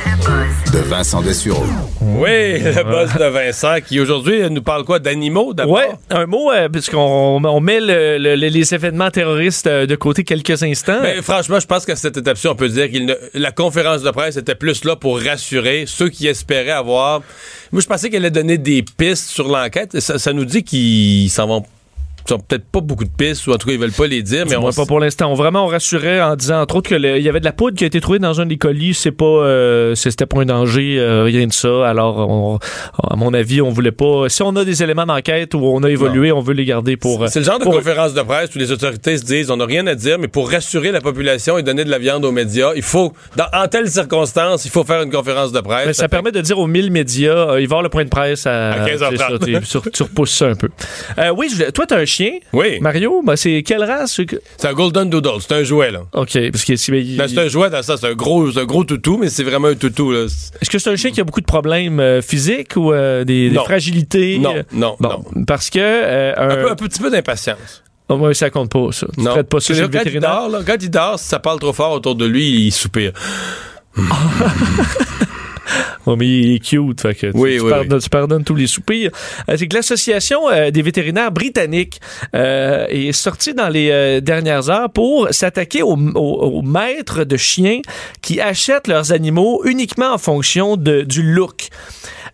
de 0.73 0.79
Vincent 0.81 1.23
Dessureau. 1.23 1.65
oui, 2.01 2.59
le 2.61 2.83
boss 2.85 3.13
de 3.15 3.25
Vincent 3.27 3.77
qui 3.87 3.99
aujourd'hui 4.01 4.43
nous 4.51 4.63
parle 4.63 4.85
quoi? 4.85 4.99
D'animaux 4.99 5.55
d'abord? 5.55 5.75
Ouais, 5.75 5.89
un 6.11 6.27
mot, 6.27 6.51
euh, 6.53 6.69
puisqu'on 6.69 7.41
on 7.45 7.61
met 7.61 7.81
le- 7.81 8.19
le- 8.19 8.35
les 8.35 8.75
événements 8.75 9.11
terroristes 9.11 9.67
euh, 9.67 9.87
de 9.87 9.95
côté 9.97 10.25
quelques 10.25 10.63
instants. 10.63 11.01
Ben, 11.03 11.23
franchement, 11.23 11.61
je 11.61 11.67
pense 11.67 11.87
qu'à 11.87 11.97
cette 11.97 12.17
étape-ci, 12.17 12.47
on 12.49 12.55
peut 12.57 12.69
dire 12.69 12.91
que 12.91 13.39
la 13.39 13.53
conférence 13.53 14.03
de 14.03 14.11
presse 14.11 14.37
était 14.37 14.55
plus 14.55 14.85
là 14.85 14.97
pour 14.97 15.21
rassurer 15.21 15.85
ceux 15.87 16.09
qui 16.09 16.27
espéraient 16.27 16.71
avoir. 16.73 17.23
Moi, 17.73 17.81
je 17.83 17.87
pensais 17.87 18.11
qu'elle 18.11 18.23
allait 18.23 18.31
donner 18.31 18.59
des 18.59 18.83
pistes 18.83 19.29
sur 19.31 19.49
l'enquête. 19.49 19.99
Ça, 20.01 20.19
ça 20.19 20.33
nous 20.33 20.45
dit 20.45 20.63
qu'ils 20.65 21.31
s'en 21.31 21.47
vont. 21.47 21.65
Ils 22.29 22.35
ont 22.35 22.39
peut-être 22.39 22.65
pas 22.67 22.81
beaucoup 22.81 23.05
de 23.05 23.11
pistes, 23.11 23.47
ou 23.47 23.53
en 23.53 23.57
tout 23.57 23.67
cas, 23.67 23.73
ils 23.75 23.79
veulent 23.79 23.93
pas 23.93 24.07
les 24.07 24.23
dire, 24.23 24.45
mais 24.49 24.57
on 24.57 24.71
pas 24.71 24.87
pour 24.87 25.01
l'instant. 25.01 25.31
On 25.31 25.35
vraiment 25.35 25.65
on 25.65 25.69
rassurait 25.69 26.21
en 26.21 26.37
disant 26.37 26.61
entre 26.61 26.77
autres 26.77 26.91
que 26.91 26.95
le- 26.95 27.17
il 27.19 27.23
y 27.23 27.29
avait 27.29 27.41
de 27.41 27.45
la 27.45 27.53
poudre 27.53 27.77
qui 27.77 27.85
a 27.85 27.87
été 27.87 28.01
trouvée 28.01 28.19
dans 28.19 28.41
un 28.41 28.47
des 28.47 28.57
colis. 28.59 28.95
C'est 28.95 29.11
pas, 29.13 29.25
euh, 29.25 29.95
c'était 29.95 30.27
pas 30.27 30.41
un 30.41 30.45
danger, 30.47 30.97
euh, 30.99 31.25
rien 31.25 31.47
de 31.47 31.53
ça. 31.53 31.89
Alors, 31.89 32.19
on- 32.31 32.59
à 33.03 33.17
mon 33.17 33.33
avis, 33.35 33.61
on 33.61 33.71
voulait 33.71 33.93
pas. 33.93 34.29
Si 34.29 34.43
on 34.43 34.55
a 34.57 34.65
des 34.65 34.83
éléments 34.83 35.07
d'enquête 35.07 35.55
où 35.55 35.61
on 35.65 35.83
a 35.83 35.91
évolué, 35.91 36.33
on 36.33 36.41
veut 36.41 36.55
les 36.55 36.65
garder 36.65 36.97
pour. 36.97 37.29
C'est 37.29 37.41
le 37.41 37.45
genre 37.45 37.59
de 37.59 37.65
pour- 37.65 37.75
conférence 37.75 38.15
de 38.15 38.23
presse 38.23 38.55
où 38.55 38.59
les 38.59 38.73
autorités 38.73 39.17
se 39.19 39.25
disent 39.25 39.51
on 39.51 39.57
n'a 39.57 39.67
rien 39.67 39.87
à 39.87 39.95
dire, 39.95 40.19
mais 40.19 40.29
pour 40.29 40.51
rassurer 40.51 40.93
la 40.93 41.01
population 41.01 41.59
et 41.59 41.63
donner 41.63 41.85
de 41.85 41.91
la 41.91 41.99
viande 41.99 42.25
aux 42.25 42.33
médias, 42.33 42.73
il 42.77 42.83
faut, 42.83 43.13
dans, 43.37 43.47
en 43.53 43.69
telles 43.69 43.89
circonstances, 43.91 44.65
il 44.65 44.71
faut 44.71 44.85
faire 44.85 45.03
une 45.03 45.11
conférence 45.11 45.53
de 45.53 45.61
presse. 45.61 45.87
Ben, 45.87 45.93
ça 45.93 46.09
permet 46.09 46.33
de 46.33 46.41
dire 46.41 46.59
aux 46.59 46.67
1000 46.67 46.91
médias, 46.91 47.51
euh, 47.51 47.61
il 47.61 47.67
va 47.69 47.75
y 47.75 47.75
avoir 47.75 47.83
le 47.83 47.89
point 47.89 48.05
de 48.05 48.09
presse 48.11 48.47
à, 48.47 48.71
À 48.73 48.89
15h30. 48.89 49.61
c'est 49.65 49.79
ça, 49.79 49.81
tu- 49.93 50.03
repousses 50.03 50.33
ça 50.35 50.47
un 50.47 50.55
peu. 50.55 50.69
Euh, 51.19 51.31
oui, 51.37 51.49
je 51.55 51.71
toi, 51.71 51.87
t'as 51.87 51.99
un 51.99 52.05
chien, 52.15 52.39
Oui, 52.53 52.79
Mario? 52.81 53.23
Ben, 53.25 53.37
c'est 53.37 53.63
quelle 53.63 53.83
race? 53.85 54.21
c'est 54.57 54.67
un 54.69 54.73
Golden 54.73 55.11
Doodle, 55.11 55.41
c'est 55.41 55.53
un 55.55 55.63
jouet, 55.65 55.91
là. 55.91 56.01
OK, 56.13 56.39
parce 56.51 56.65
que 56.65 56.77
si- 56.77 56.91
ben, 56.91 57.05
Ben, 57.17 57.29
c'est 57.29 57.39
un 57.39 57.49
jouet 57.49 57.71
dans 57.71 57.83
ça, 57.83 57.97
c'est 57.97 58.07
un 58.07 58.15
gros, 58.15 58.57
un 58.57 58.65
gros 58.65 58.85
toutou, 58.85 59.19
mais 59.19 59.29
c'est 59.29 59.43
vraiment 59.45 59.69
un 59.69 59.75
toutou, 59.75 60.13
là. 60.13 60.25
Est-ce 60.61 60.71
que 60.71 60.79
c'est 60.79 60.91
un 60.91 60.97
chien 60.97 61.11
qui 61.11 61.21
a 61.21 61.25
beaucoup 61.25 61.41
de 61.41 61.47
problèmes 61.47 62.01
euh, 62.01 62.23
physiques 62.23 62.77
ou 62.77 62.93
euh, 62.93 63.25
des, 63.25 63.51
fragilités? 63.65 64.39
Non, 64.39 64.55
non, 64.73 64.97
Bon, 65.01 65.25
non. 65.35 65.45
parce 65.45 65.71
que 65.71 65.79
euh, 65.81 66.33
Un, 66.37 66.49
un, 66.51 66.57
peu- 66.57 66.71
un 66.71 66.77
petit 66.77 67.01
peu 67.01 67.11
d'impatience. 67.11 67.83
Oh, 68.09 68.17
ouais, 68.17 68.35
ça 68.35 68.51
compte 68.51 68.71
pas, 68.71 68.89
ça. 68.93 69.07
Tu 69.15 69.21
Non. 69.23 69.31
traites 69.33 69.49
pas 69.49 69.61
ça 69.61 69.73
le 69.73 69.81
quand 69.81 69.85
il 69.87 69.99
vétérinaire? 69.99 70.31
dort, 70.31 70.49
là, 70.51 70.59
quand 70.67 70.77
il 70.81 70.91
dort, 70.91 71.19
si 71.19 71.27
ça 71.27 71.39
parle 71.39 71.59
trop 71.59 71.73
fort 71.73 71.93
autour 71.93 72.15
de 72.15 72.27
lui, 72.27 72.67
il 72.67 72.71
soupire. 72.73 73.13
Oh, 76.07 76.17
mais 76.17 76.29
il 76.29 76.55
est 76.57 76.59
cute, 76.59 77.01
fait 77.01 77.15
que 77.15 77.27
tu, 77.29 77.33
Oui, 77.35 77.57
tu 77.57 77.63
oui, 77.63 77.71
pardonnes, 77.71 78.01
tu 78.01 78.11
pardonnes 78.11 78.45
tous 78.45 78.55
les 78.55 78.67
soupirs. 78.67 79.11
Euh, 79.49 79.57
c'est 79.57 79.67
que 79.67 79.75
l'Association 79.75 80.51
euh, 80.51 80.71
des 80.71 80.83
vétérinaires 80.83 81.33
britanniques 81.33 81.99
euh, 82.35 82.87
est 82.91 83.13
sortie 83.13 83.55
dans 83.55 83.69
les 83.71 84.21
dernières 84.21 84.69
heures 84.69 84.91
pour 84.93 85.29
s'attaquer 85.31 85.83
aux, 85.83 85.97
aux- 85.97 86.59
aux 86.59 86.63
maîtres 86.63 87.25
de 87.25 87.37
chiens 87.39 87.81
qui 88.21 88.39
achètent 88.41 88.87
leurs 88.89 89.13
animaux 89.13 89.63
uniquement 89.65 90.13
en 90.13 90.19
fonction 90.19 90.77
de, 90.77 91.03
du 91.03 91.23
look. 91.23 91.69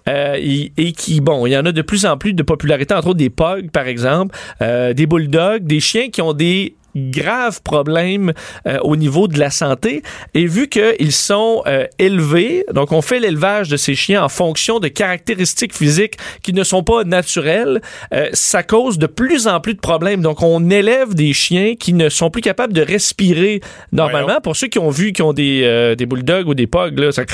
Et, 0.08 0.72
et 0.76 0.90
qui, 0.92 1.20
bon, 1.20 1.46
il 1.46 1.50
y 1.52 1.56
en 1.56 1.64
a 1.66 1.70
de 1.72 1.82
plus 1.82 2.04
en 2.04 2.16
plus 2.16 2.32
de 2.32 2.42
popularité, 2.42 2.94
entre 2.94 3.08
autres 3.08 3.18
des 3.18 3.30
pugs, 3.30 3.70
par 3.72 3.86
exemple, 3.86 4.36
des 4.60 5.06
bulldogs, 5.06 5.62
des 5.64 5.78
chiens 5.78 6.08
qui 6.10 6.20
ont 6.20 6.32
des 6.32 6.74
graves 6.96 7.62
problèmes 7.62 8.32
euh, 8.66 8.78
au 8.82 8.96
niveau 8.96 9.28
de 9.28 9.38
la 9.38 9.50
santé 9.50 10.02
et 10.34 10.46
vu 10.46 10.68
qu'ils 10.68 11.12
sont 11.12 11.62
euh, 11.66 11.86
élevés, 11.98 12.64
donc 12.72 12.92
on 12.92 13.02
fait 13.02 13.20
l'élevage 13.20 13.68
de 13.68 13.76
ces 13.76 13.94
chiens 13.94 14.24
en 14.24 14.28
fonction 14.28 14.80
de 14.80 14.88
caractéristiques 14.88 15.74
physiques 15.74 16.16
qui 16.42 16.52
ne 16.52 16.64
sont 16.64 16.82
pas 16.82 17.04
naturelles, 17.04 17.80
euh, 18.12 18.28
ça 18.32 18.62
cause 18.62 18.98
de 18.98 19.06
plus 19.06 19.46
en 19.46 19.60
plus 19.60 19.74
de 19.74 19.80
problèmes. 19.80 20.22
Donc 20.22 20.42
on 20.42 20.70
élève 20.70 21.14
des 21.14 21.32
chiens 21.32 21.74
qui 21.76 21.92
ne 21.92 22.08
sont 22.08 22.30
plus 22.30 22.42
capables 22.42 22.72
de 22.72 22.82
respirer 22.82 23.60
normalement. 23.92 24.40
Pour 24.42 24.56
ceux 24.56 24.68
qui 24.68 24.78
ont 24.78 24.90
vu 24.90 25.12
qui 25.12 25.22
ont 25.22 25.32
des, 25.32 25.62
euh, 25.64 25.94
des 25.94 26.06
bulldogs 26.06 26.48
ou 26.48 26.54
des 26.54 26.66
pugs, 26.66 26.98
là, 26.98 27.12
ça 27.12 27.24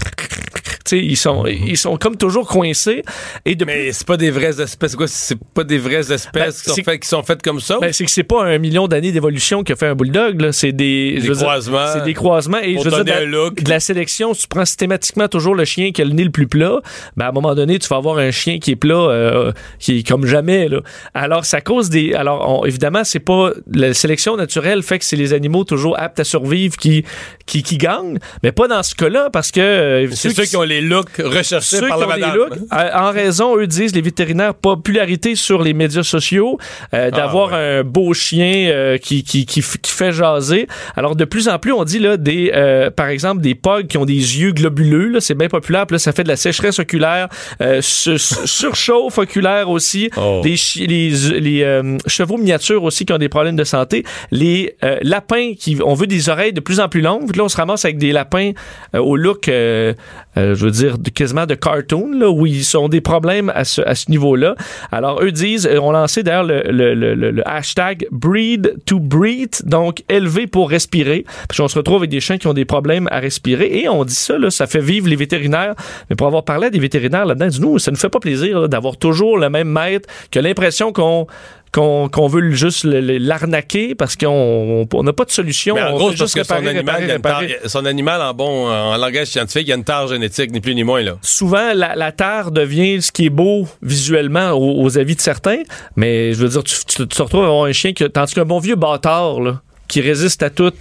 Tu 0.87 0.99
sais, 1.01 1.05
ils 1.05 1.17
sont, 1.17 1.45
ils 1.47 1.77
sont 1.77 1.97
comme 1.97 2.17
toujours 2.17 2.47
coincés. 2.47 3.03
Et 3.45 3.57
Mais 3.67 3.91
c'est 3.93 4.07
pas 4.07 4.17
des 4.17 4.31
vraies 4.31 4.61
espèces. 4.61 4.95
Quoi? 4.95 5.09
C'est 5.09 5.39
pas 5.55 5.65
des 5.65 5.79
vraies 5.79 6.13
espèces 6.13 6.31
Ben, 6.33 6.53
qui, 6.53 6.71
sont 6.81 6.85
faites, 6.85 7.01
qui 7.01 7.09
sont 7.09 7.23
faites 7.25 7.43
comme 7.43 7.59
ça? 7.61 7.79
Ben, 7.81 7.93
c'est 7.93 8.05
que 8.05 8.11
c'est 8.11 8.23
pas 8.23 8.45
un 8.45 8.59
million 8.59 8.87
d'années 8.87 9.11
d'évolution 9.13 9.65
que 9.65 9.75
fait 9.75 9.87
un 9.89 9.95
bulldog, 9.97 10.41
là. 10.41 10.53
C'est 10.53 10.73
des, 10.73 11.19
Des 11.21 11.29
croisements. 11.31 11.87
C'est 11.93 12.05
des 12.05 12.15
croisements. 12.15 12.59
Et 12.59 12.75
Pour 12.75 12.85
je 12.85 12.91
veux 12.91 13.05
dire, 13.05 13.17
un 13.17 13.21
la- 13.21 13.25
look. 13.27 13.63
de 13.63 13.69
la 13.69 13.81
sélection, 13.81 14.33
tu 14.33 14.47
prends 14.49 14.65
systématiquement 14.65 15.27
toujours 15.29 15.55
le 15.57 15.65
chien 15.65 15.91
qui 15.91 16.03
a 16.03 16.05
le 16.05 16.13
nez 16.13 16.25
le 16.25 16.31
plus 16.31 16.47
plat, 16.47 16.81
ben, 17.17 17.27
à 17.27 17.29
un 17.31 17.33
moment 17.33 17.55
donné, 17.55 17.79
tu 17.79 17.89
vas 17.89 17.97
avoir 17.97 18.19
un 18.19 18.31
chien 18.31 18.59
qui 18.59 18.71
est 18.71 18.77
plat, 18.77 18.95
euh, 18.95 19.53
qui 19.79 19.99
est 19.99 20.09
comme 20.09 20.25
jamais, 20.27 20.69
là. 20.69 20.81
Alors, 21.15 21.45
ça 21.45 21.61
cause 21.61 21.91
des, 21.91 22.15
alors, 22.15 22.61
on- 22.61 22.65
évidemment, 22.65 23.03
c'est 23.05 23.19
pas, 23.21 23.51
la 23.73 23.93
sélection 23.95 24.37
naturelle 24.37 24.83
fait 24.83 24.99
que 25.01 25.05
c'est 25.05 25.17
les 25.17 25.33
animaux 25.33 25.65
toujours 25.65 25.99
aptes 25.99 26.21
à 26.21 26.25
survivre 26.25 26.77
qui, 26.77 27.05
qui, 27.47 27.63
qui 27.63 27.79
gagnent, 27.79 28.19
mais 28.43 28.53
pas 28.53 28.69
dans 28.69 28.83
ce 28.83 28.95
cas-là, 28.95 29.31
parce 29.33 29.51
que, 29.51 29.61
euh, 29.61 30.09
c'est 30.13 30.31
ceux 30.35 30.45
qui 30.45 30.57
ont 30.57 30.63
les 30.63 30.81
looks 30.81 31.17
recherchés 31.19 31.77
ceux 31.77 31.89
par 31.89 31.97
qui 31.99 32.01
la 32.03 32.07
ont 32.07 32.11
madame. 32.21 32.37
looks, 32.37 32.59
euh, 32.73 32.91
en 32.95 33.11
raison, 33.13 33.57
eux 33.57 33.67
disent, 33.67 33.95
les 33.95 34.01
vétérinaires, 34.03 34.55
popularité 34.55 35.35
sur 35.37 35.63
les 35.63 35.73
médias 35.75 36.03
sociaux, 36.03 36.59
euh, 36.95 37.11
d'avoir 37.11 37.55
un 37.55 37.83
beau 37.85 38.13
chien 38.15 38.69
euh, 38.71 38.99
qui, 38.99 39.23
qui, 39.25 39.47
qui, 39.47 39.61
qui 39.63 39.91
fait 39.93 40.13
jaser. 40.13 40.67
Alors, 40.97 41.17
de 41.17 41.25
plus 41.25 41.49
en 41.49 41.59
plus, 41.59 41.73
on 41.73 41.85
dit, 41.85 41.99
là, 41.99 42.17
des, 42.17 42.51
euh, 42.55 42.91
par 42.91 43.09
exemple, 43.09 43.41
des 43.43 43.55
pugs 43.55 43.87
qui 43.89 43.97
ont 43.99 44.05
des 44.05 44.15
yeux 44.15 44.53
globuleux, 44.53 45.09
là, 45.09 45.21
c'est 45.21 45.35
bien 45.35 45.49
populaire, 45.49 45.87
puis 45.87 45.95
là, 45.95 45.99
ça 45.99 46.13
fait 46.13 46.25
de 46.25 46.29
la 46.29 46.37
sécheresse 46.37 46.79
oculaire, 46.79 47.29
euh, 47.61 47.81
su- 47.81 48.19
su- 48.19 48.35
surchauffe 48.47 49.19
oculaire 49.19 49.71
aussi, 49.71 50.11
Oh. 50.17 50.41
des 50.43 50.57
chi- 50.57 50.87
les, 50.87 51.11
les 51.41 51.63
euh, 51.63 51.99
chevaux 52.07 52.37
miniatures 52.39 52.83
aussi 52.83 53.05
qui 53.07 53.13
ont 53.13 53.19
des 53.19 53.29
problèmes 53.29 53.57
de 53.57 53.65
santé, 53.65 54.05
les 54.31 54.75
euh, 54.83 54.99
lapins 55.03 55.53
qui, 55.59 55.77
on 55.85 55.95
veut 55.95 56.07
des 56.07 56.29
oreilles 56.29 56.53
de 56.53 56.61
plus 56.61 56.81
en 56.81 56.89
plus 56.89 57.01
longues, 57.01 57.36
là, 57.37 57.45
on 57.45 57.49
se 57.49 57.57
ramasse 57.57 57.85
avec 57.85 57.99
des 57.99 58.13
lapins 58.13 58.53
euh, 58.95 58.99
au 58.99 59.17
look, 59.17 59.49
euh, 59.49 59.95
euh, 60.37 60.55
je 60.55 60.65
veux 60.65 60.71
dire, 60.71 60.97
quasiment 61.15 61.47
de 61.47 61.55
cartoon, 61.55 62.11
là, 62.13 62.31
où 62.31 62.47
ils 62.47 62.77
ont 62.77 62.89
des 62.89 63.01
problèmes 63.01 63.51
à 63.55 63.65
ce, 63.65 63.83
à 63.83 63.95
ce 63.95 64.11
niveau-là. 64.11 64.55
Alors, 64.93 65.23
eux 65.23 65.33
disent, 65.33 65.69
on 65.81 65.93
lancé 65.93 66.23
d'ailleurs 66.23 66.45
le, 66.45 66.63
le, 66.67 67.15
le, 67.15 67.49
hashtag 67.49 68.07
breed 68.11 68.77
to 68.87 68.99
breathe, 68.99 69.63
donc 69.65 70.03
élevé 70.09 70.47
pour 70.47 70.71
respirer, 70.71 71.25
parce 71.49 71.59
qu'on 71.59 71.69
se 71.69 71.79
retrouve 71.79 71.99
avec 71.99 72.11
des 72.11 72.21
chiens 72.21 72.39
qui 72.39 72.47
ont 72.47 72.55
des 72.55 72.65
problèmes 72.65 73.09
à 73.11 73.21
respirer, 73.21 73.81
et 73.81 73.89
on 73.89 74.05
dit 74.05 74.15
ça, 74.15 74.39
là, 74.39 74.51
ça 74.51 74.67
fait 74.67 74.81
vivre 74.81 75.09
les 75.09 75.17
vétérinaires, 75.17 75.75
mais 76.11 76.17
pour 76.17 76.27
avoir 76.27 76.45
parlé 76.45 76.67
à 76.67 76.71
des 76.71 76.79
vétérinaires 76.79 77.27
là-dedans, 77.27 77.49
nous, 77.61 77.79
ça 77.79 77.91
nous 77.91 77.97
fait 77.97 78.09
pas 78.09 78.21
plaisir 78.21 78.69
d'avoir 78.69 78.97
toujours 78.97 79.39
le 79.39 79.49
même 79.51 79.69
maître, 79.69 80.09
qui 80.31 80.39
a 80.39 80.43
l'impression 80.43 80.93
qu'on 80.93 81.27
qu'on 81.73 82.29
veut 82.29 82.51
juste 82.53 82.85
l'arnaquer 82.85 83.95
parce 83.95 84.17
qu'on 84.17 84.87
on 84.93 85.03
n'a 85.03 85.13
pas 85.13 85.25
de 85.25 85.31
solution. 85.31 85.75
Mais 85.75 85.83
en 85.83 85.93
on 85.95 85.97
gros, 85.99 86.13
parce 86.19 86.33
que 86.35 86.43
son 86.45 86.67
animal, 86.67 87.05
réparer, 87.05 87.59
tare- 87.61 87.71
son 87.71 87.85
animal 87.85 88.23
en 88.23 88.33
bon, 88.35 88.69
en 88.69 88.97
langage 88.97 89.27
scientifique, 89.29 89.67
il 89.67 89.71
y 89.71 89.73
a 89.73 89.77
une 89.77 89.85
tare 89.85 90.09
génétique, 90.09 90.51
ni 90.53 90.61
plus 90.61 90.75
ni 90.75 90.85
moins, 90.85 91.03
là. 91.03 91.17
souvent 91.23 91.73
la, 91.75 91.95
la 91.97 92.13
terre 92.13 92.51
devient 92.51 93.03
ce 93.03 93.13
qui 93.13 93.27
est 93.27 93.31
beau 93.31 93.69
visuellement 93.83 94.51
aux, 94.53 94.83
aux 94.83 94.99
avis 94.99 95.17
de 95.17 95.21
certains, 95.21 95.63
mais 95.97 96.33
je 96.33 96.39
veux 96.39 96.49
dire, 96.49 96.65
tu, 96.65 96.75
tu- 96.87 96.97
tu 96.97 97.07
te 97.07 97.23
retrouves 97.23 97.43
à 97.45 97.49
avoir 97.49 97.65
un 97.65 97.73
chien 97.73 97.93
que, 97.93 98.05
tandis 98.05 98.35
qu'un 98.35 98.45
bon 98.45 98.59
vieux 98.59 98.77
bâtard 98.77 99.41
là, 99.41 99.61
qui 99.89 100.01
résiste 100.01 100.43
à 100.43 100.51
tout. 100.51 100.73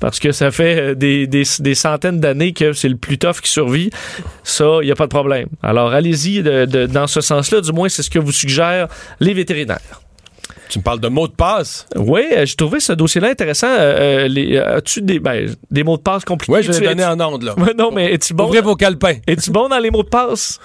Parce 0.00 0.18
que 0.18 0.32
ça 0.32 0.50
fait 0.50 0.80
euh, 0.80 0.94
des, 0.96 1.28
des, 1.28 1.44
des 1.60 1.74
centaines 1.76 2.18
d'années 2.18 2.52
que 2.52 2.72
c'est 2.72 2.88
le 2.88 2.96
plus 2.96 3.18
tough 3.18 3.36
qui 3.40 3.48
survit. 3.48 3.90
Ça, 4.42 4.78
il 4.82 4.86
n'y 4.86 4.90
a 4.90 4.96
pas 4.96 5.04
de 5.04 5.10
problème. 5.10 5.46
Alors, 5.62 5.92
allez-y 5.92 6.42
de- 6.42 6.64
de- 6.64 6.86
dans 6.86 7.06
ce 7.06 7.20
sens-là. 7.20 7.60
Du 7.60 7.70
moins, 7.70 7.88
c'est 7.88 8.02
ce 8.02 8.10
que 8.10 8.18
vous 8.18 8.32
suggèrent 8.32 8.88
les 9.20 9.32
vétérinaires. 9.32 10.01
Tu 10.72 10.78
me 10.78 10.82
parles 10.84 11.00
de 11.00 11.08
mots 11.08 11.28
de 11.28 11.34
passe? 11.34 11.86
Oui, 11.96 12.22
euh, 12.32 12.46
j'ai 12.46 12.56
trouvé 12.56 12.80
ce 12.80 12.94
dossier-là 12.94 13.28
intéressant. 13.28 13.66
Euh, 13.68 14.24
euh, 14.24 14.28
les- 14.28 14.56
As-tu 14.56 15.02
des, 15.02 15.18
ben, 15.18 15.54
des 15.70 15.84
mots 15.84 15.98
de 15.98 16.02
passe 16.02 16.24
compliqués? 16.24 16.50
Oui, 16.50 16.62
je 16.62 16.72
donner 16.72 17.02
es-tu- 17.02 17.04
en 17.04 17.20
ondes, 17.34 17.42
là. 17.42 17.54
Non, 17.76 17.90
mais 17.92 18.14
es-tu 18.14 18.32
bon? 18.32 18.44
Ouvrez 18.46 18.62
vos 18.62 18.74
calepins. 18.74 19.16
Es-tu 19.26 19.50
bon 19.50 19.68
dans 19.68 19.78
les 19.78 19.90
mots 19.90 20.02
de 20.02 20.08
passe? 20.08 20.58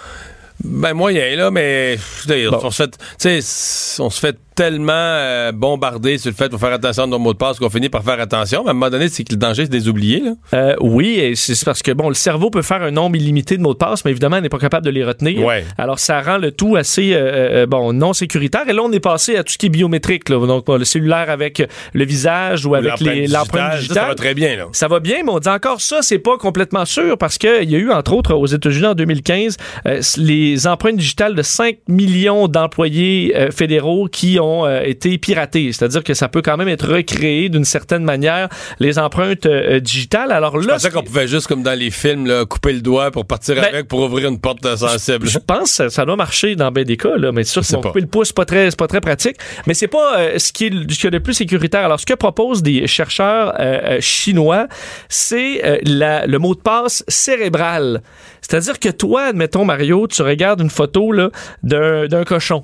Ben, 0.64 0.94
moyen, 0.94 1.36
là, 1.36 1.52
mais, 1.52 1.98
je 1.98 2.28
veux 2.30 2.36
dire, 2.36 2.52
Bon. 2.52 2.60
on 2.64 2.72
se 2.72 2.84
fait, 2.84 2.92
tu 3.20 3.42
sais, 3.42 4.02
on 4.02 4.10
se 4.10 4.20
fait 4.22 4.38
tellement 4.58 4.92
euh, 4.92 5.52
bombarder 5.52 6.18
sur 6.18 6.32
le 6.32 6.36
fait 6.36 6.50
de 6.50 6.58
faire 6.58 6.74
attention 6.74 7.04
à 7.04 7.08
nos 7.08 7.20
mots 7.20 7.34
de 7.34 7.38
passe 7.38 7.60
qu'on 7.60 7.70
finit 7.70 7.90
par 7.90 8.04
faire 8.04 8.20
attention. 8.20 8.64
Mais 8.64 8.70
à 8.70 8.72
un 8.72 8.74
moment 8.74 8.90
donné, 8.90 9.08
c'est 9.08 9.24
que 9.24 9.32
le 9.32 9.38
danger, 9.38 9.66
c'est 9.66 9.72
de 9.72 9.76
les 9.76 9.88
oublier, 9.88 10.20
là. 10.20 10.32
Euh, 10.56 10.76
oui, 10.82 11.20
et 11.20 11.36
c'est 11.36 11.64
parce 11.64 11.84
que 11.84 11.92
bon, 11.92 12.10
le 12.10 12.16
cerveau 12.16 12.50
peut 12.50 12.64
faire 12.64 12.82
un 12.82 12.90
nombre 12.90 13.16
illimité 13.18 13.56
de 13.56 13.62
mots 13.62 13.74
de 13.74 13.78
passe, 13.78 14.04
mais 14.04 14.12
évidemment, 14.12 14.38
on 14.38 14.42
n'est 14.42 14.50
pas 14.50 14.58
capable 14.58 14.84
de 14.86 14.90
les 14.90 15.06
retenir. 15.06 15.46
Ouais. 15.46 15.64
Alors, 15.78 16.00
ça 16.00 16.22
rend 16.22 16.40
le 16.40 16.52
tout 16.52 16.76
assez 16.76 17.14
euh, 17.14 17.64
euh, 17.64 17.66
bon 17.68 17.94
non 17.94 18.14
sécuritaire. 18.14 18.68
Et 18.68 18.74
là, 18.74 18.82
on 18.84 18.92
est 18.92 19.00
passé 19.00 19.36
à 19.36 19.44
tout 19.44 19.54
ce 19.54 19.60
qui 19.60 19.68
est 19.68 19.70
biométrique, 19.70 20.28
là. 20.30 20.46
donc 20.48 20.68
le 20.68 20.86
cellulaire 20.86 21.30
avec 21.30 21.64
le 21.94 22.06
visage 22.06 22.66
ou 22.66 22.74
avec 22.74 23.00
L'empreinte 23.00 23.76
digitale, 23.76 23.82
ça. 23.88 23.94
Ça 23.94 24.08
va 24.08 24.16
très 24.16 24.34
bien, 24.34 24.56
là. 24.56 24.66
Ça 24.72 24.88
va 24.88 25.00
bien, 25.00 25.18
mais 25.24 25.32
on 25.32 25.40
dit 25.40 25.50
encore 25.50 25.82
ça, 25.82 26.02
c'est 26.02 26.20
pas 26.20 26.38
complètement 26.38 26.86
sûr 26.86 27.18
parce 27.18 27.38
qu'il 27.38 27.70
y 27.70 27.76
a 27.76 27.80
eu, 27.80 27.92
entre 27.92 28.14
autres, 28.14 28.34
aux 28.34 28.48
États-Unis 28.48 28.88
en 28.88 28.96
2015, 28.96 29.58
euh, 29.86 30.02
les 30.18 30.68
empreintes 30.68 30.98
digitales 30.98 31.36
de 31.36 31.42
5 31.42 31.78
millions 31.88 32.48
d'employés 32.48 33.34
euh, 33.36 33.52
fédéraux 33.52 34.08
qui 34.08 34.40
ont 34.40 34.47
euh, 34.66 34.82
été 34.84 35.18
piratées. 35.18 35.72
C'est-à-dire 35.72 36.04
que 36.04 36.14
ça 36.14 36.28
peut 36.28 36.42
quand 36.42 36.58
même 36.58 36.68
être 36.68 36.88
recréé 36.88 37.50
d'une 37.50 37.66
certaine 37.66 38.04
manière, 38.04 38.50
les 38.80 38.98
empreintes 39.00 39.46
euh, 39.46 39.80
digitales. 39.80 40.32
Alors 40.32 40.58
là, 40.58 40.74
pensais 40.74 40.90
ce 40.90 40.94
qu'on 40.94 41.02
qui- 41.02 41.08
pouvait 41.08 41.28
juste, 41.28 41.48
comme 41.48 41.64
dans 41.64 41.78
les 41.78 41.92
films, 41.92 42.26
là, 42.28 42.46
couper 42.46 42.74
le 42.74 42.82
doigt 42.82 43.12
pour 43.12 43.26
partir 43.26 43.56
Ben, 43.56 43.64
avec 43.66 43.88
pour 43.88 44.00
ouvrir 44.02 44.30
une 44.30 44.40
porte 44.40 44.64
sensible. 44.76 45.28
Je 45.28 45.40
pense 45.40 45.64
que 45.64 45.70
ça, 45.70 45.90
ça 45.90 46.06
doit 46.06 46.16
marcher 46.16 46.56
dans 46.56 46.72
bien 46.72 46.84
des 46.84 46.98
cas, 46.98 47.18
là, 47.18 47.32
mais 47.32 47.44
c'est 47.44 47.62
sûr 47.62 47.82
pas. 47.82 47.90
couper 47.90 48.02
le 48.02 48.08
pouce, 48.08 48.28
c'est 48.28 48.36
pas 48.36 48.46
très, 48.46 48.70
c'est 48.72 48.80
pas 48.80 48.88
très 48.88 49.02
pratique. 49.02 49.38
Mais 49.66 49.74
c'est 49.74 49.88
pas 49.88 50.18
euh, 50.20 50.40
ce 50.40 50.52
qui 50.52 50.68
est 50.68 50.70
le- 50.70 50.82
ce 50.90 50.96
qu'il 50.96 51.04
y 51.06 51.08
a 51.08 51.12
de 51.12 51.18
plus 51.20 51.34
sécuritaire. 51.34 51.86
Alors, 51.86 52.00
ce 52.00 52.06
que 52.06 52.14
proposent 52.14 52.64
des 52.64 52.88
chercheurs 52.88 53.54
chinois, 54.00 54.68
c'est 55.10 55.82
le 55.86 56.38
mot 56.38 56.56
de 56.56 56.60
passe 56.62 57.04
cérébral. 57.08 58.02
C'est-à-dire 58.42 58.80
que 58.80 58.90
toi, 58.90 59.24
admettons, 59.30 59.66
Mario, 59.66 60.08
tu 60.08 60.22
regardes 60.22 60.62
une 60.62 60.70
photo 60.70 61.12
là, 61.12 61.30
d'un 61.64 62.24
cochon 62.24 62.64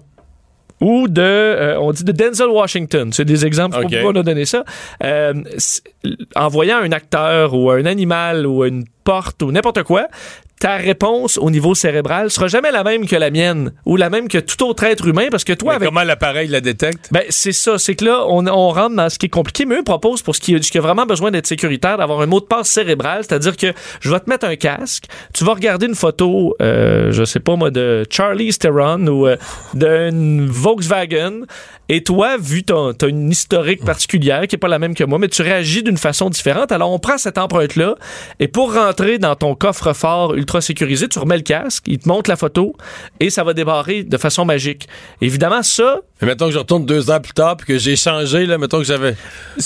ou 0.83 1.07
de, 1.07 1.21
euh, 1.21 1.79
on 1.79 1.91
dit 1.93 2.03
de 2.03 2.11
Denzel 2.11 2.49
Washington. 2.49 3.11
C'est 3.13 3.23
des 3.25 3.45
exemples, 3.45 3.77
Ok. 3.77 3.83
pour 3.83 3.91
pourquoi 3.91 4.11
on 4.11 4.19
a 4.19 4.23
donné 4.23 4.43
ça? 4.45 4.65
Euh, 5.03 5.33
en 6.35 6.47
voyant 6.49 6.77
un 6.79 6.91
acteur 6.91 7.53
ou 7.53 7.71
un 7.71 7.85
animal 7.85 8.45
ou 8.45 8.65
une 8.65 8.83
porte 9.05 9.41
ou 9.43 9.51
n'importe 9.51 9.83
quoi, 9.83 10.07
ta 10.63 10.77
réponse 10.77 11.37
au 11.37 11.51
niveau 11.51 11.75
cérébral 11.75 12.31
sera 12.31 12.47
jamais 12.47 12.71
la 12.71 12.85
même 12.85 13.05
que 13.05 13.17
la 13.17 13.31
mienne 13.31 13.73
ou 13.85 13.97
la 13.97 14.09
même 14.09 14.29
que 14.29 14.37
tout 14.37 14.65
autre 14.65 14.85
être 14.85 15.05
humain 15.05 15.27
parce 15.29 15.43
que 15.43 15.51
toi, 15.51 15.73
Mais 15.73 15.75
avec 15.75 15.89
comment 15.89 16.03
l'appareil 16.05 16.47
la 16.47 16.61
détecte? 16.61 17.09
ben, 17.11 17.23
c'est 17.27 17.51
ça. 17.51 17.77
C'est 17.77 17.95
que 17.95 18.05
là, 18.05 18.23
on, 18.29 18.47
on 18.47 18.69
rentre 18.69 18.95
dans 18.95 19.09
ce 19.09 19.19
qui 19.19 19.25
est 19.25 19.29
compliqué, 19.29 19.65
mais 19.65 19.75
eux 19.75 19.83
proposent 19.83 20.21
pour 20.21 20.37
ce 20.37 20.39
qui, 20.39 20.63
ce 20.63 20.71
qui 20.71 20.77
a 20.77 20.81
vraiment 20.81 21.05
besoin 21.05 21.31
d'être 21.31 21.47
sécuritaire, 21.47 21.97
d'avoir 21.97 22.21
un 22.21 22.27
mot 22.27 22.39
de 22.39 22.45
passe 22.45 22.69
cérébral. 22.69 23.25
C'est-à-dire 23.27 23.57
que 23.57 23.73
je 23.99 24.09
vais 24.09 24.21
te 24.21 24.29
mettre 24.29 24.45
un 24.45 24.55
casque, 24.55 25.07
tu 25.33 25.43
vas 25.43 25.53
regarder 25.53 25.87
une 25.87 25.95
photo, 25.95 26.55
euh, 26.61 27.11
je 27.11 27.25
sais 27.25 27.41
pas 27.41 27.57
moi, 27.57 27.69
de 27.69 28.05
Charlie 28.09 28.53
Theron 28.57 29.05
ou 29.07 29.27
euh, 29.27 29.35
d'une 29.73 30.45
Volkswagen, 30.49 31.41
et 31.89 32.03
toi, 32.03 32.37
vu 32.37 32.63
ton, 32.63 32.93
t'as 32.93 33.09
une 33.09 33.29
historique 33.29 33.83
particulière 33.83 34.47
qui 34.47 34.55
est 34.55 34.57
pas 34.57 34.69
la 34.69 34.79
même 34.79 34.95
que 34.95 35.03
moi, 35.03 35.19
mais 35.19 35.27
tu 35.27 35.41
réagis 35.41 35.83
d'une 35.83 35.97
façon 35.97 36.29
différente. 36.29 36.71
Alors, 36.71 36.89
on 36.89 36.99
prend 36.99 37.17
cette 37.17 37.37
empreinte-là, 37.37 37.95
et 38.39 38.47
pour 38.47 38.73
rentrer 38.73 39.17
dans 39.17 39.35
ton 39.35 39.55
coffre-fort 39.55 40.35
ultra 40.35 40.52
sécurisé, 40.61 41.07
tu 41.07 41.19
remets 41.19 41.37
le 41.37 41.43
casque, 41.43 41.83
il 41.87 41.99
te 41.99 42.07
montre 42.07 42.29
la 42.29 42.35
photo, 42.35 42.75
et 43.19 43.29
ça 43.29 43.43
va 43.43 43.53
débarrer 43.53 44.03
de 44.03 44.17
façon 44.17 44.45
magique. 44.45 44.87
Évidemment, 45.21 45.63
ça, 45.63 46.01
Mais 46.23 46.31
mettons 46.31 46.45
que 46.47 46.51
je 46.53 46.57
retourne 46.57 46.85
deux 46.85 47.11
ans 47.11 47.19
plus 47.19 47.33
tard 47.33 47.57
puis 47.57 47.67
que 47.67 47.77
j'ai 47.77 47.95
changé, 47.95 48.45
là, 48.45 48.57
mettons 48.57 48.77
que 48.79 48.83
j'avais. 48.85 49.15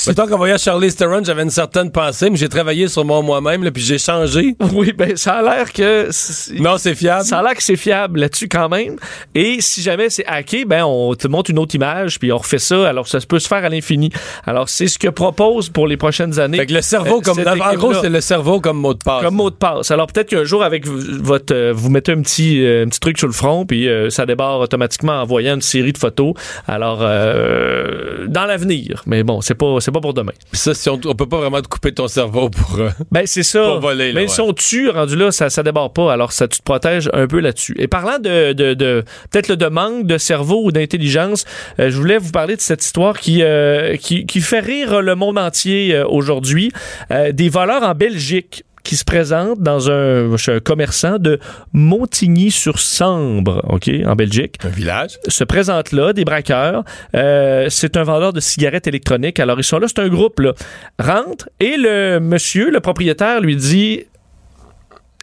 Mettons 0.08 0.28
qu'en 0.28 0.38
voyant 0.38 0.58
Charlie 0.58 0.93
Theron, 0.93 1.24
j'avais 1.24 1.43
une 1.43 1.49
certaine 1.49 1.91
pensée, 1.91 2.30
mais 2.30 2.38
j'ai 2.38 2.49
travaillé 2.49 2.88
sur 2.88 3.05
moi 3.05 3.22
moi-même, 3.22 3.64
là, 3.64 3.72
puis 3.72 3.84
j'ai 3.84 3.97
changé. 3.97 4.55
Oui, 4.74 4.91
ben 4.93 5.16
ça 5.16 5.36
a 5.36 5.41
l'air 5.41 5.72
que 5.72 6.08
c'est- 6.12 6.60
Non, 6.60 6.78
c'est 6.78 6.93
fiable. 6.95 7.24
ça 7.26 7.39
a 7.39 7.43
l'air 7.43 7.53
que 7.55 7.64
c'est 7.64 7.76
fiable 7.76 8.20
là-dessus 8.20 8.47
quand 8.47 8.70
même. 8.70 8.97
Et 9.36 9.58
si 9.62 9.82
jamais 9.82 10.10
c'est 10.10 10.26
hacké, 10.26 10.66
ben 10.66 10.84
on 10.84 11.14
te 11.16 11.28
montre 11.28 11.49
une 11.51 11.60
autre 11.60 11.74
image 11.76 12.20
puis 12.20 12.32
on 12.32 12.38
refait 12.38 12.60
ça. 12.60 12.88
Alors 12.88 13.08
ça 13.08 13.20
peut 13.28 13.39
se 13.39 13.47
faire 13.47 13.64
à 13.64 13.70
l'infini. 13.70 14.12
Alors 14.45 14.68
c'est 14.70 14.88
ce 14.88 14.97
que 14.99 15.08
propose 15.08 15.70
pour 15.70 15.88
les 15.88 15.97
prochaines 15.97 16.39
années. 16.39 16.58
Fait 16.58 16.66
que 16.66 16.74
le 16.74 16.82
cerveau, 16.82 17.20
Euh, 17.20 17.22
comme. 17.22 17.39
En 17.62 17.74
gros, 17.76 17.93
c'est 17.93 18.10
le 18.10 18.22
cerveau 18.22 18.60
comme 18.60 18.78
mot 18.78 18.93
de 18.93 18.99
passe. 19.03 19.24
comme 19.24 19.36
mot 19.36 19.49
de 19.49 19.55
passe. 19.55 19.91
Alors 19.91 20.08
peut-être 20.08 20.30
qu'un 20.30 20.43
jour 20.43 20.64
avec 20.64 20.86
votre, 20.88 21.53
euh, 21.53 21.72
vous 21.76 21.89
mettez 21.89 22.12
un 22.12 22.22
petit, 22.22 22.64
euh, 22.64 22.84
un 22.86 22.89
petit 22.89 22.99
truc 22.99 23.18
sur 23.18 23.28
le 23.28 23.34
front 23.34 23.66
puis 23.66 23.88
euh, 23.88 24.10
ça 24.10 24.26
débarre 24.26 24.60
automatiquement 24.60 25.22
en 25.22 25.26
voyant 25.26 25.55
une 25.55 25.62
série 25.62 25.93
de 25.93 25.97
photos. 25.97 26.34
Alors 26.68 27.00
euh, 27.02 28.28
dans 28.28 28.45
l'avenir, 28.45 29.04
mais 29.06 29.24
bon, 29.24 29.41
c'est 29.41 29.56
pas, 29.56 29.78
c'est 29.80 29.91
pas 29.91 30.02
pour 30.02 30.14
demain. 30.14 30.32
Ça, 30.54 30.74
si 30.74 30.89
on, 30.89 31.00
on 31.06 31.16
peut 31.16 31.28
pas 31.28 31.38
vraiment 31.38 31.62
te 31.62 31.68
couper 31.68 31.93
ton 31.93 32.08
cerveau 32.08 32.50
pour. 32.50 32.80
euh, 32.80 32.89
Ben, 33.12 33.24
c'est 33.26 33.43
ça. 33.43 33.64
Pour 33.64 33.80
voler, 33.80 34.10
là, 34.10 34.14
Même 34.14 34.24
ouais. 34.24 34.28
si 34.28 34.41
on 34.41 34.54
tue, 34.54 34.89
rendu 34.89 35.16
là, 35.16 35.32
ça, 35.32 35.50
ça 35.50 35.64
débarre 35.64 35.91
pas. 35.93 36.12
Alors, 36.12 36.32
ça, 36.32 36.48
tu 36.48 36.60
te 36.60 36.64
protèges 36.64 37.10
un 37.14 37.28
peu 37.28 37.39
là-dessus. 37.39 37.76
Et 37.80 37.88
parlant 37.88 38.20
de, 38.20 38.54
de, 38.54 38.74
de 38.74 39.04
peut-être 39.32 39.48
le 39.50 39.58
de 39.58 39.68
manque 39.68 40.06
de 40.08 40.18
cerveau 40.18 40.62
ou 40.64 40.72
d'intelligence, 40.72 41.45
euh, 41.80 41.89
je 41.89 41.98
voulais 41.98 42.18
vous 42.18 42.32
parler 42.32 42.56
de 42.56 42.62
cette 42.62 42.84
histoire 42.84 43.20
qui, 43.20 43.41
euh, 43.43 43.95
qui, 43.98 44.26
qui 44.26 44.41
fait 44.41 44.60
rire 44.60 45.02
le 45.02 45.16
monde 45.16 45.38
entier 45.38 45.95
euh, 45.95 46.06
aujourd'hui. 46.08 46.72
Euh, 47.12 47.32
des 47.32 47.50
voleurs 47.50 47.84
en 47.84 47.93
Belgique 47.93 48.64
qui 48.88 48.95
se 48.95 49.03
présentent 49.03 49.59
dans 49.59 49.91
un, 49.91 50.38
commerçant 50.63 51.19
de 51.19 51.39
Montigny-sur-Sambre, 51.73 53.61
OK, 53.67 53.91
en 54.05 54.15
Belgique 54.15 54.55
Un 54.63 54.69
village. 54.69 55.19
se 55.27 55.43
présentent 55.43 55.91
là, 55.91 56.13
des 56.13 56.23
braqueurs. 56.23 56.85
Euh, 57.13 57.67
c'est 57.69 57.97
un 57.97 58.03
vendeur 58.03 58.31
de 58.31 58.39
cigarettes 58.39 58.88
électroniques. 58.88 59.41
Alors, 59.41 59.59
ils 59.59 59.65
sont 59.65 59.79
là, 59.79 59.88
c'est 59.89 59.99
un 59.99 60.07
groupe, 60.07 60.39
là. 60.39 60.53
Rentre 60.99 61.49
et 61.59 61.75
le 61.75 62.19
monsieur, 62.21 62.71
le 62.71 62.79
propriétaire, 62.79 63.41
lui 63.41 63.57
dit 63.57 64.05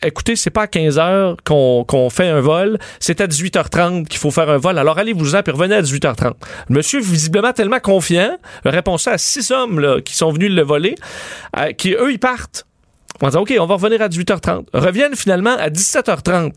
écoutez, 0.03 0.37
c'est 0.37 0.51
pas 0.51 0.63
à 0.63 0.67
15 0.67 0.99
heures 0.99 1.37
qu'on 1.43 2.11
fait 2.11 2.29
un 2.29 2.43
vol, 2.43 2.79
c'est 3.01 3.23
à 3.23 3.27
18h30 3.27 4.05
qu'il 4.05 4.19
faut 4.19 4.31
faire 4.31 4.51
un 4.51 4.59
vol. 4.59 4.79
Alors 4.79 4.99
allez-vous-en 4.99 5.43
puis 5.43 5.53
revenez 5.53 5.77
à 5.77 5.81
18h30. 5.81 6.35
Le 6.69 6.77
monsieur, 6.77 7.01
visiblement 7.01 7.55
tellement 7.55 7.81
confiant, 7.81 8.37
répond 8.67 8.99
ça 8.99 9.13
à 9.13 9.19
six 9.19 9.51
hommes 9.53 9.81
là, 9.81 10.03
qui 10.03 10.15
sont 10.15 10.31
venus 10.31 10.51
le 10.51 10.61
voler, 10.61 10.97
euh, 11.57 11.73
qui 11.73 11.95
eux, 11.95 12.13
ils 12.13 12.19
partent. 12.19 12.67
On 13.23 13.29
dit, 13.29 13.37
OK, 13.37 13.55
on 13.59 13.67
va 13.67 13.75
revenir 13.75 14.03
à 14.03 14.09
18h30. 14.09 14.67
Reviennent 14.73 15.15
finalement 15.17 15.57
à 15.57 15.71
17h30. 15.71 16.53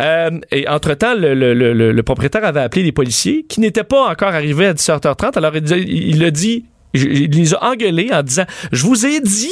Euh, 0.00 0.30
et 0.52 0.68
entre-temps, 0.68 1.14
le, 1.14 1.34
le, 1.34 1.54
le, 1.54 1.72
le 1.92 2.02
propriétaire 2.02 2.44
avait 2.44 2.60
appelé 2.60 2.84
les 2.84 2.92
policiers 2.92 3.44
qui 3.48 3.60
n'étaient 3.60 3.84
pas 3.84 4.08
encore 4.08 4.28
arrivés 4.28 4.66
à 4.66 4.74
17h30. 4.74 5.36
Alors, 5.36 5.56
il, 5.56 5.72
il 5.72 6.24
a 6.24 6.30
dit, 6.30 6.66
il 6.94 7.30
les 7.30 7.54
a 7.54 7.64
engueulés 7.64 8.10
en 8.12 8.22
disant, 8.22 8.44
je 8.70 8.84
vous 8.84 9.06
ai 9.06 9.20
dit 9.20 9.50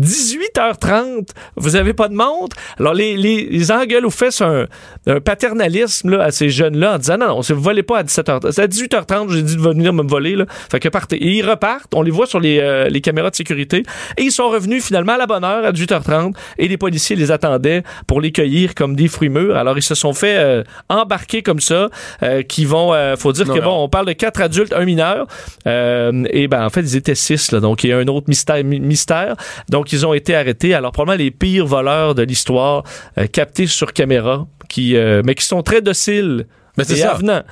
18h30, 0.00 1.28
vous 1.56 1.76
avez 1.76 1.94
pas 1.94 2.08
de 2.08 2.14
montre. 2.14 2.56
Alors, 2.78 2.94
les, 2.94 3.16
les, 3.16 3.46
les 3.46 3.72
engueulent 3.72 4.06
ou 4.06 4.10
fait 4.10 4.40
un, 4.42 4.66
un 5.06 5.20
paternalisme 5.20 6.10
là, 6.10 6.24
à 6.24 6.30
ces 6.30 6.50
jeunes-là 6.50 6.94
en 6.94 6.98
disant 6.98 7.18
non, 7.18 7.28
non, 7.28 7.40
vous 7.40 7.60
volez 7.60 7.82
pas 7.82 7.98
à 7.98 8.02
17h30. 8.02 8.52
C'est 8.52 8.62
à 8.62 8.66
18h30, 8.66 9.32
j'ai 9.32 9.42
dit 9.42 9.56
de 9.56 9.60
venir 9.60 9.92
me 9.92 10.02
voler. 10.02 10.36
Là. 10.36 10.46
Fait 10.70 10.80
que 10.80 10.88
partez. 10.88 11.16
Et 11.16 11.36
ils 11.36 11.48
repartent, 11.48 11.94
on 11.94 12.02
les 12.02 12.10
voit 12.10 12.26
sur 12.26 12.40
les, 12.40 12.58
euh, 12.60 12.88
les 12.88 13.00
caméras 13.00 13.30
de 13.30 13.36
sécurité, 13.36 13.84
et 14.16 14.22
ils 14.22 14.32
sont 14.32 14.48
revenus 14.48 14.84
finalement 14.84 15.12
à 15.12 15.18
la 15.18 15.26
bonne 15.26 15.44
heure, 15.44 15.64
à 15.64 15.72
18h30, 15.72 16.34
et 16.58 16.68
les 16.68 16.76
policiers 16.76 17.16
les 17.16 17.30
attendaient 17.30 17.82
pour 18.06 18.20
les 18.20 18.32
cueillir 18.32 18.74
comme 18.74 18.96
des 18.96 19.08
fruits 19.08 19.28
mûrs. 19.28 19.56
Alors, 19.56 19.78
ils 19.78 19.82
se 19.82 19.94
sont 19.94 20.12
fait 20.12 20.36
euh, 20.38 20.62
embarquer 20.88 21.42
comme 21.42 21.60
ça, 21.60 21.88
euh, 22.22 22.42
qui 22.42 22.64
vont, 22.64 22.92
faut 23.16 23.32
dire 23.32 23.46
Non, 23.46 23.54
que 23.54 23.60
bon, 23.60 23.84
on 23.84 23.88
parle 23.88 24.06
de 24.06 24.12
quatre 24.12 24.40
adultes, 24.40 24.72
un 24.72 24.84
mineur, 24.84 25.26
et 25.64 26.48
ben 26.48 26.64
en 26.64 26.70
fait, 26.70 26.80
ils 26.80 26.96
étaient 26.96 27.14
six, 27.14 27.52
là, 27.52 27.60
donc 27.60 27.84
il 27.84 27.90
y 27.90 27.92
a 27.92 27.98
un 27.98 28.06
autre 28.08 28.26
mystère. 28.28 28.62
mystère. 28.64 29.34
Donc, 29.68 29.85
ils 29.92 30.06
ont 30.06 30.14
été 30.14 30.34
arrêtés. 30.34 30.74
Alors, 30.74 30.92
probablement 30.92 31.22
les 31.24 31.30
pires 31.30 31.66
voleurs 31.66 32.14
de 32.14 32.22
l'histoire, 32.22 32.82
euh, 33.18 33.26
captés 33.26 33.66
sur 33.66 33.92
caméra, 33.92 34.46
qui, 34.68 34.96
euh, 34.96 35.22
mais 35.24 35.34
qui 35.34 35.44
sont 35.44 35.62
très 35.62 35.80
dociles 35.82 36.46
Mais 36.78 36.84
c'est 36.84 36.94
et 36.94 37.02
ça. 37.02 37.12
avenants. 37.12 37.42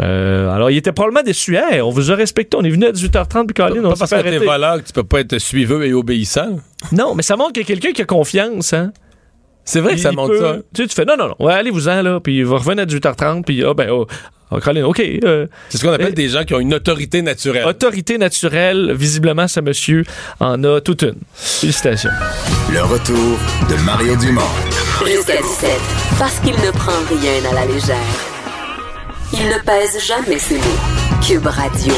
Euh, 0.00 0.48
alors, 0.50 0.70
il 0.70 0.76
était 0.78 0.92
probablement 0.92 1.22
déçu. 1.22 1.56
Hey, 1.56 1.80
on 1.82 1.90
vous 1.90 2.10
a 2.10 2.14
respecté. 2.14 2.56
On 2.56 2.62
est 2.62 2.70
venu 2.70 2.86
à 2.86 2.92
18h30 2.92 3.46
puis 3.46 3.54
Colin, 3.54 3.84
on 3.84 3.90
Pas 3.90 3.96
parce 3.98 4.10
que 4.10 4.22
t'es 4.22 4.38
voleur 4.38 4.78
que 4.82 4.86
tu 4.86 4.92
peux 4.92 5.04
pas 5.04 5.20
être 5.20 5.38
suiveux 5.38 5.84
et 5.84 5.92
obéissant. 5.92 6.58
Non, 6.92 7.14
mais 7.14 7.22
ça 7.22 7.36
montre 7.36 7.52
qu'il 7.52 7.62
y 7.62 7.64
a 7.64 7.66
quelqu'un 7.66 7.92
qui 7.92 8.00
a 8.02 8.06
confiance. 8.06 8.72
Hein? 8.72 8.92
C'est 9.64 9.80
vrai 9.80 9.94
que 9.94 10.00
ça 10.00 10.10
montre 10.12 10.32
peut- 10.32 10.40
ça. 10.40 10.56
Tu 10.74 10.82
sais, 10.82 10.88
tu 10.88 10.94
fais 10.94 11.04
non, 11.04 11.16
non, 11.18 11.28
non. 11.28 11.36
Ouais, 11.46 11.52
allez-vous-en, 11.52 12.00
là. 12.02 12.20
Puis 12.20 12.38
il 12.38 12.46
va 12.46 12.56
revenir 12.56 12.82
à 12.82 12.86
18h30. 12.86 13.44
Puis, 13.44 13.62
ah, 13.64 13.74
ben, 13.74 13.90
oh, 13.90 14.06
oh, 14.52 14.60
Colin, 14.60 14.84
OK. 14.84 15.00
euh, 15.00 15.46
C'est 15.68 15.78
ce 15.78 15.84
qu'on 15.84 15.92
appelle 15.92 16.08
Eh. 16.10 16.14
des 16.14 16.28
gens 16.28 16.44
qui 16.44 16.54
ont 16.54 16.60
une 16.60 16.74
autorité 16.74 17.22
naturelle. 17.22 17.66
autorité 17.66 18.18
naturelle. 18.18 18.92
Visiblement, 18.94 19.48
ce 19.48 19.60
monsieur 19.60 20.04
en 20.40 20.62
a 20.64 20.80
toute 20.80 21.02
une. 21.02 21.14
Félicitations. 21.34 22.10
Le 22.72 22.82
retour 22.82 23.38
de 23.70 23.74
Mario 23.84 24.16
Dumont. 24.16 24.42
Jusqu'à 25.06 25.36
17. 25.40 25.70
Parce 26.18 26.38
qu'il 26.40 26.52
ne 26.54 26.70
prend 26.70 26.92
rien 27.10 27.50
à 27.50 27.54
la 27.54 27.66
légère. 27.66 27.96
Il 29.32 29.46
ne 29.48 29.58
pèse 29.64 29.98
jamais 30.06 30.38
ses 30.38 30.56
mots. 30.56 31.20
Cube 31.26 31.46
Radio. 31.46 31.94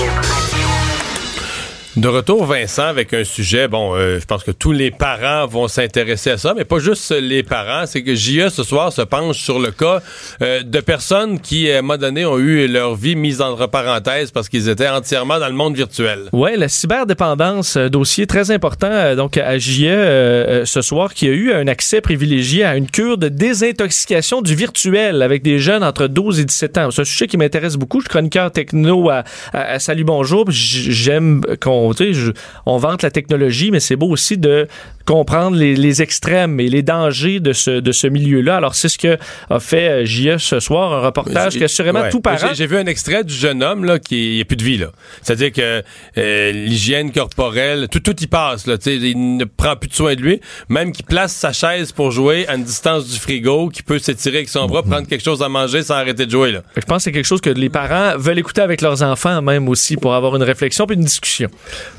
De 1.96 2.08
retour, 2.08 2.44
Vincent, 2.46 2.82
avec 2.86 3.14
un 3.14 3.22
sujet, 3.22 3.68
bon, 3.68 3.94
euh, 3.94 4.18
je 4.18 4.24
pense 4.26 4.42
que 4.42 4.50
tous 4.50 4.72
les 4.72 4.90
parents 4.90 5.46
vont 5.46 5.68
s'intéresser 5.68 6.30
à 6.30 6.38
ça, 6.38 6.52
mais 6.52 6.64
pas 6.64 6.80
juste 6.80 7.12
les 7.12 7.44
parents, 7.44 7.86
c'est 7.86 8.02
que 8.02 8.16
JE 8.16 8.48
ce 8.48 8.64
soir 8.64 8.92
se 8.92 9.02
penche 9.02 9.38
sur 9.38 9.60
le 9.60 9.70
cas 9.70 10.02
euh, 10.42 10.64
de 10.64 10.80
personnes 10.80 11.38
qui, 11.38 11.70
à 11.70 11.78
un 11.78 11.82
moment 11.82 11.96
donné, 11.96 12.26
ont 12.26 12.36
eu 12.38 12.66
leur 12.66 12.96
vie 12.96 13.14
mise 13.14 13.40
entre 13.40 13.68
parenthèses 13.68 14.32
parce 14.32 14.48
qu'ils 14.48 14.68
étaient 14.68 14.88
entièrement 14.88 15.38
dans 15.38 15.46
le 15.46 15.54
monde 15.54 15.76
virtuel. 15.76 16.22
Ouais, 16.32 16.56
la 16.56 16.66
cyberdépendance, 16.68 17.76
euh, 17.76 17.88
dossier 17.88 18.26
très 18.26 18.50
important 18.50 19.14
donc 19.14 19.36
à 19.36 19.56
JE 19.58 20.64
ce 20.64 20.80
soir, 20.82 21.14
qui 21.14 21.28
a 21.28 21.30
eu 21.30 21.52
un 21.52 21.68
accès 21.68 22.00
privilégié 22.00 22.64
à 22.64 22.76
une 22.76 22.90
cure 22.90 23.18
de 23.18 23.28
désintoxication 23.28 24.42
du 24.42 24.56
virtuel 24.56 25.22
avec 25.22 25.42
des 25.42 25.60
jeunes 25.60 25.84
entre 25.84 26.08
12 26.08 26.40
et 26.40 26.44
17 26.44 26.78
ans. 26.78 26.90
C'est 26.90 27.02
un 27.02 27.04
sujet 27.04 27.28
qui 27.28 27.36
m'intéresse 27.36 27.76
beaucoup. 27.76 28.00
Je 28.00 28.06
suis 28.06 28.10
chroniqueur 28.10 28.50
techno 28.50 29.10
à, 29.10 29.22
à- 29.52 29.74
à 29.74 29.78
Salut 29.78 30.02
Bonjour. 30.02 30.46
J'aime 30.50 31.42
qu'on, 31.60 31.83
sais, 31.92 32.12
je- 32.14 32.30
on 32.66 32.78
vante 32.78 33.02
la 33.02 33.10
technologie, 33.10 33.70
mais 33.70 33.80
c'est 33.80 33.96
beau 33.96 34.08
aussi 34.08 34.38
de 34.38 34.66
comprendre 35.04 35.56
les, 35.56 35.74
les 35.76 36.00
extrêmes 36.00 36.58
et 36.60 36.68
les 36.68 36.82
dangers 36.82 37.38
de 37.38 37.52
ce, 37.52 37.70
de 37.80 37.92
ce 37.92 38.06
milieu-là. 38.06 38.56
Alors, 38.56 38.74
c'est 38.74 38.88
ce 38.88 38.96
que 38.96 39.18
a 39.50 39.60
fait 39.60 39.88
euh, 40.02 40.04
JE 40.06 40.38
ce 40.38 40.60
soir, 40.60 40.94
un 40.94 41.00
reportage 41.00 41.52
J'ai- 41.52 41.58
qu'assurément 41.60 42.00
ouais. 42.00 42.10
tout 42.10 42.20
parent... 42.20 42.54
J'ai- 42.54 42.66
vu 42.66 42.78
un 42.78 42.86
extrait 42.86 43.22
du 43.24 43.34
jeune 43.34 43.62
homme 43.62 43.84
là 43.84 43.98
qui 43.98 44.38
n'a 44.38 44.44
plus 44.46 44.56
de 44.56 44.64
vie. 44.64 44.80
C'est-à-dire 45.20 45.52
que 45.52 45.82
euh, 46.16 46.52
l'hygiène 46.52 47.12
corporelle, 47.12 47.88
tout 47.90 48.00
tout 48.00 48.16
y 48.22 48.26
passe 48.26 48.66
là. 48.66 48.76
Il 48.86 49.36
ne 49.36 49.44
prend 49.44 49.76
plus 49.76 49.88
de 49.90 49.94
soin 49.94 50.14
de 50.14 50.22
lui. 50.22 50.40
Même 50.70 50.92
qu'il 50.92 51.04
place 51.04 51.32
sa 51.34 51.52
chaise 51.52 51.92
pour 51.92 52.10
jouer 52.10 52.46
à 52.48 52.54
une 52.54 52.64
distance 52.64 53.06
du 53.06 53.18
frigo, 53.18 53.68
qui 53.68 53.82
peut 53.82 53.98
s'étirer 53.98 54.38
avec 54.38 54.48
son 54.48 54.66
bras, 54.66 54.82
prendre 54.82 55.06
quelque 55.06 55.22
chose 55.24 55.42
à 55.42 55.48
manger 55.50 55.82
sans 55.82 55.94
arrêter 55.96 56.24
de 56.26 56.30
jouer 56.30 56.52
là. 56.52 56.62
Je 56.76 56.80
pense 56.82 56.98
que 56.98 57.02
c'est 57.04 57.12
quelque 57.12 57.26
chose 57.26 57.40
que 57.42 57.50
les 57.50 57.68
parents 57.68 58.16
veulent 58.16 58.38
écouter 58.38 58.62
avec 58.62 58.80
leurs 58.80 59.02
enfants 59.02 59.42
même 59.42 59.68
aussi 59.68 59.96
pour 59.98 60.14
avoir 60.14 60.34
une 60.36 60.42
réflexion 60.42 60.86
puis 60.86 60.96
une 60.96 61.04
discussion. 61.04 61.48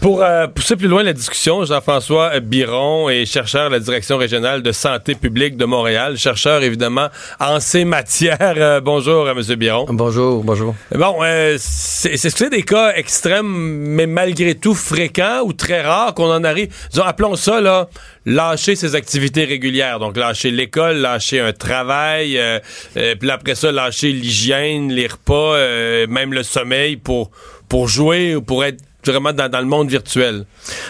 Pour 0.02 0.22
euh, 0.24 0.48
pousser 0.48 0.76
plus 0.76 0.88
loin 0.88 1.04
la 1.04 1.14
discussion, 1.14 1.66
Jean-François 1.66 2.40
Biron 2.40 3.10
est 3.10 3.26
chercheur 3.26 3.68
à 3.68 3.70
la 3.70 3.80
Direction 3.80 4.18
régionale 4.18 4.62
de 4.62 4.72
santé 4.72 5.16
publique 5.16 5.58
de 5.58 5.66
Montréal, 5.66 6.18
chercheur 6.18 6.62
évidemment 6.64 7.08
en 7.40 7.60
ces 7.60 7.86
matières. 7.86 8.38
Euh, 8.42 8.82
bonjour 8.82 9.28
à 9.28 9.32
M. 9.32 9.42
Biron. 9.56 9.86
Bonjour, 9.90 10.44
bonjour. 10.44 10.76
Bon, 10.94 11.18
euh, 11.24 11.56
c'est 11.60 12.18
c'est- 12.18 12.30
c'est 12.30 12.50
des 12.50 12.64
cas 12.64 12.94
extrêmes, 12.96 13.48
mais 13.48 14.06
malgré 14.06 14.56
tout 14.56 14.76
fréquents 14.76 15.42
ou 15.44 15.54
très 15.54 15.82
rares 15.82 16.14
qu'on 16.14 16.32
en 16.32 16.44
arrive? 16.44 16.68
Disons, 16.92 17.04
appelons 17.04 17.36
ça 17.36 17.62
là, 17.62 17.88
lâcher 18.26 18.76
ses 18.76 18.96
activités 18.96 19.46
régulières. 19.46 20.00
Donc 20.00 20.18
lâcher 20.18 20.52
l'école, 20.52 20.98
lâcher 20.98 21.40
un 21.40 21.54
travail, 21.54 22.38
euh, 22.38 22.60
euh, 22.98 23.16
puis 23.20 23.30
après 23.32 23.56
ça 23.56 23.72
lâcher 23.72 24.12
l'hygiène, 24.12 24.92
les 24.92 25.08
repas, 25.08 25.56
euh, 25.56 26.06
même 26.08 26.34
le 26.34 26.44
sommeil 26.44 26.98
pour 26.98 27.32
pour 27.68 27.88
jouer 27.88 28.36
ou 28.36 28.42
pour 28.44 28.64
être 28.64 28.82
vraiment 29.12 29.34
dans, 29.34 29.60
le 29.60 29.66
monde 29.66 29.89
virtuel? 29.89 30.45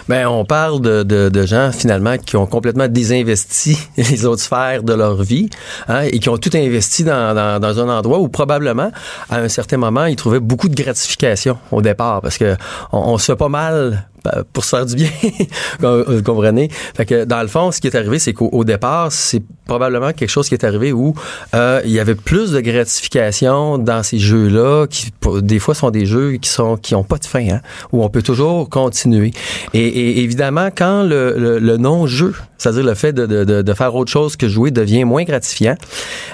Ben, 0.08 0.28
on 0.28 0.46
parle 0.46 0.82
de, 0.82 1.46
gens 1.46 1.72
finalement 1.72 2.18
qui 2.18 2.38
ont 2.38 2.48
complètement 2.48 2.88
désinvesti 2.88 3.78
les 3.98 4.26
autres 4.26 4.42
sphères 4.42 4.84
de 4.84 4.94
leur 4.94 5.22
vie 5.22 5.50
hein, 5.88 6.02
et 6.02 6.20
qui 6.20 6.30
ont 6.30 6.38
tout 6.38 6.52
investi 6.54 7.04
dans, 7.04 7.14
un 7.16 7.90
endroit 7.90 8.20
où 8.20 8.30
probablement 8.30 8.92
à 9.30 9.38
un 9.38 9.50
certain 9.50 9.78
moment 9.78 10.06
ils 10.06 10.16
trouvaient 10.16 10.40
beaucoup 10.40 10.70
de 10.70 10.76
gratification 10.76 11.58
au 11.72 11.82
départ 11.82 12.22
parce 12.22 12.38
que 12.38 12.56
on, 12.92 13.00
on 13.00 13.18
se 13.18 13.26
fait 13.26 13.36
pas 13.36 13.50
mal 13.50 14.08
pour 14.54 14.64
se 14.66 14.76
faire 14.76 14.86
du 14.86 14.96
bien, 14.96 15.10
vous 15.80 16.24
comprenez? 16.24 16.70
Fait 16.96 17.06
que 17.06 17.26
dans 17.26 17.42
le 17.42 17.48
fond, 17.48 17.72
ce 17.72 17.80
qui 17.82 17.88
est 17.88 17.96
arrivé, 17.96 18.20
c'est 18.20 18.34
qu'au 18.34 18.50
au 18.52 18.64
départ, 18.64 19.12
c'est 19.12 19.42
probablement 19.66 20.12
quelque 20.14 20.30
chose 20.30 20.48
qui 20.48 20.54
est 20.54 20.64
arrivé 20.64 20.92
où 20.94 21.16
euh, 21.56 21.82
il 21.86 21.92
y 21.92 22.00
avait 22.00 22.16
plus 22.16 22.52
de 22.52 22.60
gratification 22.62 23.78
dans 23.78 24.04
ces 24.04 24.20
jeux-là, 24.20 24.86
qui 24.88 25.12
pour- 25.20 25.42
des 25.42 25.60
fois 25.60 25.74
sont 25.76 25.90
des 25.90 26.06
jeux 26.06 26.34
qui 26.34 26.50
sont 26.50 26.78
qui 26.78 26.96
ont 26.96 27.04
pas 27.04 27.18
de 27.18 27.26
fin, 27.26 27.48
hein, 27.50 27.62
où 27.92 28.04
on 28.04 28.10
peut 28.10 28.22
toujours 28.22 28.70
continuer. 28.70 29.32
Et, 29.74 29.86
et 29.88 30.20
évidemment, 30.20 30.70
quand 30.76 31.04
le, 31.04 31.36
le, 31.38 31.60
le 31.60 31.78
non-jeu, 31.78 32.34
c'est-à-dire 32.58 32.84
le 32.84 32.94
fait 32.94 33.12
de, 33.14 33.26
de, 33.26 33.62
de, 33.62 33.74
faire 33.74 33.94
autre 33.96 34.12
chose 34.12 34.36
que 34.38 34.48
jouer, 34.48 34.72
devient 34.72 35.04
moins 35.04 35.24
gratifiant, 35.24 35.76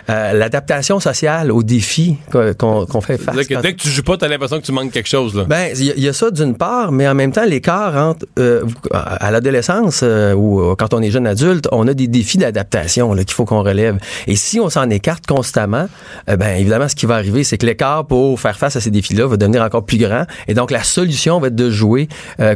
euh, 0.09 0.33
l'adaptation 0.33 0.99
sociale 0.99 1.51
aux 1.51 1.63
défis 1.63 2.17
qu'on 2.31 2.85
qu'on- 2.85 3.01
fait 3.01 3.17
face. 3.17 3.35
Que 3.47 3.61
dès 3.61 3.73
que 3.73 3.81
tu 3.81 3.89
joues 3.89 4.03
pas, 4.03 4.17
t'as 4.17 4.27
l'impression 4.27 4.59
que 4.59 4.65
tu 4.65 4.71
manques 4.71 4.91
quelque 4.91 5.09
chose 5.09 5.33
là. 5.35 5.45
ben, 5.45 5.69
il 5.75 5.97
y, 5.97 6.01
y 6.01 6.07
a 6.07 6.13
ça 6.13 6.29
d'une 6.29 6.55
part, 6.55 6.91
mais 6.91 7.07
en 7.07 7.15
même 7.15 7.31
temps, 7.31 7.43
l'écart 7.45 7.80
euh, 7.89 8.63
à 8.91 9.31
l'adolescence 9.31 10.01
euh, 10.03 10.33
ou 10.33 10.61
euh, 10.61 10.75
quand 10.75 10.93
on 10.93 11.01
est 11.01 11.11
jeune 11.11 11.27
adulte, 11.27 11.67
on 11.71 11.87
a 11.87 11.93
des 11.93 12.07
défis 12.07 12.37
d'adaptation 12.37 13.15
qu'il 13.15 13.31
faut 13.31 13.45
qu'on 13.45 13.63
relève. 13.63 13.97
Et 14.27 14.35
si 14.35 14.59
on 14.59 14.69
s'en 14.69 14.89
écarte 14.89 15.25
constamment, 15.25 15.87
euh, 16.29 16.35
ben 16.35 16.57
évidemment, 16.57 16.87
ce 16.87 16.95
qui 16.95 17.05
va 17.05 17.15
arriver, 17.15 17.43
c'est 17.43 17.57
que 17.57 17.65
l'écart 17.65 18.05
pour 18.05 18.39
faire 18.39 18.57
face 18.57 18.75
à 18.75 18.81
ces 18.81 18.91
défis-là 18.91 19.27
va 19.27 19.37
devenir 19.37 19.61
encore 19.61 19.85
plus 19.85 19.97
grand. 19.97 20.25
Et 20.47 20.53
donc, 20.53 20.71
la 20.71 20.83
solution 20.83 21.39
va 21.39 21.47
être 21.47 21.55
de 21.55 21.69
jouer 21.69 22.07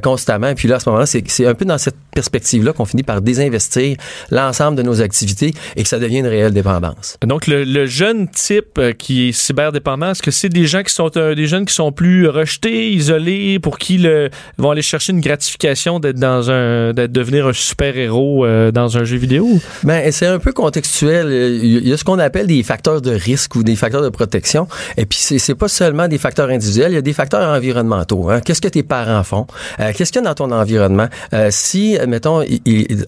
constamment. 0.02 0.48
Et 0.48 0.56
puis 0.56 0.68
là, 0.68 0.76
à 0.76 0.80
ce 0.80 0.90
moment-là, 0.90 1.06
c'est 1.06 1.46
un 1.46 1.54
peu 1.54 1.66
dans 1.66 1.78
cette 1.78 1.96
perspective-là 2.14 2.74
qu'on 2.74 2.86
finit 2.86 3.04
par 3.04 3.22
désinvestir 3.22 3.98
l'ensemble 4.32 4.78
de 4.78 4.84
nos 4.84 5.02
activités 5.02 5.54
et 5.76 5.84
que 5.84 5.90
ça 5.90 6.00
devient 6.00 6.20
une 6.20 6.28
réelle 6.28 6.54
dépendance. 6.54 7.18
Donc, 7.26 7.48
le, 7.48 7.86
jeune 7.86 8.28
type 8.30 8.80
qui 8.98 9.30
est 9.30 9.32
cyberdépendant, 9.32 10.12
est-ce 10.12 10.24
que 10.24 10.32
c'est 10.32 10.50
des 10.50 10.66
gens 10.66 10.84
qui 10.84 10.94
sont 10.94 11.10
des 11.10 11.48
jeunes 11.48 11.66
qui 11.66 11.74
sont 11.74 11.92
plus 11.92 12.28
rejetés, 12.28 12.92
isolés, 12.92 13.60
pour 13.60 13.78
qui 13.78 13.98
le, 13.98 14.30
vont 14.58 14.72
aller 14.72 14.82
chercher 14.82 15.14
une 15.16 15.22
gratification 15.22 16.00
d'être 16.00 16.20
dans 16.20 16.52
un, 16.52 16.94
d'être 16.94 17.12
devenir 17.12 17.48
un 17.48 17.54
super-héros 17.54 18.46
euh, 18.46 18.72
dans 18.72 18.98
un 18.98 19.04
jeu 19.04 19.18
vidéo? 19.18 19.48
Ben, 19.84 20.12
c'est 20.12 20.28
un 20.28 20.40
peu 20.40 20.52
contextuel. 20.52 21.60
Il 21.64 21.88
y 21.88 21.94
a 21.94 21.98
ce 21.98 22.04
qu'on 22.04 22.20
appelle 22.20 22.48
des 22.48 22.62
facteurs 22.64 23.02
de 23.02 23.12
risque 23.12 23.56
ou 23.56 23.64
des 23.64 23.76
facteurs 23.76 24.02
de 24.02 24.10
protection. 24.10 24.68
Et 24.98 25.06
puis, 25.06 25.18
c'est, 25.22 25.40
c'est 25.40 25.56
pas 25.56 25.68
seulement 25.68 26.08
des 26.08 26.18
facteurs 26.18 26.50
individuels, 26.50 26.92
il 26.92 26.96
y 26.96 26.98
a 26.98 27.02
des 27.02 27.14
facteurs 27.14 27.50
environnementaux. 27.56 28.30
hein. 28.30 28.42
Qu'est-ce 28.42 28.62
que 28.62 28.68
tes 28.68 28.84
parents 28.84 29.24
font? 29.24 29.48
Euh, 29.80 29.92
qu'est-ce 29.96 30.12
qu'il 30.12 30.22
y 30.22 30.26
a 30.26 30.28
dans 30.28 30.36
ton 30.36 30.52
environnement? 30.52 31.08
Euh, 31.34 31.48
si, 31.52 31.98
mettons, 32.08 32.44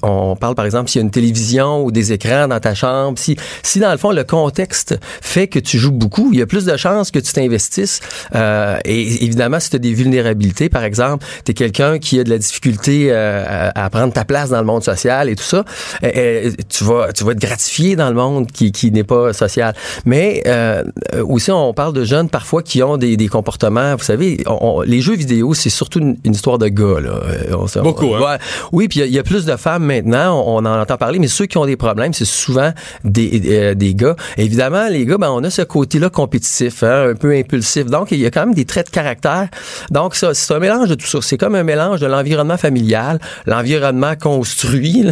on 0.03 0.35
parle 0.35 0.55
par 0.55 0.65
exemple 0.65 0.89
s'il 0.89 0.99
y 0.99 1.03
a 1.03 1.05
une 1.05 1.11
télévision 1.11 1.83
ou 1.83 1.91
des 1.91 2.13
écrans 2.13 2.47
dans 2.47 2.59
ta 2.59 2.73
chambre, 2.73 3.19
si, 3.19 3.35
si 3.63 3.79
dans 3.79 3.91
le 3.91 3.97
fond, 3.97 4.11
le 4.11 4.23
contexte 4.23 4.97
fait 5.01 5.47
que 5.47 5.59
tu 5.59 5.77
joues 5.77 5.91
beaucoup, 5.91 6.29
il 6.31 6.39
y 6.39 6.41
a 6.41 6.45
plus 6.45 6.65
de 6.65 6.77
chances 6.77 7.11
que 7.11 7.19
tu 7.19 7.33
t'investisses. 7.33 7.99
Et 8.33 9.23
évidemment, 9.25 9.59
si 9.59 9.69
tu 9.69 9.75
as 9.75 9.79
des 9.79 9.93
vulnérabilités, 9.93 10.69
par 10.69 10.83
exemple, 10.83 11.25
tu 11.43 11.51
es 11.51 11.53
quelqu'un 11.53 11.96
quelqu'un 11.97 12.07
qui 12.07 12.19
a 12.19 12.23
de 12.23 12.29
la 12.29 12.37
difficulté 12.37 13.07
euh, 13.09 13.43
à, 13.75 13.85
à 13.85 13.89
prendre 13.89 14.13
ta 14.13 14.25
place 14.25 14.49
dans 14.49 14.59
le 14.59 14.65
monde 14.65 14.83
social 14.83 15.29
et 15.29 15.35
tout 15.35 15.43
ça, 15.43 15.63
euh, 16.03 16.11
euh, 16.15 16.51
tu 16.69 16.83
vas 16.83 17.11
tu 17.13 17.23
vas 17.23 17.31
être 17.31 17.39
gratifié 17.39 17.95
dans 17.95 18.09
le 18.09 18.15
monde 18.15 18.47
qui, 18.51 18.71
qui 18.71 18.91
n'est 18.91 19.03
pas 19.03 19.33
social. 19.33 19.73
Mais 20.05 20.43
euh, 20.47 20.83
aussi, 21.27 21.51
on 21.51 21.73
parle 21.73 21.93
de 21.93 22.03
jeunes 22.03 22.29
parfois 22.29 22.61
qui 22.63 22.81
ont 22.83 22.97
des, 22.97 23.17
des 23.17 23.27
comportements. 23.27 23.95
Vous 23.95 24.03
savez, 24.03 24.43
on- 24.47 24.57
on- 24.61 24.81
les 24.81 25.01
jeux 25.01 25.15
vidéo, 25.15 25.53
c'est 25.53 25.69
surtout 25.69 25.99
une, 25.99 26.17
une 26.23 26.33
histoire 26.33 26.57
de 26.57 26.67
gars. 26.67 26.99
Là. 26.99 27.09
Euh, 27.51 27.55
on 27.77 27.81
Beaucoup, 27.83 28.13
hein? 28.15 28.19
Ouais. 28.21 28.37
Oui, 28.71 28.87
puis 28.87 28.99
il 28.99 29.01
y 29.01 29.03
a- 29.03 29.07
il 29.07 29.13
y, 29.13 29.19
a 29.19 29.23
plus 29.23 29.45
de 29.45 29.55
femmes 29.55 29.83
maintenant. 29.85 30.43
On, 30.45 30.57
on 30.57 30.65
en 30.65 30.79
entend 30.79 30.97
parler, 30.97 31.19
mais 31.19 31.27
ceux 31.27 31.45
qui 31.45 31.57
ont 31.57 31.65
des 31.65 31.77
problèmes, 31.77 32.13
c'est 32.13 32.25
souvent 32.25 32.71
des, 33.03 33.41
euh, 33.45 33.73
des 33.73 33.95
gars. 33.95 34.15
Évidemment, 34.37 34.87
les 34.89 35.05
gars, 35.05 35.17
ben, 35.17 35.29
on 35.31 35.43
a 35.43 35.49
ce 35.49 35.61
côté-là 35.63 36.09
compétitif, 36.09 36.83
hein, 36.83 37.09
un 37.11 37.15
peu 37.15 37.31
impulsif. 37.33 37.85
Donc, 37.85 38.11
il 38.11 38.19
y 38.19 38.25
a 38.25 38.31
quand 38.31 38.45
même 38.45 38.53
des 38.53 38.65
traits 38.65 38.87
de 38.87 38.91
caractère. 38.91 39.47
Donc, 39.91 40.15
ça, 40.15 40.33
c'est 40.33 40.53
un 40.53 40.59
mélange 40.59 40.89
de 40.89 40.95
tout 40.95 41.07
ça. 41.07 41.19
C'est 41.21 41.37
comme 41.37 41.55
un 41.55 41.63
mélange 41.63 41.86
de 41.95 42.05
l'environnement 42.05 42.57
familial, 42.57 43.19
l'environnement 43.45 44.15
construit, 44.15 45.05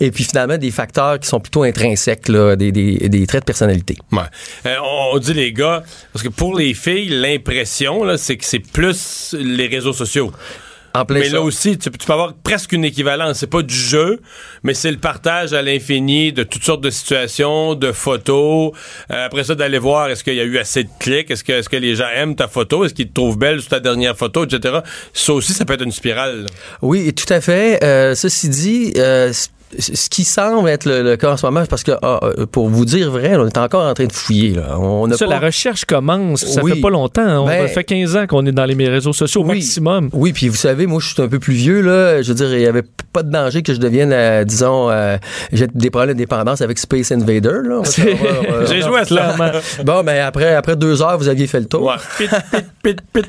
et 0.00 0.10
puis 0.10 0.24
finalement 0.24 0.58
des 0.58 0.70
facteurs 0.70 1.18
qui 1.18 1.28
sont 1.28 1.40
plutôt 1.40 1.64
intrinsèques, 1.64 2.30
des, 2.30 2.72
des, 2.72 3.26
traits 3.26 3.42
de 3.42 3.46
personnalité. 3.46 3.96
Ouais. 4.12 4.20
Euh, 4.66 4.76
on, 5.12 5.18
dit 5.18 5.34
les 5.34 5.52
gars, 5.52 5.82
parce 6.12 6.22
que 6.22 6.28
pour 6.28 6.56
les 6.56 6.74
filles, 6.74 7.08
l'impression, 7.08 8.16
c'est 8.16 8.36
que 8.36 8.44
c'est 8.44 8.58
plus 8.58 9.34
les 9.38 9.66
réseaux 9.66 9.92
sociaux. 9.92 10.32
En 10.94 11.04
plein 11.04 11.20
Mais 11.20 11.26
ça. 11.26 11.36
là 11.36 11.42
aussi, 11.42 11.78
tu, 11.78 11.90
tu 11.90 12.06
peux 12.06 12.12
avoir 12.12 12.34
presque 12.34 12.72
une 12.72 12.84
équivalence. 12.84 13.38
C'est 13.38 13.46
pas 13.46 13.62
du 13.62 13.74
jeu, 13.74 14.20
mais 14.62 14.74
c'est 14.74 14.90
le 14.90 14.98
partage 14.98 15.52
à 15.52 15.62
l'infini 15.62 16.32
de 16.32 16.42
toutes 16.42 16.64
sortes 16.64 16.82
de 16.82 16.90
situations, 16.90 17.74
de 17.74 17.92
photos. 17.92 18.72
Euh, 19.10 19.26
après 19.26 19.44
ça, 19.44 19.54
d'aller 19.54 19.78
voir 19.78 20.10
est-ce 20.10 20.22
qu'il 20.22 20.34
y 20.34 20.40
a 20.40 20.44
eu 20.44 20.58
assez 20.58 20.84
de 20.84 20.90
clics, 20.98 21.30
est-ce 21.30 21.44
que, 21.44 21.52
est-ce 21.52 21.68
que 21.68 21.76
les 21.76 21.94
gens 21.96 22.08
aiment 22.14 22.36
ta 22.36 22.48
photo, 22.48 22.84
est-ce 22.84 22.94
qu'ils 22.94 23.08
te 23.08 23.14
trouvent 23.14 23.38
belle 23.38 23.60
sur 23.60 23.70
ta 23.70 23.80
dernière 23.80 24.16
photo, 24.16 24.44
etc. 24.44 24.80
Ça 25.14 25.32
aussi, 25.32 25.52
ça 25.52 25.64
peut 25.64 25.74
être 25.74 25.82
une 25.84 25.92
spirale. 25.92 26.42
là. 26.42 26.48
Oui, 26.82 27.12
tout 27.14 27.32
à 27.32 27.40
fait. 27.40 27.82
Euh, 27.82 28.14
ceci 28.14 28.48
dit, 28.48 28.92
euh, 28.96 29.32
ce 29.78 30.08
qui 30.10 30.24
semble 30.24 30.68
être 30.68 30.84
le, 30.86 31.02
le 31.02 31.16
cas 31.16 31.32
en 31.32 31.36
ce 31.36 31.46
moment, 31.46 31.64
parce 31.68 31.82
que 31.82 31.92
ah, 32.02 32.20
euh, 32.22 32.46
pour 32.46 32.68
vous 32.68 32.84
dire 32.84 33.10
vrai, 33.10 33.36
on 33.36 33.46
est 33.46 33.56
encore 33.58 33.86
en 33.86 33.94
train 33.94 34.04
de 34.06 34.12
fouiller. 34.12 34.50
Là. 34.50 34.78
On 34.78 35.10
Ça, 35.12 35.24
pas... 35.26 35.30
la 35.32 35.40
recherche 35.40 35.84
commence. 35.84 36.44
Ça 36.44 36.62
Oui. 36.62 36.72
fait 36.74 36.80
pas 36.80 36.90
longtemps. 36.90 37.22
hein. 37.22 37.38
On 37.40 37.46
Ben- 37.46 37.66
ça 37.66 37.72
fait 37.74 37.84
15 37.84 38.16
ans 38.16 38.26
qu'on 38.26 38.44
est 38.46 38.52
dans 38.52 38.64
les 38.64 38.88
réseaux 38.88 39.12
sociaux 39.12 39.42
au 39.42 39.44
Oui. 39.46 39.56
maximum. 39.58 40.10
Oui, 40.12 40.32
puis 40.32 40.48
vous 40.48 40.56
savez, 40.56 40.86
moi, 40.86 41.00
je 41.00 41.12
suis 41.14 41.22
un 41.22 41.28
peu 41.28 41.38
plus 41.38 41.54
vieux, 41.54 41.80
là. 41.80 42.20
Je 42.22 42.28
veux 42.28 42.34
dire, 42.34 42.52
il 42.54 42.60
y 42.60 42.66
avait 42.66 42.82
pas 43.12 43.22
de 43.22 43.30
danger 43.30 43.62
que 43.62 43.72
je 43.74 43.78
devienne, 43.78 44.12
euh, 44.12 44.44
disons, 44.44 44.90
euh, 44.90 45.16
j'ai 45.52 45.66
des 45.74 45.90
problèmes 45.90 46.14
de 46.14 46.18
dépendance 46.18 46.60
avec 46.60 46.78
Space 46.78 47.10
Invader. 47.12 47.60
On 47.70 47.82
euh, 47.82 48.66
J'ai 48.68 48.82
joué 48.82 49.00
à 49.00 49.04
cela. 49.04 49.34
Bon, 49.84 50.02
ben 50.04 50.22
après, 50.24 50.54
après 50.54 50.76
deux 50.76 51.00
heures, 51.02 51.16
vous 51.18 51.28
aviez 51.28 51.46
fait 51.46 51.60
le 51.60 51.66
tour. 51.66 51.82
Ouais. 51.84 51.94
Pit, 52.18 52.30
pit, 52.82 53.00
pit, 53.12 53.26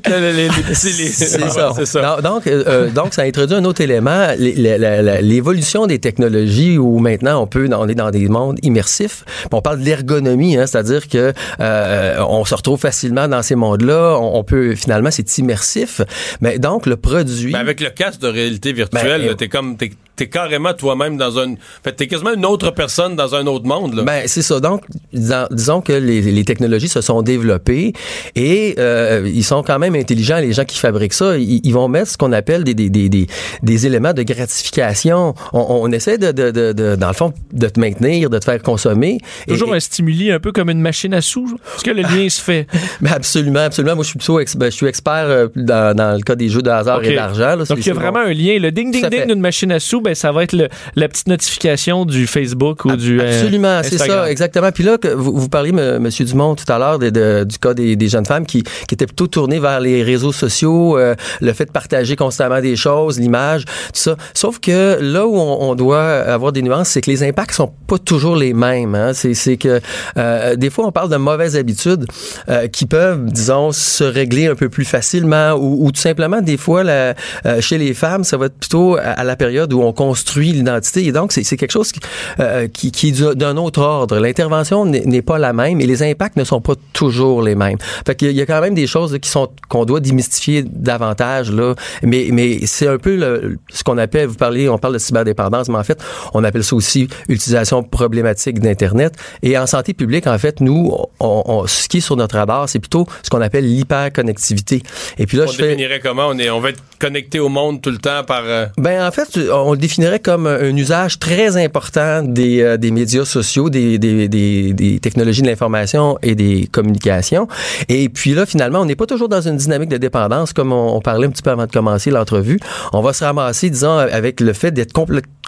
C'est 0.74 1.86
ça. 1.86 2.18
donc, 2.22 2.50
donc, 2.94 3.14
ça 3.14 3.22
introduit 3.24 3.56
un 3.56 3.64
autre 3.66 3.82
élément, 3.82 4.28
l'évolution 4.38 5.86
des 5.88 6.00
technologies 6.00 6.33
où 6.78 7.00
maintenant 7.00 7.42
on 7.42 7.48
peut, 7.48 7.70
on 7.72 7.88
est 7.88 7.96
dans 7.96 8.12
des 8.12 8.28
mondes 8.28 8.60
immersifs. 8.64 9.24
Puis 9.26 9.50
on 9.52 9.62
parle 9.62 9.80
de 9.80 9.86
l'ergonomie, 9.86 10.58
hein, 10.58 10.68
c'est-à-dire 10.68 11.08
que 11.08 11.34
euh, 11.60 12.24
on 12.28 12.46
se 12.46 12.56
retrouve 12.56 12.80
facilement 12.80 13.28
dans 13.28 13.42
ces 13.42 13.56
mondes-là. 13.56 14.18
On, 14.20 14.38
on 14.38 14.44
peut 14.44 14.76
finalement, 14.76 15.12
c'est 15.12 15.38
immersif. 15.38 16.02
Mais 16.42 16.60
donc 16.60 16.86
le 16.86 16.98
produit. 16.98 17.52
Ben, 17.52 17.60
avec 17.60 17.80
le 17.80 17.90
casque 17.90 18.22
de 18.22 18.28
réalité 18.28 18.74
virtuelle, 18.74 19.28
Ben, 19.28 19.36
t'es 19.36 19.48
comme 19.48 19.78
t'es, 19.78 19.92
t'es 20.24 20.30
carrément 20.30 20.74
toi-même 20.74 21.18
dans 21.18 21.38
un. 21.40 21.56
Fait, 21.84 21.92
t'es 21.94 22.08
quasiment 22.08 22.34
une 22.34 22.46
autre 22.46 22.72
personne 22.72 23.16
dans 23.16 23.36
un 23.36 23.46
autre 23.48 23.66
monde. 23.66 23.94
Là. 23.96 24.04
Ben, 24.04 24.24
c'est 24.28 24.42
ça. 24.42 24.60
Donc, 24.60 24.84
disons, 25.12 25.46
disons 25.52 25.82
que 25.82 25.94
les, 25.94 26.22
les 26.22 26.44
technologies 26.46 26.88
se 26.90 27.02
sont 27.02 27.22
développées 27.22 27.94
et 28.36 28.76
euh, 28.80 29.30
ils 29.34 29.44
sont 29.44 29.64
quand 29.64 29.80
même 29.80 29.96
intelligents, 29.96 30.38
les 30.40 30.54
gens 30.54 30.66
qui 30.66 30.78
fabriquent 30.78 31.14
ça. 31.14 31.38
Ils, 31.38 31.62
ils 31.64 31.74
vont 31.74 31.88
mettre 31.88 32.12
ce 32.12 32.18
qu'on 32.18 32.32
appelle 32.32 32.64
des, 32.64 32.74
des, 32.74 32.90
des, 32.90 33.10
des, 33.10 33.28
des 33.62 33.86
éléments 33.86 34.14
de 34.14 34.24
gratification. 34.24 35.34
On, 35.54 35.60
on 35.70 35.92
essaie, 35.92 36.18
de, 36.18 36.32
de, 36.32 36.52
de, 36.52 36.74
de- 36.74 36.96
dans 36.96 37.08
le 37.08 37.14
fond, 37.14 37.34
de 37.52 37.68
te 37.68 37.80
maintenir, 37.80 38.30
de 38.30 38.40
te 38.40 38.46
faire 38.46 38.62
consommer. 38.62 39.18
Toujours 39.48 39.74
Et- 39.74 39.78
un 39.78 39.80
stimuli 39.80 40.32
un 40.32 40.40
peu 40.40 40.52
comme 40.52 40.70
une 40.70 40.82
machine 40.82 41.14
à 41.14 41.22
sous. 41.22 41.58
Est-ce 41.76 41.84
que 41.84 41.92
le 41.92 42.02
lien 42.04 42.30
se 42.30 42.42
fait? 42.42 42.68
Ben, 43.02 43.12
absolument, 43.14 43.60
absolument. 43.60 43.96
Moi, 43.96 44.04
je 44.04 44.10
suis 44.10 44.18
plutôt 44.20 44.40
ex- 44.40 44.56
ben, 44.56 44.68
je 44.72 44.76
suis 44.76 44.86
expert 44.88 45.26
euh, 45.28 45.48
dans, 45.56 45.96
dans 45.96 46.16
le 46.16 46.22
cas 46.22 46.36
des 46.36 46.48
jeux 46.50 46.62
de 46.62 46.70
hasard 46.70 47.04
et 47.04 47.16
d'argent. 47.16 47.58
Donc, 47.58 47.68
il 47.78 47.86
y 47.86 47.90
a 47.90 47.94
vraiment 47.94 48.24
bon. 48.24 48.30
un 48.30 48.34
lien. 48.34 48.60
Le 48.60 48.72
ding-ding-ding 48.72 49.26
d'une 49.28 49.40
machine 49.42 49.72
à 49.72 49.80
sous, 49.80 50.00
ben, 50.02 50.13
ça 50.16 50.32
va 50.32 50.44
être 50.44 50.54
le- 50.54 50.70
la 50.96 51.08
petite 51.08 51.28
notification 51.28 52.06
du 52.06 52.28
Facebook 52.28 52.86
ou 52.86 52.96
du. 52.96 53.20
euh, 53.20 53.28
Absolument, 53.28 53.82
c'est 53.84 53.98
ça, 54.08 54.32
exactement. 54.32 54.72
Puis 54.72 54.84
là, 54.84 54.98
que 54.98 55.08
vous, 55.08 55.36
vous 55.38 55.50
parliez, 55.50 55.70
M. 55.72 56.00
Monsieur 56.00 56.26
Dumont, 56.26 56.56
tout 56.56 56.72
à 56.72 56.78
l'heure, 56.80 57.00
du 57.00 57.58
cas 57.60 57.74
des, 57.74 57.96
des 57.96 58.08
jeunes 58.08 58.26
femmes 58.26 58.46
qui, 58.46 58.64
qui 58.64 58.94
étaient 58.96 59.06
plutôt 59.06 59.28
tournées 59.28 59.60
vers 59.60 59.80
les 59.80 60.04
réseaux 60.04 60.32
sociaux, 60.32 60.98
euh, 60.98 61.16
le 61.42 61.54
fait 61.54 61.66
de 61.66 61.72
partager 61.72 62.16
constamment 62.16 62.62
des 62.62 62.76
choses, 62.76 63.20
l'image, 63.20 63.66
tout 63.66 63.72
ça. 63.94 64.16
Sauf 64.34 64.60
que 64.60 64.98
là 65.02 65.26
où 65.26 65.36
on, 65.38 65.70
on 65.70 65.76
doit 65.76 66.04
avoir 66.04 66.52
des 66.52 66.62
nuances, 66.62 66.90
c'est 66.90 67.02
que 67.02 67.10
les 67.10 67.24
impacts 67.24 67.54
sont 67.56 67.72
pas 67.88 67.98
toujours 67.98 68.36
les 68.36 68.54
mêmes. 68.54 68.96
Hein. 68.96 69.14
C'est, 69.14 69.34
c'est 69.34 69.58
que 69.58 69.80
euh, 70.18 70.56
des 70.56 70.70
fois, 70.70 70.86
on 70.88 70.92
parle 70.92 71.10
de 71.10 71.18
mauvaises 71.18 71.56
habitudes 71.56 72.06
euh, 72.50 72.68
qui 72.68 72.86
peuvent, 72.86 73.26
disons, 73.26 73.72
se 73.72 74.04
régler 74.04 74.48
un 74.48 74.56
peu 74.56 74.70
plus 74.70 74.86
facilement 74.86 75.54
ou, 75.54 75.86
ou 75.86 75.92
tout 75.92 76.02
simplement, 76.02 76.42
des 76.42 76.58
fois, 76.58 76.84
la- 76.84 77.14
chez 77.62 77.78
les 77.78 77.94
femmes, 77.94 78.24
ça 78.24 78.38
va 78.38 78.48
être 78.48 78.58
plutôt 78.58 78.96
à, 78.98 79.02
à 79.02 79.24
la 79.24 79.36
période 79.36 79.72
où 79.74 79.82
on 79.82 79.93
construit 79.94 80.52
l'identité. 80.52 81.06
Et 81.06 81.12
donc, 81.12 81.32
c'est, 81.32 81.44
quelque 81.58 81.72
chose 81.72 81.92
qui, 81.92 82.00
euh, 82.40 82.68
qui, 82.68 82.92
qui 82.92 83.10
est 83.10 83.12
du- 83.12 83.36
d'un 83.36 83.56
autre 83.58 83.82
ordre. 83.82 84.18
L'intervention 84.20 84.86
n'est, 84.86 85.22
pas 85.22 85.38
la 85.38 85.54
même 85.54 85.80
et 85.80 85.86
les 85.88 86.04
impacts 86.04 86.36
ne 86.36 86.44
sont 86.44 86.60
pas 86.62 86.74
toujours 86.92 87.42
les 87.42 87.56
mêmes. 87.56 87.78
Fait 88.06 88.16
qu'il 88.16 88.28
y 88.28 88.30
a- 88.30 88.32
il 88.34 88.38
y 88.38 88.42
a 88.42 88.46
quand 88.46 88.60
même 88.62 88.74
des 88.76 88.88
choses 88.88 89.14
là, 89.14 89.20
qui 89.20 89.30
sont 89.30 89.50
qu'on 89.70 89.86
doit 89.86 90.00
démystifier 90.00 90.64
davantage 90.68 91.52
là, 91.52 91.76
mais 92.02 92.28
mais 92.32 92.66
c'est 92.66 92.88
un 92.88 92.98
peu 92.98 93.16
le- 93.16 93.58
ce 93.72 93.84
qu'on 93.84 93.98
appelle 93.98 94.28
vous 94.28 94.36
parlez 94.36 94.68
on 94.68 94.78
parle 94.78 94.94
de 94.96 95.00
cyberdépendance 95.00 95.70
mais 95.70 95.78
en 95.78 95.84
fait 95.84 96.02
on 96.34 96.44
appelle 96.44 96.64
ça 96.64 96.76
aussi 96.76 97.08
utilisation 97.30 97.84
problématique 97.84 98.60
d'internet 98.60 99.14
et 99.44 99.58
en 99.58 99.66
santé 99.68 99.94
publique 99.94 100.28
en 100.28 100.38
fait 100.38 100.60
nous 100.62 100.94
on, 101.20 101.44
on- 101.46 101.68
ce 101.68 101.88
qui 101.88 101.98
est 101.98 102.02
sur 102.02 102.16
notre 102.18 102.36
radar 102.38 102.68
c'est 102.70 102.80
plutôt 102.80 103.06
ce 103.24 103.30
qu'on 103.30 103.42
appelle 103.42 103.66
l'hyperconnectivité. 103.66 104.84
Et 105.18 105.26
puis 105.26 105.38
là 105.38 105.46
on 105.48 105.52
je 105.52 105.56
fais 105.58 105.64
définirait 105.70 106.00
comment? 106.00 106.28
On 106.28 106.38
est. 106.38 106.50
On 106.50 106.60
va 106.60 106.70
être 106.70 106.82
connecté 107.00 107.40
au 107.40 107.50
monde 107.50 107.82
tout 107.82 107.92
le 107.92 107.98
temps 107.98 108.24
par. 108.24 108.44
euh, 108.46 108.66
ben 108.78 109.06
en 109.06 109.12
fait, 109.12 109.40
on 109.52 109.76
le 109.84 109.88
définirait 109.88 110.20
comme 110.20 110.48
un 110.48 110.76
usage 110.78 111.20
très 111.20 111.62
important 111.62 112.24
des, 112.24 112.62
euh, 112.62 112.78
des 112.78 112.90
médias 112.92 113.26
sociaux, 113.26 113.70
des, 113.70 114.00
des, 114.00 114.30
des, 114.30 115.00
technologies 115.00 115.42
de 115.42 115.48
l'information 115.48 116.18
et 116.22 116.36
des 116.36 116.70
communications. 116.72 117.50
Et 117.90 118.08
puis 118.08 118.34
là, 118.34 118.46
finalement, 118.46 118.80
on 118.80 118.86
n'est 118.86 118.96
pas 118.96 119.06
toujours 119.06 119.28
dans 119.28 119.42
une 119.42 119.58
dynamique 119.58 119.90
de 119.90 119.98
dépendance, 119.98 120.54
comme 120.54 120.72
on, 120.72 120.96
on 120.96 121.02
parlait 121.02 121.28
un 121.28 121.32
petit 121.32 121.42
peu 121.42 121.52
avant 121.52 121.66
de 121.66 121.72
commencer 121.72 122.12
l'entrevue. 122.12 122.60
On 122.94 123.02
va 123.02 123.12
se 123.12 123.26
ramasser, 123.26 123.70
disons, 123.70 123.98
avec 123.98 124.40
le 124.40 124.54
fait 124.54 124.72
d'être 124.72 124.94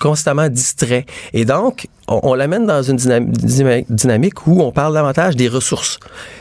constamment 0.02 0.50
distrait. 0.50 1.06
Et 1.34 1.46
donc, 1.46 1.88
on, 2.08 2.20
on 2.24 2.34
l'amène 2.34 2.66
dans 2.66 2.82
une 2.82 2.98
dynamique 3.90 4.48
où 4.48 4.62
on 4.62 4.72
parle 4.72 4.94
davantage 4.94 5.36
des 5.36 5.48
ressources. 5.48 6.00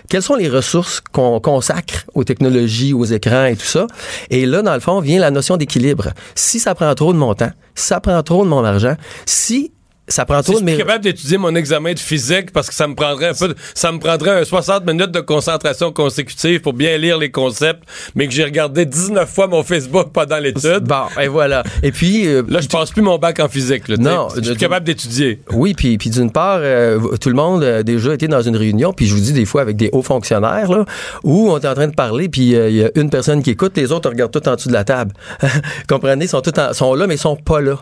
Quelles 0.09 0.23
sont 0.23 0.35
les 0.35 0.49
ressources 0.49 1.01
qu'on 1.01 1.41
consacre 1.41 2.05
aux 2.15 2.25
technologies, 2.25 2.93
aux 2.93 3.05
écrans 3.05 3.47
et 3.47 3.57
tout 3.57 3.67
ça? 3.67 3.87
Et 4.31 4.47
là, 4.47 4.63
dans 4.63 4.75
le 4.75 4.81
fond, 4.81 5.01
vient 5.01 5.21
la 5.21 5.31
notion 5.31 5.57
d'équilibre. 5.57 6.11
Si 6.35 6.59
ça 6.59 6.75
prend 6.75 6.95
trop 6.95 7.13
de 7.13 7.19
mon 7.19 7.35
temps, 7.35 7.53
si 7.75 7.87
ça 7.87 8.01
prend 8.01 8.23
trop 8.23 8.45
de 8.45 8.49
mon 8.49 8.65
argent, 8.65 8.97
si 9.27 9.73
ça 10.07 10.25
prend 10.27 10.43
Si 10.43 10.53
je 10.53 10.59
suis 10.59 10.77
capable 10.77 11.03
d'étudier 11.05 11.39
mon 11.39 11.55
examen 11.55 11.93
de 11.95 11.99
physique 11.99 12.53
parce 12.53 12.69
que 12.69 12.75
ça 12.75 12.87
me 12.87 12.95
prendrait 12.95 13.29
un 13.29 13.35
peu, 13.35 13.49
de- 13.49 13.55
ça 13.75 13.91
me 13.91 13.99
prendrait 13.99 14.41
un 14.41 14.45
60 14.45 14.85
minutes 14.87 15.11
de 15.11 15.21
concentration 15.21 15.93
consécutive 15.93 16.61
pour 16.61 16.73
bien 16.75 16.99
lire 16.99 17.17
les 17.19 17.31
concepts, 17.31 17.83
mais 18.15 18.27
que 18.27 18.33
j'ai 18.35 18.45
regardé 18.45 18.85
19 18.85 19.29
fois 19.29 19.47
mon 19.47 19.63
Facebook 19.63 20.09
pendant 20.13 20.39
l'étude. 20.39 20.81
Bon, 20.85 21.05
et 21.21 21.29
voilà. 21.29 21.63
Et 21.83 21.91
puis... 21.93 22.27
euh, 22.27 22.43
Là, 22.49 22.61
je 22.61 22.69
passe 22.69 22.91
plus 22.91 23.03
mon 23.03 23.17
bac 23.19 23.41
en 23.41 23.49
physique. 23.49 23.89
Là, 23.89 23.97
Non, 23.99 24.29
je 24.37 24.43
suis 24.43 24.57
capable 24.57 24.85
d'étudier. 24.87 25.41
Oui, 25.53 25.73
puis, 25.75 25.97
puis 25.99 26.11
d'une 26.11 26.31
part, 26.31 26.59
euh, 26.61 26.99
tout 27.21 27.29
le 27.31 27.35
monde 27.35 27.65
a 27.65 27.83
déjà 27.83 28.13
été 28.15 28.29
dans 28.29 28.43
une 28.43 28.57
réunion, 28.57 28.93
puis 28.93 29.07
je 29.07 29.15
vous 29.15 29.21
dis 29.21 29.33
des 29.33 29.47
fois 29.47 29.63
avec 29.63 29.77
des 29.77 29.89
hauts 29.93 30.03
fonctionnaires, 30.03 30.71
là, 30.71 30.85
où 31.23 31.51
on 31.51 31.59
est 31.59 31.67
en 31.67 31.75
train 31.75 31.89
de 31.89 31.95
parler, 31.95 32.29
puis 32.29 32.55
euh, 32.55 32.69
il 32.69 32.77
y 32.77 32.85
a 32.85 32.91
une 32.95 33.09
personne 33.11 33.43
qui 33.43 33.51
écoute, 33.51 33.73
les 33.77 33.91
autres 33.93 34.11
regardent 34.11 34.33
tout 34.33 34.47
en 34.49 34.55
dessous 34.57 34.69
de 34.69 34.75
la 34.75 34.85
table. 34.85 35.13
Comprenez, 35.89 36.27
ils 36.27 36.29
sont, 36.29 36.41
tout 36.43 36.59
en- 36.61 36.73
sont 36.75 36.95
là, 36.95 37.07
mais 37.07 37.15
ils 37.15 37.19
sont 37.19 37.37
pas 37.37 37.61
là. 37.61 37.79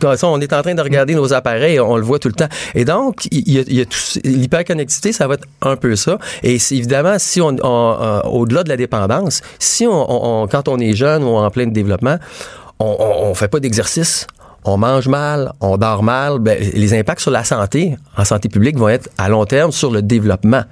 Quand 0.00 0.16
ça, 0.16 0.28
on 0.28 0.40
est 0.40 0.52
en 0.52 0.62
train 0.62 0.74
de 0.74 0.82
regarder 0.82 1.09
nos 1.14 1.32
appareils, 1.32 1.80
on, 1.80 1.96
le 1.96 2.02
voit 2.02 2.18
tout 2.18 2.28
le 2.28 2.34
temps. 2.34 2.48
Et 2.74 2.84
donc, 2.84 3.26
il 3.30 3.50
y 3.50 3.58
a, 3.58 3.62
y 3.62 3.86
l'hyperconnectivité, 4.24 5.12
ça 5.12 5.26
va 5.26 5.34
être 5.34 5.46
un 5.62 5.76
peu 5.76 5.96
ça. 5.96 6.18
Et 6.42 6.54
évidemment, 6.54 7.16
si 7.18 7.40
on, 7.40 7.56
euh, 7.62 8.20
au-delà 8.22 8.64
de 8.64 8.68
la 8.68 8.76
dépendance, 8.76 9.42
si 9.58 9.86
on, 9.86 10.48
quand 10.50 10.68
on 10.68 10.78
est 10.78 10.94
jeune 10.94 11.24
ou 11.24 11.36
en 11.36 11.50
plein 11.50 11.66
développement, 11.66 12.18
on, 12.78 12.96
on 12.98 13.34
fait 13.34 13.48
pas 13.48 13.60
d'exercice, 13.60 14.26
on 14.64 14.76
mange 14.76 15.08
mal, 15.08 15.52
on 15.60 15.76
dort 15.78 16.02
mal, 16.02 16.38
ben, 16.38 16.58
les 16.74 16.92
impacts 16.94 17.20
sur 17.22 17.30
la 17.30 17.44
santé, 17.44 17.96
en 18.16 18.24
santé 18.24 18.48
publique, 18.48 18.76
vont 18.76 18.88
être 18.90 19.08
à 19.16 19.28
long 19.28 19.44
terme 19.46 19.72
sur 19.72 19.90
le 19.90 20.02
développement. 20.02 20.64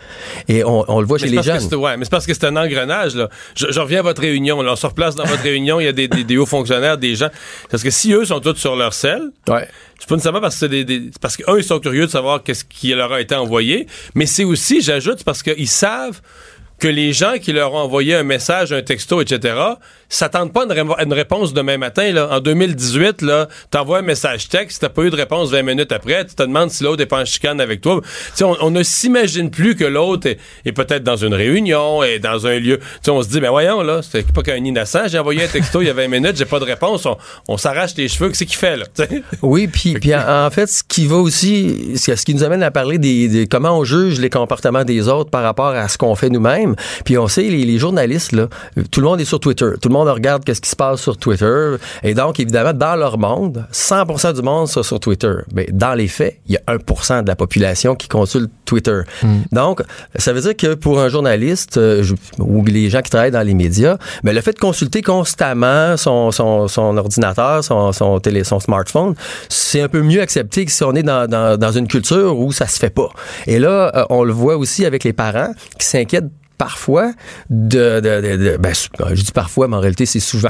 Et 0.49 0.63
on, 0.65 0.85
on 0.89 1.01
le 1.01 1.07
voit 1.07 1.17
Mais 1.21 1.25
chez 1.25 1.31
les 1.31 1.37
que 1.39 1.43
jeunes. 1.43 1.61
c'est- 1.61 1.75
ouais, 1.75 1.97
mais 1.97 2.05
c'est 2.05 2.11
parce 2.11 2.27
que 2.27 2.35
c'est 2.35 2.45
un 2.45 2.57
engrenage. 2.57 3.15
Là. 3.15 3.29
Je, 3.55 3.67
je 3.71 3.81
reviens 3.81 4.01
à 4.01 4.03
votre 4.03 4.21
réunion. 4.21 4.61
Là. 4.63 4.73
On 4.73 4.77
se 4.77 4.87
replace 4.87 5.15
dans 5.15 5.25
votre 5.25 5.43
réunion. 5.43 5.81
Il 5.81 5.85
y 5.85 5.89
a 5.89 5.93
des, 5.93 6.07
des- 6.09 6.25
des 6.25 6.37
hauts 6.37 6.45
fonctionnaires, 6.47 6.99
des 6.99 7.15
gens. 7.15 7.31
Parce 7.71 7.83
que 7.83 7.91
si 7.91 8.13
eux 8.13 8.25
sont 8.27 8.41
tous 8.41 8.57
sur 8.57 8.77
leur 8.77 8.93
selle, 8.93 9.23
Ouais. 9.49 9.67
c'est 9.99 10.09
pas 10.09 10.17
nécessairement 10.17 10.41
parce 10.41 10.55
que 10.57 10.61
c'est 10.61 10.69
des, 10.69 10.85
des- 10.85 11.11
parce 11.21 11.37
qu'eux, 11.37 11.59
ils 11.59 11.65
sont 11.65 11.81
curieux 11.81 12.07
de 12.07 12.11
savoir 12.11 12.43
qu'est-ce 12.43 12.65
qui 12.65 12.93
leur 12.93 13.13
a 13.13 13.21
été 13.21 13.35
envoyé. 13.35 13.87
Mais 14.15 14.27
c'est 14.27 14.45
aussi, 14.45 14.81
j'ajoute, 14.83 15.25
parce 15.25 15.43
qu'ils 15.43 15.69
savent 15.69 16.21
que 16.79 16.89
les 16.89 17.13
gens 17.13 17.35
qui 17.41 17.53
leur 17.53 17.73
ont 17.75 17.79
envoyé 17.79 18.15
un 18.15 18.23
message, 18.23 18.73
un 18.73 18.83
texto, 18.83 19.21
etc., 19.21 19.55
s'attendent 20.09 20.53
pas 20.53 20.63
à 20.63 21.03
une, 21.03 21.13
réponse 21.13 21.53
demain 21.53 21.79
matin. 21.79 22.13
Là. 22.13 22.29
En 22.31 22.41
2018, 22.41 23.23
là, 23.23 23.49
t'envoies 23.71 23.99
un 23.99 24.03
message 24.03 24.49
texte, 24.49 24.81
t'as 24.81 24.89
pas 24.89 25.03
eu 25.03 25.11
de 25.11 25.17
réponse 25.17 25.51
20 25.51 25.63
minutes 25.63 25.93
après, 25.93 26.25
tu 26.25 26.35
te 26.35 26.43
demandes 26.43 26.71
si 26.71 26.85
l'autre 26.85 27.03
est 27.03 27.07
pas 27.07 27.21
en 27.21 27.25
chicane 27.25 27.61
avec 27.61 27.81
toi. 27.81 28.01
on, 28.43 28.57
on 28.61 28.71
ne 28.71 28.83
s'imagine 28.83 29.51
plus 29.51 29.77
que 29.77 29.85
l'autre 29.85 30.29
est, 30.65 30.73
peut-être 30.73 31.05
dans 31.05 31.17
une 31.17 31.35
réunion, 31.35 32.03
est 32.03 32.19
dans 32.19 32.47
un 32.47 32.59
lieu. 32.59 32.79
T'sais, 33.03 33.11
on 33.11 33.23
se 33.23 33.29
dit, 33.29 33.41
ben 33.41 33.51
voyons, 33.51 33.83
là, 33.83 34.01
c'est 34.03 34.31
pas 34.33 34.43
qu'un 34.43 34.57
innocent. 34.57 35.09
J'ai 35.09 35.19
envoyé 35.19 35.45
un 35.45 35.49
texto 35.49 35.81
il 35.81 35.87
y 35.87 35.91
a 35.91 35.95
20 35.95 36.09
minutes, 36.09 36.37
j'ai 36.37 36.45
pas 36.45 36.61
de 36.61 36.65
réponse. 36.65 37.07
On, 37.49 37.57
s'arrache 37.57 37.95
les 37.97 38.09
cheveux. 38.09 38.29
Qu'est-ce 38.29 38.45
qu'il 38.45 38.57
fait, 38.57 38.77
là? 38.77 38.85
oui, 39.43 39.67
puis, 39.67 39.95
puis 39.95 40.15
en, 40.15 40.51
fait, 40.51 40.67
ce 40.67 40.83
qui 40.83 41.07
va 41.07 41.17
aussi, 41.17 41.97
ce 41.97 42.25
qui 42.25 42.35
nous 42.35 42.45
amène 42.45 42.63
à 42.63 42.71
parler 42.71 42.99
des, 42.99 43.47
comment 43.51 43.79
on 43.79 43.85
juge 43.85 44.21
les 44.21 44.31
comportements 44.31 44.85
des 44.85 45.09
autres 45.09 45.31
par 45.31 45.43
rapport 45.43 45.69
à 45.69 45.89
ce 45.89 45.99
qu'on 45.99 46.15
fait 46.15 46.31
nous-mêmes. 46.31 46.77
Puis 47.05 47.19
on 47.19 47.29
sait, 47.29 47.43
les, 47.43 47.65
les 47.65 47.79
journalistes, 47.79 48.33
là, 48.33 48.49
tout 48.91 49.01
le 49.01 49.07
monde 49.07 49.21
est 49.21 49.25
sur 49.25 49.41
Twitter. 49.41 49.71
Tout 49.81 49.89
le 49.89 49.95
monde 49.95 49.98
regarde 50.07 50.45
qu'est-ce 50.45 50.61
qui 50.61 50.71
se 50.71 50.77
passe 50.77 51.01
sur 51.01 51.17
Twitter. 51.17 51.77
Et 52.03 52.15
donc, 52.15 52.41
évidemment, 52.41 52.73
dans 52.73 52.97
leur 52.97 53.19
monde, 53.19 53.67
100% 53.73 54.35
du 54.35 54.43
monde 54.43 54.69
sont 54.69 54.83
sur 54.83 55.01
Twitter. 55.01 55.35
Mais 55.53 55.69
dans 55.73 55.95
les 55.95 56.09
faits, 56.09 56.39
il 56.47 56.55
y 56.55 56.57
a 56.57 56.77
1% 56.77 57.23
de 57.23 57.29
la 57.29 57.37
population 57.37 57.95
qui 57.95 58.09
consulte 58.09 58.51
Twitter. 58.65 59.01
Hmm. 59.23 59.41
Donc, 59.53 59.83
ça 60.17 60.33
veut 60.33 60.41
dire 60.41 60.57
que 60.57 60.75
pour 60.75 61.01
un 61.01 61.09
journaliste 61.09 61.77
euh, 61.79 62.05
ou 62.39 62.65
les 62.65 62.91
gens 62.91 63.03
qui 63.03 63.11
travaillent 63.11 63.31
dans 63.31 63.47
les 63.47 63.55
médias, 63.55 63.99
mais 64.23 64.33
le 64.33 64.41
fait 64.41 64.53
de 64.53 64.59
consulter 64.59 65.03
constamment 65.03 65.97
son, 65.97 66.31
son, 66.31 66.69
son 66.69 66.97
ordinateur, 66.97 67.65
son, 67.65 67.93
son, 67.93 68.21
télé, 68.21 68.45
son 68.45 68.61
smartphone, 68.61 69.15
c'est 69.49 69.81
un 69.81 69.89
peu 69.89 70.03
mieux 70.03 70.21
accepté 70.21 70.65
que 70.65 70.71
si 70.71 70.85
on 70.85 70.95
est 70.95 71.03
dans, 71.03 71.29
dans, 71.29 71.57
dans, 71.59 71.73
une 71.73 71.89
culture 71.89 72.39
où 72.39 72.53
ça 72.53 72.67
se 72.67 72.79
fait 72.79 72.91
pas. 72.91 73.09
Et 73.47 73.59
là, 73.59 73.93
euh, 73.95 74.05
on 74.11 74.25
le 74.25 74.33
voit 74.33 74.57
aussi 74.57 74.85
avec 74.85 75.05
les 75.05 75.13
parents 75.13 75.53
qui 75.79 75.87
s'inquiètent 75.87 76.31
parfois 76.59 77.13
de, 77.51 78.01
de, 78.01 78.37
de, 78.37 78.57
ben, 78.59 78.73
je 78.75 79.23
dis 79.23 79.33
parfois, 79.33 79.69
mais 79.69 79.77
en 79.77 79.81
réalité 79.81 80.07
c'est 80.07 80.21
souvent, 80.21 80.49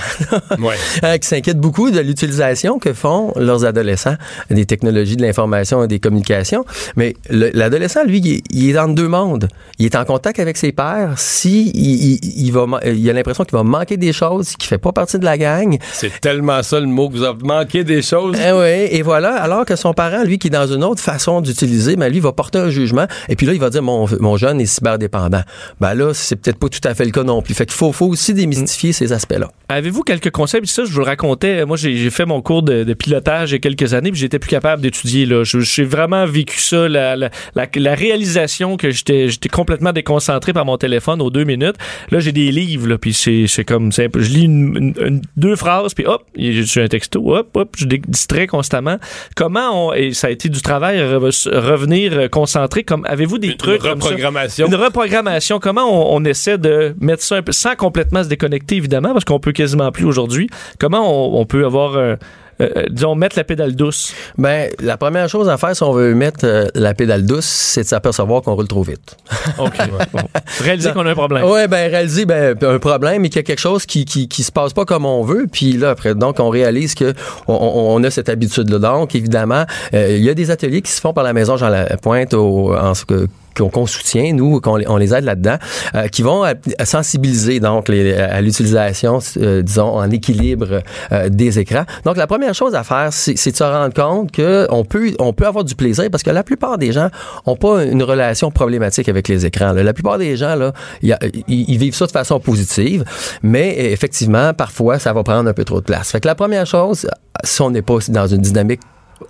ouais. 0.59 0.75
Euh, 1.05 1.19
qui 1.19 1.29
s'inquiètent 1.29 1.61
beaucoup 1.61 1.91
de 1.91 2.01
l'utilisation 2.01 2.79
que 2.79 2.93
font 2.93 3.33
leurs 3.37 3.65
adolescents 3.65 4.17
des 4.51 4.65
technologies 4.65 5.17
de 5.17 5.23
l'information 5.23 5.85
et 5.85 5.89
des 5.89 6.01
communications. 6.01 6.65
Mais 6.97 7.15
l'adolescent, 7.31 8.05
lui, 8.05 8.19
il, 8.19 8.43
il, 8.51 8.71
est 8.71 8.73
dans 8.73 8.89
deux 8.89 9.09
mondes. 9.09 9.49
Il 9.79 9.87
est 9.87 9.97
en 9.97 10.05
contact 10.05 10.41
avec 10.41 10.57
ses 10.57 10.73
pairs. 10.73 11.15
Si 11.17 11.71
il, 11.75 12.19
il, 12.23 12.53
va, 12.53 12.67
il 12.85 13.09
a 13.09 13.13
l'impression 13.13 13.45
qu'il 13.45 13.57
va 13.57 13.63
manquer 13.63 13.97
des 13.97 14.13
choses, 14.13 14.57
qu'il 14.57 14.69
fait 14.69 14.79
pas 14.79 14.93
partie 14.93 15.19
de 15.19 15.25
la 15.25 15.37
gang. 15.37 15.79
C'est 15.93 16.21
tellement 16.21 16.63
ça 16.63 16.81
le 16.81 16.87
mot 16.87 17.09
que 17.09 17.17
vous 17.17 17.23
avez 17.23 17.43
manqué 17.43 17.85
des 17.85 18.03
choses. 18.03 18.37
Eh 18.39 18.53
oui, 18.53 18.89
et 18.97 19.03
voilà. 19.03 19.35
Alors 19.35 19.65
que 19.65 19.77
son 19.77 19.93
parent, 19.93 20.25
lui, 20.25 20.39
qui 20.39 20.49
est 20.49 20.51
dans 20.51 20.67
une 20.67 20.85
autre 20.85 21.03
façon 21.03 21.41
d'utiliser, 21.41 21.97
mais 21.97 22.07
ben, 22.07 22.13
lui, 22.13 22.21
va 22.21 22.33
porter 22.33 22.59
un 22.59 22.71
jugement. 22.71 23.07
Et 23.29 23.37
puis 23.37 23.47
là, 23.47 23.53
il 23.53 23.61
va 23.61 23.71
dire 23.71 23.83
mon, 23.83 24.07
mon 24.21 24.37
jeune 24.37 24.61
est 24.61 24.67
cyberdépendant. 24.67 25.43
Ben 25.81 25.95
là, 25.99 26.15
c'est 26.15 26.37
peut-être 26.37 26.59
pas 26.59 26.69
tout 26.69 26.81
à 26.85 26.95
fait 26.95 27.05
le 27.05 27.11
cas 27.11 27.25
non 27.25 27.43
plus. 27.43 27.55
Fait 27.55 27.67
qu'il 27.67 27.75
faut, 27.75 27.93
faut 27.93 28.07
aussi 28.07 28.35
démystifier 28.35 28.93
ces 28.93 29.13
aspects-là. 29.13 29.51
Avez-vous 29.69 30.03
quelques 30.03 30.31
conseils? 30.31 30.63
ça, 30.65 30.85
je 30.85 30.91
vous 30.91 31.01
le 31.01 31.05
racontais. 31.05 31.65
Moi, 31.67 31.77
j'ai 31.77 32.11
fait 32.11 32.25
mon 32.25 32.41
cours 32.41 32.63
de, 32.63 32.95
pilotage 32.95 33.51
il 33.51 33.55
y 33.55 33.57
a 33.57 33.59
quelques 33.59 33.95
années, 33.95 34.11
puis 34.11 34.21
j'étais 34.21 34.39
plus 34.39 34.49
capable 34.49 34.83
d'étudier. 34.83 35.27
Là, 35.27 35.43
j'ai 35.45 35.85
vraiment 35.85 36.25
vécu 36.25 36.59
ça, 36.59 36.89
la, 36.89 37.17
la, 37.17 37.31
la, 37.55 37.95
réalisation 37.95 38.77
que 38.77 38.91
j'étais, 38.91 39.29
j'étais 39.29 39.49
complètement 39.49 39.93
déconcentré 39.93 40.53
par 40.53 40.65
mon 40.65 40.79
téléphone 40.79 41.21
aux 41.21 41.31
deux 41.31 41.45
minutes. 41.45 41.77
Là, 42.11 42.21
j'ai 42.21 42.33
des 42.33 42.51
livres, 42.51 42.89
là, 42.89 42.99
puis 42.99 43.13
c'est, 43.13 43.65
comme 43.65 43.93
simple. 43.93 44.21
Je 44.21 44.31
lis 44.31 44.45
une, 44.45 45.23
deux 45.37 45.57
phrases, 45.57 45.95
puis 45.95 46.07
hop, 46.07 46.25
j'ai 46.37 46.83
un 46.83 46.89
texto, 46.89 47.37
hop, 47.37 47.57
hop, 47.57 47.75
je 47.77 47.87
distrais 47.87 48.47
constamment. 48.47 48.99
Comment 49.37 49.89
on, 49.89 49.93
et 49.93 50.13
ça 50.13 50.29
a 50.29 50.31
été 50.31 50.49
du 50.49 50.63
travail, 50.63 51.03
revenir 51.03 52.31
concentré. 52.31 52.85
Comme 52.85 53.05
avez-vous 53.07 53.39
des 53.39 53.57
trucs 53.57 53.85
une 53.85 53.91
reprogrammation, 53.91 54.67
une 54.67 54.75
reprogrammation. 54.75 55.59
Comment 55.59 55.88
on, 55.89 56.25
essaie 56.25 56.59
de 56.59 56.95
mettre 57.01 57.23
ça 57.23 57.37
un 57.37 57.43
peu 57.43 57.53
sans 57.53 57.77
complètement 57.77 58.23
se 58.23 58.29
déconnecter 58.29 58.77
évidemment, 58.77 59.13
parce 59.13 59.25
qu'on 59.25 59.41
peut 59.41 59.53
quasiment 59.53 59.91
plus 59.93 60.05
aujourd'hui. 60.05 60.49
Comment 60.79 61.39
on, 61.39 61.47
peut 61.47 61.65
avoir 61.65 61.97
euh, 61.97 62.17
euh, 62.61 62.85
disons, 62.91 63.15
mettre 63.15 63.37
la 63.37 63.45
pédale 63.45 63.77
douce? 63.77 64.13
Ben, 64.37 64.71
la 64.81 64.97
première 64.97 65.29
chose 65.29 65.49
à 65.49 65.57
faire 65.57 65.77
si 65.77 65.83
on 65.83 65.93
veut 65.93 66.15
mettre 66.15 66.41
euh, 66.45 66.67
la 66.75 66.93
pédale 66.93 67.25
douce, 67.25 67.45
c'est 67.45 67.83
de 67.83 67.87
s'apercevoir 67.87 68.43
qu'on 68.43 68.55
roule 68.55 68.67
trop 68.67 68.83
vite. 68.83 69.17
OK. 69.59 69.79
Réaliser 70.61 70.93
qu'on 70.93 71.07
a 71.07 71.11
un 71.11 71.15
problème. 71.15 71.45
Oui, 71.45 71.69
ben, 71.69 71.91
réaliser 71.91 72.27
ben, 72.27 72.57
un 72.61 72.79
problème 72.79 73.25
et 73.25 73.29
qu'il 73.29 73.37
y 73.37 73.41
a 73.41 73.45
quelque 73.45 73.61
chose 73.61 73.87
qui, 73.87 74.05
qui, 74.05 74.29
qui 74.29 74.43
se 74.43 74.53
passe 74.53 74.73
pas 74.73 74.85
comme 74.85 75.07
on 75.07 75.23
veut. 75.23 75.47
Puis 75.51 75.75
là, 75.75 75.91
après, 75.91 76.15
donc, 76.15 76.41
on 76.41 76.49
réalise 76.49 76.95
que 76.95 77.15
on, 77.47 77.55
on 77.55 78.03
a 78.03 78.11
cette 78.11 78.29
habitude-là. 78.29 78.79
Donc, 78.79 79.15
évidemment, 79.15 79.65
il 79.93 80.23
y 80.23 80.29
a 80.29 80.35
des 80.35 80.51
ateliers 80.51 80.83
qui 80.83 80.91
se 80.91 81.01
font 81.01 81.13
par 81.13 81.25
la 81.25 81.33
maison 81.33 81.57
Jean 81.57 81.69
Lapointe 81.69 82.35
au, 82.35 82.75
en 82.77 82.95
ce 82.95 83.05
que 83.05 83.29
qu'on 83.57 83.87
soutient, 83.87 84.33
nous, 84.33 84.61
qu'on 84.61 84.81
on 84.87 84.97
les 84.97 85.15
aide 85.15 85.25
là-dedans, 85.25 85.57
euh, 85.95 86.09
qui 86.09 86.23
vont 86.23 86.45
sensibiliser 86.85 87.61
donc 87.61 87.89
les, 87.89 88.15
à 88.15 88.41
l'utilisation, 88.41 89.19
euh, 89.37 89.63
disons, 89.63 89.97
en 89.97 90.11
équilibre 90.11 90.83
euh, 91.13 91.29
des 91.29 91.59
écrans. 91.59 91.85
Donc, 92.05 92.17
la 92.17 92.27
première 92.27 92.55
chose 92.55 92.75
à 92.75 92.85
faire, 92.85 93.09
c'est 93.13 93.51
de 93.51 93.57
se 93.57 93.65
rendre 93.65 93.95
compte 93.95 94.35
qu'on 94.35 94.85
peut, 94.85 95.17
on 95.19 95.33
peut 95.33 95.47
avoir 95.47 95.65
du 95.65 95.75
plaisir 95.75 96.09
parce 96.11 96.23
que 96.23 96.31
la 96.31 96.43
plupart 96.43 96.79
des 96.79 96.93
gens 96.93 97.09
ont 97.47 97.57
pas 97.57 97.85
une 97.85 98.03
relation 98.03 98.51
problématique 98.51 99.09
avec 99.09 99.29
les 99.29 99.47
écrans. 99.47 99.73
La 99.73 99.93
plupart 99.93 100.19
des 100.19 100.37
gens, 100.37 100.55
là, 100.55 100.73
ils 101.03 101.79
vivent 101.79 101.95
ça 101.95 102.07
de 102.07 102.13
façon 102.13 102.41
positive, 102.41 103.05
mais 103.43 103.93
effectivement, 103.93 104.53
parfois, 104.55 104.99
ça 104.99 105.13
va 105.13 105.23
prendre 105.23 105.49
un 105.49 105.55
peu 105.55 105.65
trop 105.65 105.81
de 105.81 105.85
place. 105.85 106.11
Fait 106.11 106.21
que 106.21 106.27
la 106.27 106.35
première 106.35 106.67
chose, 106.67 107.09
si 107.45 107.63
on 107.63 107.71
n'est 107.71 107.83
pas 107.83 107.99
dans 108.09 108.27
une 108.27 108.43
dynamique 108.43 108.81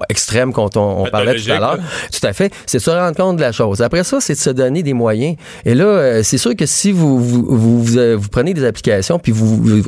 extrême 0.08 0.52
quand 0.52 0.76
on, 0.76 1.06
parlait 1.10 1.34
tout 1.36 1.50
à 1.50 1.58
l'heure. 1.58 1.78
Tout 2.12 2.26
à 2.26 2.32
fait. 2.32 2.52
C'est 2.66 2.78
de 2.78 2.82
se 2.82 2.90
rendre 2.90 3.16
compte 3.16 3.36
de 3.36 3.40
la 3.40 3.52
chose. 3.52 3.82
Après 3.82 4.04
ça, 4.04 4.20
c'est 4.20 4.34
de 4.34 4.38
se 4.38 4.50
donner 4.50 4.82
des 4.82 4.92
moyens. 4.92 5.36
Et 5.64 5.74
là, 5.74 5.84
euh, 5.84 6.22
c'est 6.22 6.38
sûr 6.38 6.54
que 6.56 6.66
si 6.66 6.92
vous 6.92 7.18
vous, 7.18 7.44
vous, 7.48 7.98
euh, 7.98 8.16
vous, 8.18 8.28
prenez 8.28 8.54
des 8.54 8.64
applications 8.64 9.18
puis 9.18 9.32
vous, 9.32 9.56
vous 9.56 9.82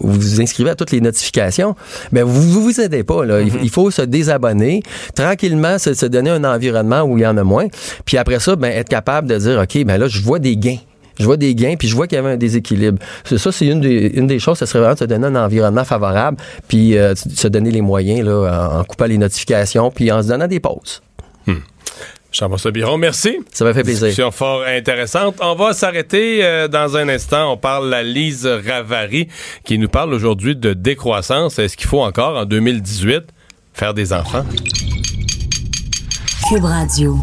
vous, 0.00 0.40
inscrivez 0.40 0.70
à 0.70 0.74
toutes 0.74 0.90
les 0.90 1.00
notifications, 1.00 1.74
ben 2.12 2.24
vous 2.24 2.42
vous, 2.42 2.62
vous 2.62 2.80
aidez 2.80 3.04
pas. 3.04 3.24
Là. 3.24 3.40
il, 3.40 3.52
mm-hmm. 3.52 3.70
faut 3.70 3.90
se 3.90 4.02
désabonner 4.02 4.82
tranquillement, 5.14 5.78
se, 5.78 5.94
se 5.94 6.06
donner 6.06 6.30
un 6.30 6.44
environnement 6.44 7.02
où 7.02 7.18
il 7.18 7.22
y 7.22 7.26
en 7.26 7.36
a 7.36 7.44
moins. 7.44 7.66
Puis 8.04 8.16
après 8.18 8.40
ça, 8.40 8.56
ben 8.56 8.70
être 8.70 8.88
capable 8.88 9.28
de 9.28 9.38
dire, 9.38 9.60
ok, 9.60 9.84
ben 9.84 9.98
là, 9.98 10.08
je 10.08 10.20
vois 10.20 10.38
des 10.38 10.56
gains 10.56 10.78
je 11.18 11.24
vois 11.24 11.36
des 11.36 11.54
gains, 11.54 11.76
puis 11.78 11.88
je 11.88 11.96
vois 11.96 12.06
qu'il 12.06 12.16
y 12.16 12.18
avait 12.18 12.32
un 12.32 12.36
déséquilibre. 12.36 12.98
Ça, 13.24 13.52
c'est 13.52 13.66
une 13.66 13.80
des, 13.80 14.12
une 14.14 14.26
des 14.26 14.38
choses, 14.38 14.58
ce 14.58 14.66
serait 14.66 14.80
vraiment 14.80 14.94
de 14.94 14.98
se 14.98 15.04
donner 15.04 15.26
un 15.26 15.36
environnement 15.36 15.84
favorable, 15.84 16.38
puis 16.68 16.96
euh, 16.96 17.14
se 17.14 17.48
donner 17.48 17.70
les 17.70 17.80
moyens 17.80 18.26
là, 18.26 18.78
en, 18.78 18.84
coupant 18.84 19.06
les 19.06 19.18
notifications, 19.18 19.90
puis 19.90 20.10
en 20.12 20.22
se 20.22 20.28
donnant 20.28 20.48
des 20.48 20.60
pauses. 20.60 21.02
Hmm. 21.46 21.58
Jean-François 22.32 22.70
Biron, 22.70 22.98
merci. 22.98 23.38
Ça 23.52 23.64
m'a 23.64 23.72
fait 23.72 23.82
plaisir. 23.82 24.08
Discussion 24.08 24.30
fort 24.30 24.62
intéressante. 24.66 25.36
On 25.40 25.54
va 25.54 25.72
s'arrêter 25.72 26.44
euh, 26.44 26.68
dans 26.68 26.96
un 26.96 27.08
instant. 27.08 27.52
On 27.52 27.56
parle 27.56 27.92
à 27.94 28.02
Lise 28.02 28.46
Ravary 28.46 29.28
qui 29.64 29.78
nous 29.78 29.88
parle 29.88 30.12
aujourd'hui 30.12 30.54
de 30.54 30.74
décroissance. 30.74 31.58
Est-ce 31.58 31.78
qu'il 31.78 31.88
faut 31.88 32.02
encore, 32.02 32.36
en 32.36 32.44
2018, 32.44 33.22
faire 33.72 33.94
des 33.94 34.12
enfants? 34.12 34.44
Cube 36.48 36.64
Radio. 36.64 37.16